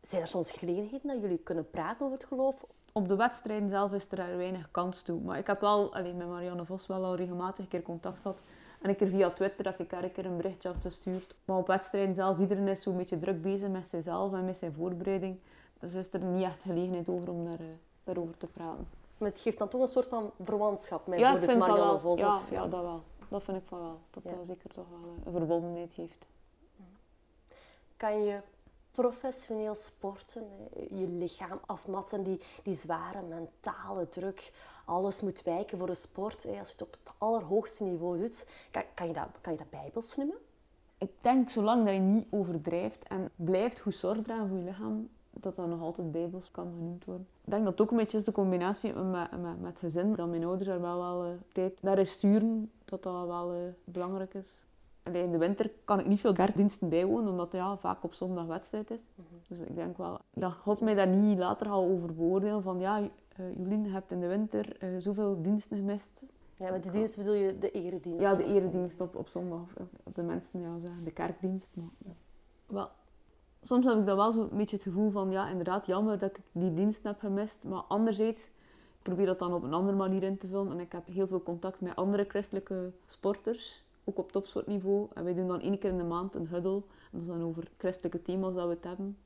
Zijn 0.01 0.21
er 0.21 0.27
soms 0.27 0.51
gelegenheden 0.51 1.07
dat 1.07 1.21
jullie 1.21 1.37
kunnen 1.37 1.69
praten 1.69 2.05
over 2.05 2.17
het 2.17 2.27
geloof? 2.27 2.65
Op 2.91 3.07
de 3.07 3.15
wedstrijden 3.15 3.69
zelf 3.69 3.91
is 3.91 4.11
er 4.11 4.37
weinig 4.37 4.71
kans 4.71 5.01
toe. 5.01 5.21
Maar 5.21 5.37
ik 5.37 5.47
heb 5.47 5.61
wel 5.61 5.93
alleen 5.93 6.17
met 6.17 6.27
Marianne 6.27 6.65
Vos 6.65 6.87
wel 6.87 7.03
al 7.03 7.15
regelmatig 7.15 7.63
een 7.63 7.69
keer 7.69 7.81
contact 7.81 8.21
gehad. 8.21 8.41
En 8.81 8.89
ik 8.89 9.01
er 9.01 9.07
via 9.07 9.29
Twitter 9.29 9.63
dat 9.63 9.79
ik 9.79 9.91
haar 9.91 10.03
een 10.03 10.11
keer 10.11 10.25
een 10.25 10.37
berichtje 10.37 10.69
had 10.69 10.81
gestuurd. 10.81 11.35
Maar 11.45 11.57
op 11.57 11.67
wedstrijden 11.67 12.15
zelf, 12.15 12.39
iedereen 12.39 12.67
is 12.67 12.81
zo'n 12.81 12.97
beetje 12.97 13.17
druk 13.17 13.41
bezig 13.41 13.69
met 13.69 13.87
zichzelf 13.87 14.33
en 14.33 14.45
met 14.45 14.57
zijn 14.57 14.73
voorbereiding. 14.73 15.39
Dus 15.79 15.93
is 15.93 16.13
er 16.13 16.19
niet 16.19 16.43
echt 16.43 16.63
gelegenheid 16.63 17.09
over 17.09 17.29
om 17.29 17.45
daar, 17.45 17.61
uh, 17.61 17.67
daarover 18.03 18.37
te 18.37 18.47
praten. 18.47 18.87
Maar 19.17 19.29
het 19.29 19.39
geeft 19.39 19.57
dan 19.57 19.67
toch 19.67 19.81
een 19.81 19.87
soort 19.87 20.07
van 20.07 20.31
verwantschap 20.43 21.07
met 21.07 21.19
ja, 21.19 21.33
Marianne 21.33 21.99
Vos? 21.99 22.19
Ja, 22.19 22.35
of, 22.35 22.49
ja, 22.49 22.67
dat 22.67 22.81
wel. 22.81 23.01
Dat 23.27 23.43
vind 23.43 23.57
ik 23.57 23.63
van 23.65 23.79
wel. 23.79 23.99
Dat 24.09 24.23
dat 24.23 24.33
zeker 24.45 24.69
toch 24.69 24.85
wel 24.89 25.09
eh, 25.09 25.25
een 25.25 25.31
verbondenheid 25.31 25.93
heeft. 25.93 26.25
Kan 27.97 28.23
je 28.23 28.39
professioneel 28.91 29.75
sporten, 29.75 30.47
je 30.89 31.07
lichaam 31.07 31.59
afmatten, 31.65 32.23
die, 32.23 32.41
die 32.63 32.75
zware 32.75 33.21
mentale 33.21 34.09
druk, 34.09 34.51
alles 34.85 35.21
moet 35.21 35.43
wijken 35.43 35.77
voor 35.77 35.89
een 35.89 35.95
sport. 35.95 36.45
Als 36.45 36.67
je 36.67 36.71
het 36.71 36.81
op 36.81 36.91
het 36.91 37.13
allerhoogste 37.17 37.83
niveau 37.83 38.19
doet, 38.19 38.47
kan, 38.71 38.83
kan, 38.93 39.07
je, 39.07 39.13
dat, 39.13 39.27
kan 39.41 39.51
je 39.53 39.59
dat 39.59 39.69
bijbels 39.69 40.17
noemen? 40.17 40.37
Ik 40.97 41.11
denk, 41.21 41.49
zolang 41.49 41.85
dat 41.85 41.93
je 41.93 41.99
niet 41.99 42.27
overdrijft 42.29 43.07
en 43.07 43.29
blijft 43.35 43.79
goed 43.79 43.95
zorg 43.95 44.21
dragen 44.21 44.47
voor 44.47 44.57
je 44.57 44.63
lichaam, 44.63 45.09
dat 45.29 45.55
dat 45.55 45.67
nog 45.67 45.81
altijd 45.81 46.11
bijbels 46.11 46.51
kan 46.51 46.73
genoemd 46.77 47.05
worden. 47.05 47.27
Ik 47.43 47.51
denk 47.51 47.63
dat 47.63 47.71
het 47.71 47.81
ook 47.81 47.91
een 47.91 47.97
beetje 47.97 48.17
is 48.17 48.23
de 48.23 48.31
combinatie 48.31 48.93
met, 48.93 49.41
met, 49.41 49.61
met 49.61 49.79
gezin. 49.79 50.15
Dat 50.15 50.27
mijn 50.27 50.43
ouders 50.43 50.69
er 50.69 50.81
wel, 50.81 50.97
wel 50.97 51.25
uh, 51.25 51.31
tijd 51.51 51.81
naar 51.81 52.05
sturen, 52.05 52.71
dat 52.85 53.03
dat 53.03 53.27
wel 53.27 53.53
uh, 53.53 53.59
belangrijk 53.83 54.33
is. 54.33 54.63
In 55.03 55.31
de 55.31 55.37
winter 55.37 55.71
kan 55.85 55.99
ik 55.99 56.07
niet 56.07 56.19
veel 56.19 56.33
kerkdiensten 56.33 56.89
bijwonen, 56.89 57.31
omdat 57.31 57.51
ja, 57.51 57.77
vaak 57.77 58.03
op 58.03 58.13
zondag 58.13 58.45
wedstrijd 58.45 58.91
is. 58.91 59.01
Mm 59.15 59.25
-hmm. 59.29 59.39
Dus 59.47 59.59
ik 59.59 59.75
denk 59.75 59.97
wel 59.97 60.19
dat 60.33 60.53
God 60.53 60.81
mij 60.81 60.93
daar 60.93 61.07
niet 61.07 61.37
later 61.37 61.67
al 61.67 61.83
over 61.83 62.13
beoordelen 62.13 62.63
van 62.63 62.79
ja, 62.79 62.99
uh, 62.99 63.57
Jolien, 63.57 63.83
je 63.83 63.89
hebt 63.89 64.11
in 64.11 64.19
de 64.19 64.27
winter 64.27 64.83
uh, 64.83 64.97
zoveel 64.97 65.41
diensten 65.41 65.77
gemist. 65.77 66.25
Ja, 66.55 66.71
met 66.71 66.83
die 66.83 66.91
dienst 66.91 67.17
bedoel 67.17 67.33
je 67.33 67.57
de 67.57 67.71
eredienst? 67.71 68.21
Ja, 68.21 68.35
de 68.35 68.43
eredienst 68.43 69.01
op, 69.01 69.15
op 69.15 69.27
zondag. 69.27 69.61
Of 70.03 70.13
de 70.13 70.23
mensen 70.23 70.59
ja, 70.59 70.79
zeggen 70.79 71.03
de 71.03 71.11
kerkdienst. 71.11 71.69
Maar, 71.73 71.89
ja. 71.97 72.11
Wel, 72.65 72.89
soms 73.61 73.85
heb 73.85 73.97
ik 73.97 74.05
dan 74.05 74.15
wel 74.15 74.31
zo'n 74.31 74.49
beetje 74.51 74.75
het 74.75 74.85
gevoel 74.85 75.11
van 75.11 75.31
ja, 75.31 75.49
inderdaad 75.49 75.85
jammer 75.85 76.19
dat 76.19 76.29
ik 76.29 76.39
die 76.51 76.73
dienst 76.73 77.03
heb 77.03 77.19
gemist. 77.19 77.63
Maar 77.63 77.81
anderzijds, 77.81 78.45
ik 78.45 79.01
probeer 79.01 79.25
dat 79.25 79.39
dan 79.39 79.53
op 79.53 79.63
een 79.63 79.73
andere 79.73 79.97
manier 79.97 80.23
in 80.23 80.37
te 80.37 80.47
vullen. 80.47 80.71
En 80.71 80.79
ik 80.79 80.91
heb 80.91 81.07
heel 81.07 81.27
veel 81.27 81.43
contact 81.43 81.81
met 81.81 81.95
andere 81.95 82.23
christelijke 82.23 82.91
sporters 83.05 83.83
ook 84.03 84.17
op 84.17 84.31
topsportniveau. 84.31 85.07
En 85.13 85.23
wij 85.23 85.33
doen 85.33 85.47
dan 85.47 85.61
één 85.61 85.79
keer 85.79 85.89
in 85.89 85.97
de 85.97 86.03
maand 86.03 86.35
een 86.35 86.47
huddle. 86.47 86.81
Dat 87.11 87.21
is 87.21 87.27
dan 87.27 87.43
over 87.43 87.71
christelijke 87.77 88.21
thema's 88.21 88.53
dat 88.53 88.67
we 88.67 88.73
het 88.73 88.83
hebben. 88.83 89.17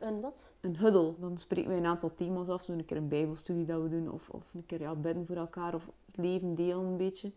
Een 0.00 0.20
wat? 0.20 0.52
Een 0.60 0.76
huddle. 0.76 1.14
Dan 1.18 1.38
spreken 1.38 1.68
wij 1.68 1.78
een 1.78 1.86
aantal 1.86 2.14
thema's 2.14 2.48
af. 2.48 2.64
Zo 2.64 2.72
een 2.72 2.84
keer 2.84 2.96
een 2.96 3.08
bijbelstudie 3.08 3.64
dat 3.64 3.82
we 3.82 3.88
doen. 3.88 4.10
Of, 4.10 4.28
of 4.28 4.54
een 4.54 4.66
keer 4.66 4.80
ja, 4.80 4.94
bidden 4.94 5.26
voor 5.26 5.36
elkaar. 5.36 5.74
Of 5.74 5.86
het 6.06 6.16
leven 6.16 6.54
delen 6.54 6.84
een 6.84 6.96
beetje. 6.96 7.30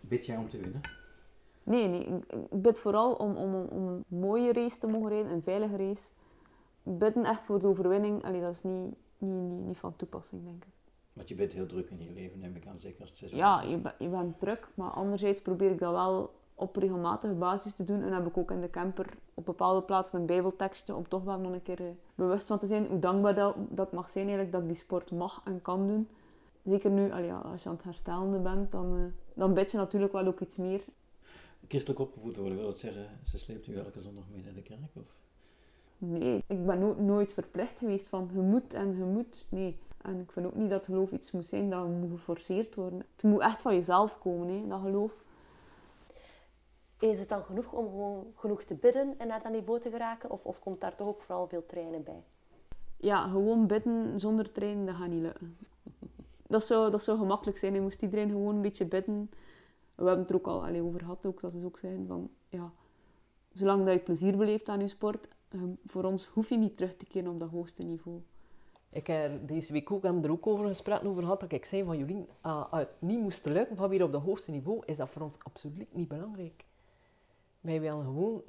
Bid 0.00 0.26
jij 0.26 0.36
om 0.36 0.48
te 0.48 0.58
winnen? 0.58 0.80
Nee, 1.62 1.88
nee. 1.88 2.06
Ik 2.50 2.62
bid 2.62 2.78
vooral 2.78 3.14
om, 3.14 3.36
om, 3.36 3.54
om 3.54 3.88
een 3.88 4.04
mooie 4.08 4.52
race 4.52 4.78
te 4.78 4.86
mogen 4.86 5.08
rijden. 5.08 5.32
Een 5.32 5.42
veilige 5.42 5.76
race. 5.76 6.08
Bidden 6.82 7.24
echt 7.24 7.42
voor 7.42 7.60
de 7.60 7.66
overwinning. 7.66 8.24
Allee, 8.24 8.40
dat 8.40 8.52
is 8.52 8.62
niet, 8.62 8.94
niet, 9.18 9.32
niet, 9.32 9.66
niet 9.66 9.76
van 9.76 9.96
toepassing, 9.96 10.44
denk 10.44 10.64
ik. 10.64 10.79
Want 11.12 11.28
je 11.28 11.34
bent 11.34 11.52
heel 11.52 11.66
druk 11.66 11.90
in 11.90 12.02
je 12.04 12.12
leven, 12.12 12.38
neem 12.38 12.56
ik 12.56 12.66
aan, 12.66 12.80
zeker 12.80 13.00
als 13.00 13.08
het 13.08 13.18
seizoen 13.18 13.38
Ja, 13.38 13.62
je, 13.62 13.80
je 13.98 14.08
bent 14.08 14.38
druk, 14.38 14.68
maar 14.74 14.90
anderzijds 14.90 15.40
probeer 15.40 15.70
ik 15.70 15.78
dat 15.78 15.92
wel 15.92 16.30
op 16.60 16.76
regelmatige 16.76 17.34
basis 17.34 17.74
te 17.74 17.84
doen. 17.84 18.02
En 18.02 18.12
heb 18.12 18.26
ik 18.26 18.36
ook 18.36 18.50
in 18.50 18.60
de 18.60 18.70
camper 18.70 19.06
op 19.34 19.44
bepaalde 19.44 19.82
plaatsen 19.82 20.20
een 20.20 20.26
bijbeltekstje 20.26 20.94
om 20.94 21.08
toch 21.08 21.24
wel 21.24 21.38
nog 21.38 21.52
een 21.52 21.62
keer 21.62 21.80
bewust 22.14 22.46
van 22.46 22.58
te 22.58 22.66
zijn 22.66 22.86
hoe 22.86 22.98
dankbaar 22.98 23.34
dat, 23.34 23.54
dat 23.68 23.86
ik 23.86 23.92
mag 23.92 24.10
zijn 24.10 24.24
eigenlijk 24.26 24.54
dat 24.54 24.62
ik 24.62 24.68
die 24.68 24.84
sport 24.84 25.10
mag 25.10 25.42
en 25.44 25.62
kan 25.62 25.86
doen. 25.86 26.08
Zeker 26.64 26.90
nu, 26.90 27.02
ja, 27.02 27.38
als 27.38 27.62
je 27.62 27.68
aan 27.68 27.74
het 27.74 27.84
herstellende 27.84 28.38
bent, 28.38 28.72
dan, 28.72 28.96
uh, 28.96 29.04
dan 29.34 29.54
bid 29.54 29.70
je 29.70 29.76
natuurlijk 29.76 30.12
wel 30.12 30.26
ook 30.26 30.40
iets 30.40 30.56
meer. 30.56 30.84
Christelijk 31.68 32.00
opgevoed 32.00 32.36
worden, 32.36 32.56
wil 32.56 32.66
dat 32.66 32.78
zeggen, 32.78 33.06
ze 33.24 33.38
sleept 33.38 33.66
u 33.66 33.76
elke 33.76 34.00
zondag 34.00 34.24
mee 34.30 34.42
naar 34.42 34.54
de 34.54 34.62
kerk? 34.62 34.90
Of? 34.94 35.16
Nee, 35.98 36.44
ik 36.46 36.66
ben 36.66 36.78
no 36.78 36.94
nooit 36.94 37.32
verplicht 37.32 37.78
geweest 37.78 38.06
van 38.06 38.30
je 38.32 38.40
moet 38.40 38.74
en 38.74 38.96
je 38.96 39.04
moet. 39.04 39.46
Nee. 39.50 39.78
En 40.02 40.20
ik 40.20 40.32
vind 40.32 40.46
ook 40.46 40.54
niet 40.54 40.70
dat 40.70 40.84
geloof 40.84 41.10
iets 41.10 41.30
moet 41.30 41.46
zijn 41.46 41.70
dat 41.70 41.88
moet 41.88 42.10
geforceerd 42.10 42.74
worden. 42.74 42.98
Het 43.12 43.22
moet 43.22 43.40
echt 43.40 43.62
van 43.62 43.74
jezelf 43.74 44.18
komen, 44.18 44.48
hè, 44.48 44.66
dat 44.68 44.80
geloof. 44.80 45.24
Is 46.98 47.18
het 47.18 47.28
dan 47.28 47.42
genoeg 47.42 47.72
om 47.72 47.88
gewoon 47.88 48.32
genoeg 48.34 48.62
te 48.62 48.74
bidden 48.74 49.14
en 49.18 49.26
naar 49.26 49.42
dat 49.42 49.52
niveau 49.52 49.80
te 49.80 49.90
geraken? 49.90 50.30
Of, 50.30 50.44
of 50.44 50.60
komt 50.60 50.80
daar 50.80 50.96
toch 50.96 51.08
ook 51.08 51.22
vooral 51.22 51.48
veel 51.48 51.66
trainen 51.66 52.02
bij? 52.02 52.22
Ja, 52.96 53.28
gewoon 53.28 53.66
bidden 53.66 54.20
zonder 54.20 54.52
trainen, 54.52 54.86
dat 54.86 54.94
gaat 54.94 55.08
niet 55.08 55.22
lukken. 55.22 55.56
Dat 56.46 56.64
zou, 56.64 56.90
dat 56.90 57.02
zou 57.02 57.18
gemakkelijk 57.18 57.58
zijn. 57.58 57.74
Je 57.74 57.80
moest 57.80 58.02
iedereen 58.02 58.30
gewoon 58.30 58.54
een 58.54 58.62
beetje 58.62 58.84
bidden. 58.84 59.30
We 59.94 60.04
hebben 60.04 60.20
het 60.20 60.30
er 60.30 60.36
ook 60.36 60.46
al 60.46 60.64
allee, 60.64 60.82
over 60.82 61.00
gehad, 61.00 61.26
ook, 61.26 61.40
dat 61.40 61.54
is 61.54 61.64
ook 61.64 61.78
zijn 61.78 62.06
van... 62.06 62.30
Ja, 62.48 62.72
zolang 63.52 63.84
dat 63.84 63.94
je 63.94 64.00
plezier 64.00 64.36
beleeft 64.36 64.68
aan 64.68 64.80
je 64.80 64.88
sport, 64.88 65.28
um, 65.50 65.78
voor 65.86 66.04
ons 66.04 66.26
hoef 66.26 66.48
je 66.48 66.56
niet 66.56 66.76
terug 66.76 66.96
te 66.96 67.04
keren 67.04 67.30
op 67.30 67.40
dat 67.40 67.50
hoogste 67.50 67.82
niveau. 67.82 68.20
Ik 68.92 69.06
heb 69.06 69.48
deze 69.48 69.72
week 69.72 69.90
ook, 69.90 70.02
hebben 70.02 70.24
er 70.24 70.30
ook 70.30 70.46
over 70.46 70.66
gesproken 70.66 71.08
over 71.08 71.22
gehad, 71.22 71.40
dat 71.40 71.52
ik 71.52 71.64
zei 71.64 71.84
van 71.84 71.98
Jolien, 71.98 72.28
uh, 72.46 72.72
als 72.72 72.80
het 72.80 72.90
niet 72.98 73.20
moest 73.20 73.44
lukken 73.44 73.76
van 73.76 73.88
weer 73.88 74.02
op 74.02 74.12
dat 74.12 74.22
hoogste 74.22 74.50
niveau, 74.50 74.82
is 74.84 74.96
dat 74.96 75.08
voor 75.08 75.22
ons 75.22 75.38
absoluut 75.42 75.94
niet 75.94 76.08
belangrijk. 76.08 76.64
Wij 77.60 77.80
willen 77.80 78.04
gewoon, 78.04 78.42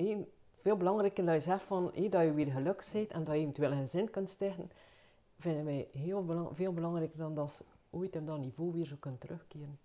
veel 0.61 0.77
belangrijker 0.77 1.25
dat 1.25 1.35
je 1.35 1.41
zegt 1.41 1.63
van, 1.63 1.91
dat 2.09 2.21
je 2.21 2.33
weer 2.33 2.51
gelukkig 2.51 2.91
bent 2.91 3.11
en 3.11 3.23
dat 3.23 3.35
je 3.35 3.41
eventueel 3.41 3.71
een 3.71 3.81
gezin 3.81 4.09
kunt 4.09 4.29
stichten, 4.29 4.71
vinden 5.39 5.65
wij 5.65 5.87
heel 5.91 6.25
belang, 6.25 6.49
veel 6.53 6.73
belangrijker 6.73 7.17
dan 7.17 7.35
dat 7.35 7.51
ze 7.51 7.63
ooit 7.89 8.15
op 8.15 8.27
dat 8.27 8.39
niveau 8.39 8.71
weer 8.71 8.85
zo 8.85 8.95
kunnen 8.99 9.19
terugkeren. 9.19 9.79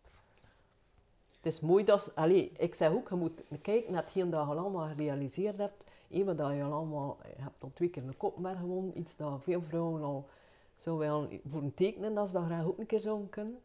Het 1.36 1.54
is 1.54 1.60
mooi 1.60 1.84
dat, 1.84 2.12
allez, 2.14 2.48
ik 2.56 2.74
zeg 2.74 2.90
ook, 2.90 3.08
je 3.08 3.14
moet 3.14 3.42
kijken 3.62 3.92
naar 3.92 4.02
hetgeen 4.02 4.30
dat 4.30 4.46
je 4.46 4.54
allemaal 4.54 4.88
gerealiseerd 4.88 5.58
hebt, 5.58 5.84
Even 6.08 6.36
dat 6.36 6.54
je 6.54 6.62
allemaal, 6.62 7.16
je 7.36 7.42
hebt 7.42 7.90
keer 7.90 8.02
een 8.02 8.16
kopmerk 8.16 8.58
gewonnen, 8.58 8.98
iets 8.98 9.16
dat 9.16 9.42
veel 9.42 9.62
vrouwen 9.62 10.02
al 10.02 10.28
zou 10.76 10.98
wel 10.98 11.28
voor 11.44 11.62
een 11.62 11.74
tekenen 11.74 12.14
dat 12.14 12.26
ze 12.26 12.32
dat 12.32 12.44
graag 12.44 12.64
ook 12.64 12.78
een 12.78 12.86
keer 12.86 13.00
zouden 13.00 13.28
kunnen. 13.28 13.60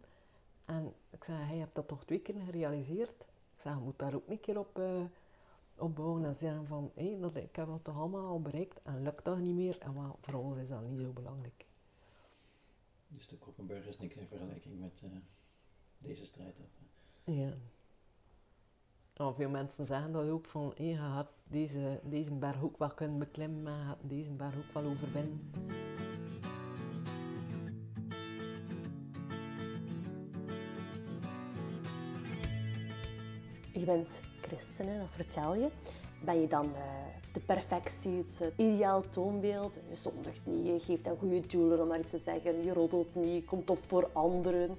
En 0.66 0.93
ik 1.09 1.24
zei, 1.24 1.38
hij 1.38 1.57
hebt 1.57 1.76
dat 1.76 1.88
toch 1.88 2.05
twee 2.05 2.20
keer 2.20 2.36
gerealiseerd. 2.45 3.22
Ik 3.53 3.62
zei, 3.62 3.76
je 3.76 3.82
moet 3.82 3.99
daar 3.99 4.14
ook 4.14 4.28
een 4.28 4.39
keer 4.39 4.59
op, 4.59 4.80
uh, 4.80 5.03
op 5.76 5.95
bouwen 5.95 6.26
en 6.26 6.36
zeggen 6.36 6.68
van, 6.68 6.91
hé, 6.95 7.20
dat, 7.20 7.36
ik 7.36 7.55
heb 7.55 7.68
dat 7.68 7.84
toch 7.84 7.99
allemaal 7.99 8.26
al 8.26 8.41
bereikt 8.41 8.82
en 8.84 9.03
lukt 9.03 9.26
dat 9.26 9.38
niet 9.38 9.55
meer. 9.55 9.78
En 9.80 9.93
maar 9.93 10.12
voor 10.20 10.34
ons 10.34 10.57
is 10.57 10.68
dat 10.68 10.82
niet 10.82 10.99
zo 10.99 11.12
belangrijk. 11.12 11.66
Dus 13.07 13.28
de 13.28 13.38
Koppenberg 13.38 13.86
is 13.86 13.97
niks 13.97 14.16
in 14.16 14.28
vergelijking 14.28 14.80
met 14.80 15.01
uh, 15.03 15.09
deze 15.97 16.26
strijd? 16.26 16.59
Of? 16.59 16.70
Ja. 17.34 17.53
Nou, 19.16 19.36
veel 19.36 19.49
mensen 19.49 19.86
zeggen 19.86 20.12
dat 20.12 20.30
ook 20.30 20.45
van, 20.45 20.74
hé, 20.76 20.84
je 20.84 20.97
had 20.97 21.28
deze, 21.43 21.99
deze 22.03 22.34
berg 22.34 22.64
ook 22.64 22.78
wel 22.78 22.93
kunnen 22.93 23.20
beklimmen, 23.20 23.64
maar 23.64 23.78
je 23.78 23.86
had 23.86 23.97
deze 24.01 24.32
berg 24.32 24.55
ook 24.57 24.74
wel 24.74 24.91
overwinnen. 24.91 25.51
Je 33.74 33.86
bent 33.86 34.22
christen, 34.41 34.88
hè, 34.88 34.97
dat 34.97 35.07
vertel 35.09 35.55
je. 35.55 35.67
Ben 36.26 36.41
je 36.41 36.47
dan 36.47 36.65
uh, 36.65 36.82
de 37.34 37.39
perfectie, 37.39 38.17
het, 38.17 38.43
ideaal 38.55 39.03
toonbeeld? 39.09 39.80
Je 39.89 39.95
zondigt 39.95 40.41
niet, 40.43 40.65
je 40.65 40.80
geeft 40.80 41.07
aan 41.07 41.17
goede 41.17 41.47
doelen 41.47 41.82
om 41.82 41.88
maar 41.88 41.99
iets 41.99 42.11
te 42.11 42.17
zeggen. 42.17 42.63
Je 42.63 42.74
roddelt 42.74 43.15
niet, 43.15 43.34
je 43.34 43.43
komt 43.43 43.69
op 43.69 43.80
voor 43.88 44.09
anderen. 44.13 44.78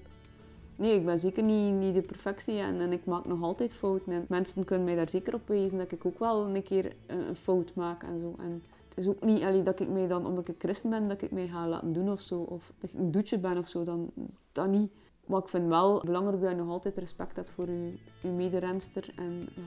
Nee, 0.77 0.95
ik 0.95 1.05
ben 1.05 1.19
zeker 1.19 1.43
niet, 1.43 1.73
niet 1.73 1.95
de 1.95 2.03
perfectie 2.03 2.59
en, 2.59 2.93
ik 2.93 3.05
maak 3.05 3.25
nog 3.25 3.43
altijd 3.43 3.75
fouten. 3.75 4.13
En 4.13 4.25
mensen 4.29 4.65
kunnen 4.65 4.85
mij 4.85 4.97
daar 4.97 5.09
zeker 5.09 5.35
op 5.35 5.49
wijzen 5.49 5.79
dat 5.79 5.93
ik 5.93 6.07
ook 6.07 6.19
wel 6.19 6.47
een 6.47 6.63
keer 6.63 6.97
een 7.07 7.37
fout 7.37 7.75
maak 7.75 8.03
en 8.03 8.19
zo. 8.19 8.35
En 8.39 8.63
het 8.89 8.99
is 8.99 9.07
ook 9.07 9.25
niet 9.25 9.43
allee, 9.43 9.63
dat 9.63 9.81
ik 9.81 9.89
mij 9.89 10.07
dan, 10.07 10.27
omdat 10.27 10.49
ik 10.49 10.55
christen 10.59 10.91
ben, 10.91 11.09
dat 11.09 11.23
ik 11.23 11.31
mij 11.31 11.49
ga 11.49 11.69
laten 11.69 11.93
doen 11.93 12.11
of 12.11 12.21
zo. 12.21 12.41
Of 12.41 12.73
dat 12.79 12.91
ik 12.91 12.99
een 12.99 13.11
doetje 13.13 13.39
ben 13.39 13.59
of 13.59 13.69
zo, 13.69 13.85
dan 13.85 14.11
dat 14.53 14.69
niet. 14.69 14.91
Maar 15.33 15.41
ik 15.41 15.49
vind 15.49 15.69
wel 15.69 16.03
belangrijk 16.05 16.41
dat 16.41 16.51
je 16.51 16.57
nog 16.57 16.69
altijd 16.69 16.99
respect 16.99 17.37
hebt 17.37 17.51
voor 17.51 17.71
je, 17.71 17.99
je 18.21 18.29
mederenster. 18.29 19.13
En, 19.17 19.49
ja. 19.55 19.63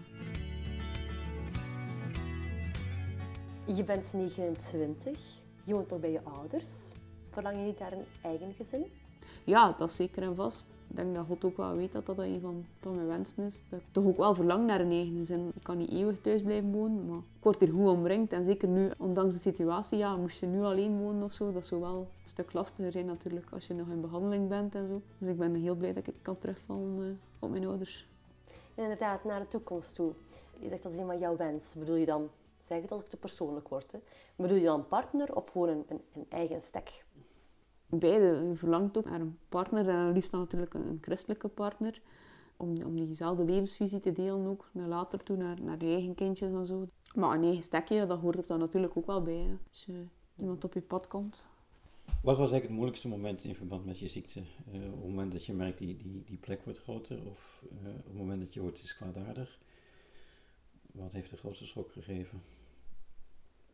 Je 3.74 3.84
bent 3.84 4.14
29, 4.14 5.20
je 5.64 5.74
woont 5.74 5.90
nog 5.90 6.00
bij 6.00 6.12
je 6.12 6.22
ouders. 6.24 6.94
Verlang 7.30 7.58
je 7.58 7.64
niet 7.64 7.80
naar 7.80 7.92
een 7.92 8.06
eigen 8.22 8.54
gezin? 8.54 8.86
Ja, 9.44 9.76
dat 9.78 9.90
is 9.90 9.96
zeker 9.96 10.24
en 10.24 10.36
vast. 10.36 10.68
Ik 10.90 10.96
denk 10.96 11.16
dat 11.16 11.26
God 11.26 11.46
ook 11.46 11.58
wel 11.58 11.76
weet 11.76 11.92
dat 11.92 12.06
dat 12.06 12.18
een 12.18 12.40
van, 12.42 12.66
van 12.80 12.96
mijn 12.96 13.08
wensen 13.08 13.44
is. 13.44 13.62
Dat 13.70 13.80
ik 13.80 13.86
toch 13.92 14.06
ook 14.06 14.18
wel 14.18 14.36
verlang 14.36 14.66
naar 14.66 14.80
een 14.80 14.92
eigen 14.92 15.18
gezin. 15.18 15.52
Ik 15.56 15.64
kan 15.64 15.78
niet 15.78 15.90
eeuwig 15.90 16.22
thuis 16.22 16.42
blijven 16.42 16.72
wonen, 16.72 17.06
maar 17.08 17.18
ik 17.18 17.44
word 17.44 17.60
hier 17.60 17.72
goed 17.72 17.88
omringd. 17.88 18.34
En 18.34 18.46
zeker 18.46 18.68
nu, 18.68 18.92
ondanks 18.98 19.34
de 19.34 19.40
situatie, 19.40 19.98
ja, 19.98 20.16
moest 20.16 20.40
je 20.40 20.46
nu 20.46 20.64
alleen 20.64 21.00
wonen 21.00 21.24
of 21.24 21.34
zo, 21.34 21.52
dat 21.52 21.66
zou 21.66 21.82
wel 21.82 21.98
een 22.00 22.30
stuk 22.30 22.54
lastiger 22.54 22.92
zijn 22.92 23.06
natuurlijk 23.06 23.46
als 23.52 23.68
je 23.68 23.74
nog 23.74 23.88
in 23.88 24.02
behandeling 24.02 24.48
bent 24.50 24.76
en 24.76 24.88
zo. 24.88 25.02
Dus 25.18 25.30
ik 25.30 25.38
ben 25.38 25.56
heel 25.56 25.76
blij 25.76 25.94
dat 25.94 26.08
ik 26.08 26.16
kan 26.22 26.40
terugvallen 26.40 27.00
uh, 27.00 27.06
op 27.40 27.50
mijn 27.50 27.66
ouders. 27.66 28.08
En 28.76 28.84
inderdaad, 28.84 29.24
naar 29.24 29.40
de 29.40 29.48
toekomst 29.48 29.96
toe. 29.96 30.14
Je 30.60 30.70
zegt 30.70 30.84
dat 30.84 30.92
is 30.92 30.98
van 31.06 31.20
jouw 31.20 31.36
wens. 31.36 31.76
Bedoel 31.78 31.96
je 31.96 32.06
dan, 32.06 32.30
zeg 32.60 32.82
het 32.82 32.92
als 32.92 33.02
ik 33.02 33.08
te 33.08 33.18
persoonlijk 33.18 33.68
word, 33.68 33.92
hè? 33.92 34.00
bedoel 34.36 34.58
je 34.58 34.64
dan 34.64 34.88
partner 34.88 35.36
of 35.36 35.48
gewoon 35.48 35.70
een, 35.70 36.02
een 36.14 36.26
eigen 36.30 36.62
stek? 36.62 37.06
Beide. 38.00 38.48
Je 38.48 38.56
verlangt 38.56 38.98
ook 38.98 39.10
naar 39.10 39.22
een 39.22 39.38
partner 39.50 39.90
en 39.90 40.12
liefst 40.12 40.32
dan 40.32 40.40
natuurlijk 40.40 40.74
een, 40.74 40.98
christelijke 41.02 41.48
partner. 41.48 42.02
Om, 42.58 42.84
om 42.86 42.96
diezelfde 42.96 43.44
levensvisie 43.44 44.00
te 44.00 44.12
delen 44.12 44.48
ook, 44.48 44.70
naar 44.72 44.88
later 44.88 45.24
toe, 45.24 45.38
naar, 45.38 45.62
naar 45.62 45.84
je 45.84 45.94
eigen 45.94 46.16
kindjes 46.16 46.52
en 46.52 46.66
zo. 46.66 46.88
Maar 47.16 47.38
een 47.38 47.44
eigen 47.44 47.64
stekje, 47.64 48.06
dat 48.06 48.20
hoort 48.20 48.38
er 48.38 48.48
dan 48.48 48.60
natuurlijk 48.60 48.98
ook 48.98 49.06
wel 49.06 49.22
bij, 49.22 49.34
hè, 49.38 49.56
als 49.70 49.86
je 49.86 50.04
iemand 50.36 50.64
op 50.64 50.74
je 50.74 50.82
pad 50.82 51.08
komt. 51.08 51.48
Wat 52.06 52.38
was 52.38 52.52
eigenlijk 52.52 52.64
het 52.64 52.72
moeilijkste 52.72 53.08
moment 53.08 53.44
in 53.44 53.56
verband 53.56 53.86
met 53.86 54.00
je 54.00 54.08
ziekte? 54.08 54.40
Uh, 54.40 54.86
op 54.86 54.96
het 54.96 55.06
moment 55.06 55.32
dat 55.32 55.46
je 55.46 55.54
merkt 55.54 55.78
die, 55.78 55.98
die, 55.98 56.24
die 56.26 56.38
plek 56.38 56.64
wordt 56.64 56.80
groter 56.80 57.20
of 57.30 57.64
uh, 57.84 57.90
op 57.90 58.06
het 58.06 58.18
moment 58.18 58.42
dat 58.42 58.54
je 58.54 58.60
hoort 58.60 58.78
het 58.78 58.86
is 58.86 58.96
kwaadaardig? 58.96 59.60
Wat 60.92 61.12
heeft 61.12 61.30
de 61.30 61.38
grootste 61.38 61.66
schok 61.66 61.92
gegeven? 61.92 62.42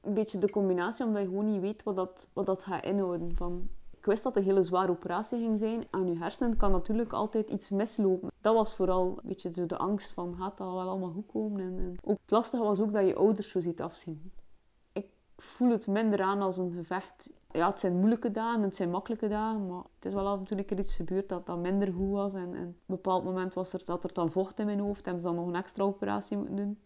Een 0.02 0.14
beetje 0.14 0.40
de 0.40 0.50
combinatie, 0.50 1.06
omdat 1.06 1.22
je 1.22 1.28
gewoon 1.28 1.52
niet 1.52 1.62
weet 1.62 1.84
wat 1.84 1.96
dat, 1.96 2.30
wat 2.34 2.46
dat 2.46 2.64
gaat 2.64 2.86
inhouden. 2.86 3.36
Van, 3.36 3.70
ik 4.02 4.08
wist 4.08 4.24
dat 4.24 4.36
het 4.36 4.43
een 4.43 4.49
hele 4.49 4.64
zware 4.64 4.91
operatie 4.91 5.39
ging 5.39 5.60
zijn. 5.60 5.84
Aan 5.89 6.08
je 6.08 6.18
hersenen 6.18 6.58
kan 6.58 6.72
natuurlijk 6.72 7.14
altijd 7.14 7.49
iets 7.49 7.70
mislopen. 7.70 8.32
Dat 8.41 8.56
was 8.56 8.76
vooral 8.76 9.08
een 9.08 9.28
beetje 9.28 9.66
de 9.66 9.78
angst 9.78 10.14
van, 10.14 10.36
gaat 10.39 10.58
dat 10.58 10.68
wel 10.68 10.89
allemaal 10.89 11.12
goed 11.12 11.26
komen? 11.32 11.62
En, 11.62 11.78
en 11.78 11.97
ook 12.04 12.18
het 12.22 12.32
lastige 12.32 12.64
was 12.64 12.80
ook 12.80 12.93
dat 12.93 13.08
je 13.08 13.16
ouders 13.16 13.49
zo 13.49 13.60
ziet 13.60 13.82
afzien. 13.82 14.32
Ik 14.91 15.08
voel 15.38 15.70
het 15.70 15.88
minder 15.88 16.22
aan 16.22 16.41
als 16.41 16.58
een 16.58 16.72
gevecht. 16.72 17.30
Ja, 17.52 17.68
het 17.68 17.80
zijn 17.80 17.97
moeilijke 17.97 18.32
dagen, 18.32 18.62
het 18.62 18.76
zijn 18.76 18.89
makkelijke 18.89 19.28
dagen, 19.28 19.68
maar 19.68 19.84
het 19.95 20.06
is 20.06 20.14
wel 20.14 20.28
af 20.28 20.39
en 20.39 20.45
toe 20.45 20.66
er 20.66 20.80
iets 20.80 20.95
gebeurd 20.95 21.30
dat 21.30 21.45
dat 21.45 21.60
minder 21.60 21.93
goed 21.93 22.12
was. 22.12 22.34
En, 22.34 22.54
en 22.54 22.68
op 22.68 22.76
een 22.76 22.76
bepaald 22.86 23.24
moment 23.24 23.54
was 23.54 23.74
er, 23.74 23.86
dat 23.86 24.04
er 24.04 24.14
dan 24.14 24.32
vocht 24.32 24.60
in 24.60 24.66
mijn 24.66 24.80
hoofd, 24.80 25.06
hebben 25.06 25.24
ze 25.24 25.30
dan 25.30 25.38
nog 25.38 25.47
een 25.47 25.56
extra 25.56 25.84
operatie 25.84 26.38
moeten 26.38 26.56
doen 26.56 26.80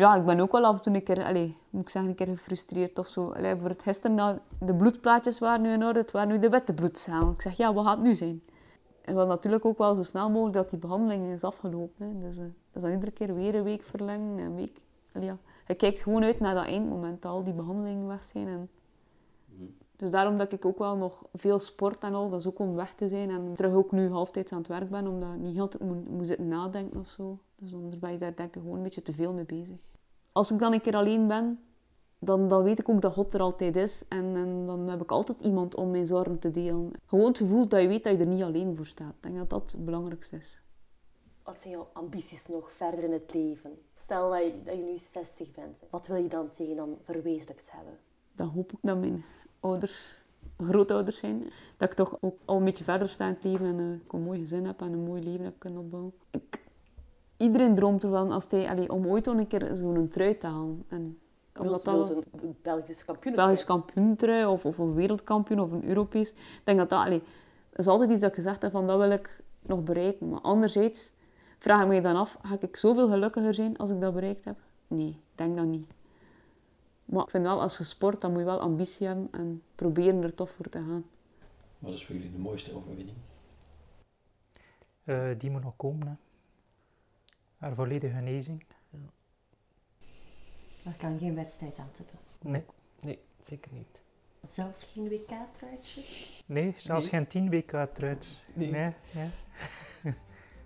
ja, 0.00 0.16
ik 0.16 0.24
ben 0.24 0.40
ook 0.40 0.52
wel 0.52 0.64
af 0.64 0.76
en 0.76 0.82
toe 0.82 0.94
een 0.94 1.02
keer, 1.02 1.24
allez, 1.24 1.50
moet 1.70 1.82
ik 1.82 1.88
zeggen, 1.88 2.10
een 2.10 2.16
keer 2.16 2.26
gefrustreerd 2.26 2.98
of 2.98 3.06
zo. 3.06 3.30
Allee, 3.30 3.56
voor 3.56 3.68
het 3.68 3.82
gisteren, 3.82 4.16
nou, 4.16 4.38
de 4.60 4.74
bloedplaatjes 4.74 5.38
waren 5.38 5.62
nu 5.62 5.72
in 5.72 5.84
orde, 5.84 5.98
het 5.98 6.10
waren 6.10 6.28
nu 6.28 6.38
de 6.38 6.48
witte 6.48 6.74
bloedcellen. 6.74 7.32
Ik 7.32 7.42
zeg, 7.42 7.56
ja, 7.56 7.74
wat 7.74 7.84
gaat 7.84 7.96
het 7.96 8.06
nu 8.06 8.14
zijn? 8.14 8.42
En 9.00 9.14
wil 9.14 9.26
natuurlijk 9.26 9.64
ook 9.64 9.78
wel 9.78 9.94
zo 9.94 10.02
snel 10.02 10.30
mogelijk 10.30 10.56
dat 10.56 10.70
die 10.70 10.78
behandeling 10.78 11.32
is 11.32 11.44
afgelopen. 11.44 12.06
Hè. 12.06 12.18
Dus 12.18 12.36
uh, 12.36 12.42
dat 12.42 12.52
is 12.72 12.82
dan 12.82 12.90
iedere 12.90 13.10
keer 13.10 13.34
weer 13.34 13.54
een 13.54 13.62
week 13.62 13.82
verlengen, 13.82 14.38
een 14.38 14.54
week. 14.54 14.80
Allee, 15.12 15.26
ja. 15.26 15.36
Je 15.66 15.74
kijkt 15.74 16.02
gewoon 16.02 16.24
uit 16.24 16.40
naar 16.40 16.54
dat 16.54 16.64
eindmoment, 16.64 17.24
al 17.24 17.44
die 17.44 17.54
behandelingen 17.54 18.06
weg 18.06 18.24
zijn. 18.24 18.46
En... 18.46 18.68
Dus 19.96 20.10
daarom 20.10 20.38
dat 20.38 20.52
ik 20.52 20.64
ook 20.64 20.78
wel 20.78 20.96
nog 20.96 21.24
veel 21.34 21.58
sport 21.58 22.02
en 22.02 22.14
al, 22.14 22.30
dat 22.30 22.40
is 22.40 22.46
ook 22.46 22.58
om 22.58 22.74
weg 22.74 22.94
te 22.94 23.08
zijn. 23.08 23.30
En 23.30 23.54
terug 23.54 23.72
ook 23.72 23.92
nu 23.92 24.10
halftijds 24.10 24.52
aan 24.52 24.58
het 24.58 24.66
werk 24.66 24.90
ben, 24.90 25.06
omdat 25.06 25.34
ik 25.34 25.40
niet 25.40 25.60
altijd 25.60 25.82
moet, 25.82 26.10
moet 26.10 26.26
zitten 26.26 26.48
nadenken 26.48 27.00
of 27.00 27.08
zo. 27.08 27.38
Dus 27.56 27.74
anders 27.74 27.98
ben 27.98 28.12
je 28.12 28.18
daar 28.18 28.36
denk 28.36 28.54
ik 28.54 28.62
gewoon 28.62 28.76
een 28.76 28.82
beetje 28.82 29.02
te 29.02 29.12
veel 29.12 29.34
mee 29.34 29.44
bezig. 29.44 29.89
Als 30.32 30.50
ik 30.50 30.58
dan 30.58 30.72
een 30.72 30.80
keer 30.80 30.94
alleen 30.94 31.26
ben, 31.26 31.60
dan, 32.18 32.48
dan 32.48 32.62
weet 32.62 32.78
ik 32.78 32.88
ook 32.88 33.02
dat 33.02 33.12
God 33.12 33.34
er 33.34 33.40
altijd 33.40 33.76
is. 33.76 34.04
En, 34.08 34.36
en, 34.36 34.66
dan 34.66 34.88
heb 34.88 35.02
ik 35.02 35.10
altijd 35.10 35.40
iemand 35.40 35.74
om 35.74 35.90
mijn 35.90 36.06
zorgen 36.06 36.38
te 36.38 36.50
delen. 36.50 36.92
Gewoon 37.06 37.26
het 37.26 37.38
gevoel 37.38 37.68
dat 37.68 37.80
je 37.80 37.88
weet 37.88 38.04
dat 38.04 38.12
je 38.12 38.18
er 38.18 38.26
niet 38.26 38.42
alleen 38.42 38.76
voor 38.76 38.86
staat. 38.86 39.14
Ik 39.14 39.22
denk 39.22 39.36
dat 39.36 39.50
dat 39.50 39.72
het 39.72 39.84
belangrijkste 39.84 40.36
is. 40.36 40.62
Wat 41.42 41.60
zijn 41.60 41.72
jouw 41.72 41.88
ambities 41.92 42.46
nog 42.46 42.70
verder 42.72 43.04
in 43.04 43.12
het 43.12 43.34
leven? 43.34 43.78
Stel 43.94 44.30
dat 44.30 44.42
je, 44.42 44.62
dat 44.64 44.76
je 44.76 44.82
nu 44.82 44.98
60 44.98 45.50
bent. 45.50 45.82
Wat 45.90 46.06
wil 46.06 46.16
je 46.16 46.28
dan 46.28 46.50
tegen 46.50 46.76
dan 46.76 46.98
verwezenlijkt 47.02 47.70
hebben? 47.72 47.98
Dan 48.32 48.48
hoop 48.48 48.72
ik 48.72 48.78
dat 48.82 48.98
mijn 48.98 49.24
ouders 49.60 50.18
grootouders 50.58 51.18
zijn. 51.18 51.52
Dat 51.76 51.90
ik 51.90 51.96
toch 51.96 52.16
ook 52.20 52.36
al 52.44 52.56
een 52.56 52.64
beetje 52.64 52.84
verder 52.84 53.08
sta 53.08 53.26
in 53.26 53.34
het 53.34 53.44
leven 53.44 53.66
en 53.66 53.78
uh, 53.78 53.98
een 54.08 54.22
mooi 54.22 54.38
gezin 54.38 54.64
heb 54.66 54.80
en 54.80 54.92
een 54.92 55.04
mooi 55.04 55.22
leven 55.22 55.44
heb 55.44 55.58
kunnen 55.58 55.80
opbouwen. 55.80 56.12
Ik, 56.30 56.69
iedereen 57.40 57.74
droomt 57.74 58.04
ervan 58.04 58.30
als 58.30 58.46
hij, 58.50 58.68
allee, 58.68 58.92
om 58.92 59.06
ooit 59.06 59.26
een 59.26 59.46
keer 59.46 59.70
zo'n 59.76 60.08
trui 60.08 60.38
te 60.38 60.46
halen. 60.46 60.84
En 60.88 61.18
of 61.58 61.66
dat 61.66 61.84
dat 61.84 62.10
een 62.10 62.56
Belgisch 62.62 63.04
kampioen 63.04 63.34
Belgisch 63.34 63.64
kampioentrui 63.64 64.44
of, 64.44 64.64
of 64.64 64.78
een 64.78 64.94
wereldkampioen 64.94 65.60
of 65.60 65.72
een 65.72 65.88
Europees. 65.88 66.30
Ik 66.30 66.60
denk 66.64 66.78
dat 66.78 66.88
dat, 66.88 67.04
allee, 67.04 67.22
dat 67.70 67.78
is 67.78 67.86
altijd 67.86 68.10
iets 68.10 68.20
dat 68.20 68.28
ik 68.28 68.34
gezegd 68.34 68.62
heb 68.62 68.70
van 68.70 68.86
dat 68.86 68.98
wil 68.98 69.10
ik 69.10 69.42
nog 69.62 69.82
bereiken. 69.82 70.28
Maar 70.28 70.40
anderzijds 70.40 71.12
vraag 71.58 71.82
ik 71.82 71.88
me 71.88 72.00
dan 72.00 72.16
af, 72.16 72.38
ga 72.42 72.56
ik 72.60 72.76
zoveel 72.76 73.08
gelukkiger 73.08 73.54
zijn 73.54 73.76
als 73.76 73.90
ik 73.90 74.00
dat 74.00 74.14
bereikt 74.14 74.44
heb? 74.44 74.58
Nee, 74.86 75.08
ik 75.08 75.16
denk 75.34 75.56
dat 75.56 75.66
niet. 75.66 75.86
Maar 77.04 77.22
ik 77.22 77.30
vind 77.30 77.44
wel, 77.44 77.60
als 77.60 77.78
je 77.78 77.84
sport, 77.84 78.20
dan 78.20 78.30
moet 78.30 78.40
je 78.40 78.46
wel 78.46 78.60
ambitie 78.60 79.06
hebben 79.06 79.28
en 79.30 79.62
proberen 79.74 80.22
er 80.22 80.34
toch 80.34 80.50
voor 80.50 80.68
te 80.68 80.78
gaan. 80.78 81.04
Wat 81.78 81.92
is 81.92 82.04
voor 82.04 82.14
jullie 82.14 82.32
de 82.32 82.38
mooiste 82.38 82.74
overwinning? 82.74 83.16
Uh, 85.04 85.28
die 85.38 85.50
moet 85.50 85.62
nog 85.62 85.76
komen, 85.76 86.06
hè. 86.06 86.14
Haar 87.60 87.74
volledige 87.74 88.14
genezing. 88.14 88.64
Ja. 88.90 88.98
Daar 90.82 90.94
kan 90.96 91.18
geen 91.18 91.34
wedstrijd 91.34 91.78
aan 91.78 91.90
tippen. 91.92 92.18
Nee. 92.40 92.64
Nee, 93.00 93.18
zeker 93.42 93.72
niet. 93.72 94.02
Zelfs 94.42 94.84
geen 94.84 95.08
WK-truitje? 95.08 96.02
Nee, 96.46 96.74
zelfs 96.76 97.08
geen 97.08 97.26
10 97.26 97.50
WK-truitjes. 97.50 98.42
Nee. 98.52 98.70
nee. 98.70 98.92
nee. 99.12 99.30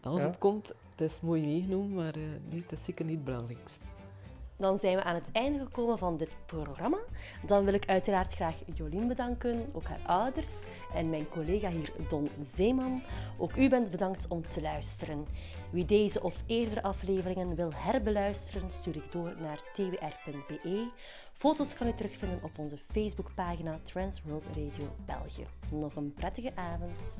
Als 0.03 0.21
ja. 0.21 0.27
het 0.27 0.39
komt, 0.39 0.69
het 0.69 1.01
is 1.01 1.21
mooi 1.21 1.43
meegenomen, 1.43 1.95
maar 1.95 2.17
uh, 2.17 2.25
nee, 2.51 2.61
het 2.61 2.73
is 2.73 2.85
zeker 2.85 3.05
niet 3.05 3.15
het 3.17 3.25
belangrijkste. 3.25 3.85
Dan 4.57 4.79
zijn 4.79 4.97
we 4.97 5.03
aan 5.03 5.15
het 5.15 5.33
einde 5.33 5.59
gekomen 5.59 5.99
van 5.99 6.17
dit 6.17 6.31
programma. 6.47 6.99
Dan 7.47 7.65
wil 7.65 7.75
ik 7.75 7.87
uiteraard 7.87 8.35
graag 8.35 8.55
Jolien 8.75 9.09
bedanken, 9.09 9.67
ook 9.73 9.85
haar 9.85 10.07
ouders 10.07 10.53
en 10.95 11.11
mijn 11.11 11.29
collega 11.29 11.71
hier 11.71 11.93
Don 12.09 12.29
Zeeman. 12.55 13.03
Ook 13.39 13.57
u 13.57 13.69
bent 13.69 13.91
bedankt 13.91 14.29
om 14.29 14.49
te 14.49 14.61
luisteren. 14.61 15.27
Wie 15.75 15.85
deze 15.85 16.23
of 16.23 16.43
eerdere 16.47 16.83
afleveringen 16.83 17.55
wil 17.55 17.73
herbeluisteren, 17.75 18.71
stuur 18.71 18.97
ik 18.97 19.13
door 19.13 19.35
naar 19.41 19.63
twr.be. 19.73 20.91
Foto's 21.33 21.75
kan 21.75 21.87
u 21.87 21.93
terugvinden 21.93 22.43
op 22.43 22.59
onze 22.59 22.77
Facebookpagina 22.77 23.79
Transworld 23.83 24.47
Radio 24.47 24.95
België. 25.07 25.47
Nog 25.71 25.97
een 25.97 26.15
prettige 26.15 26.53
avond. 26.57 27.19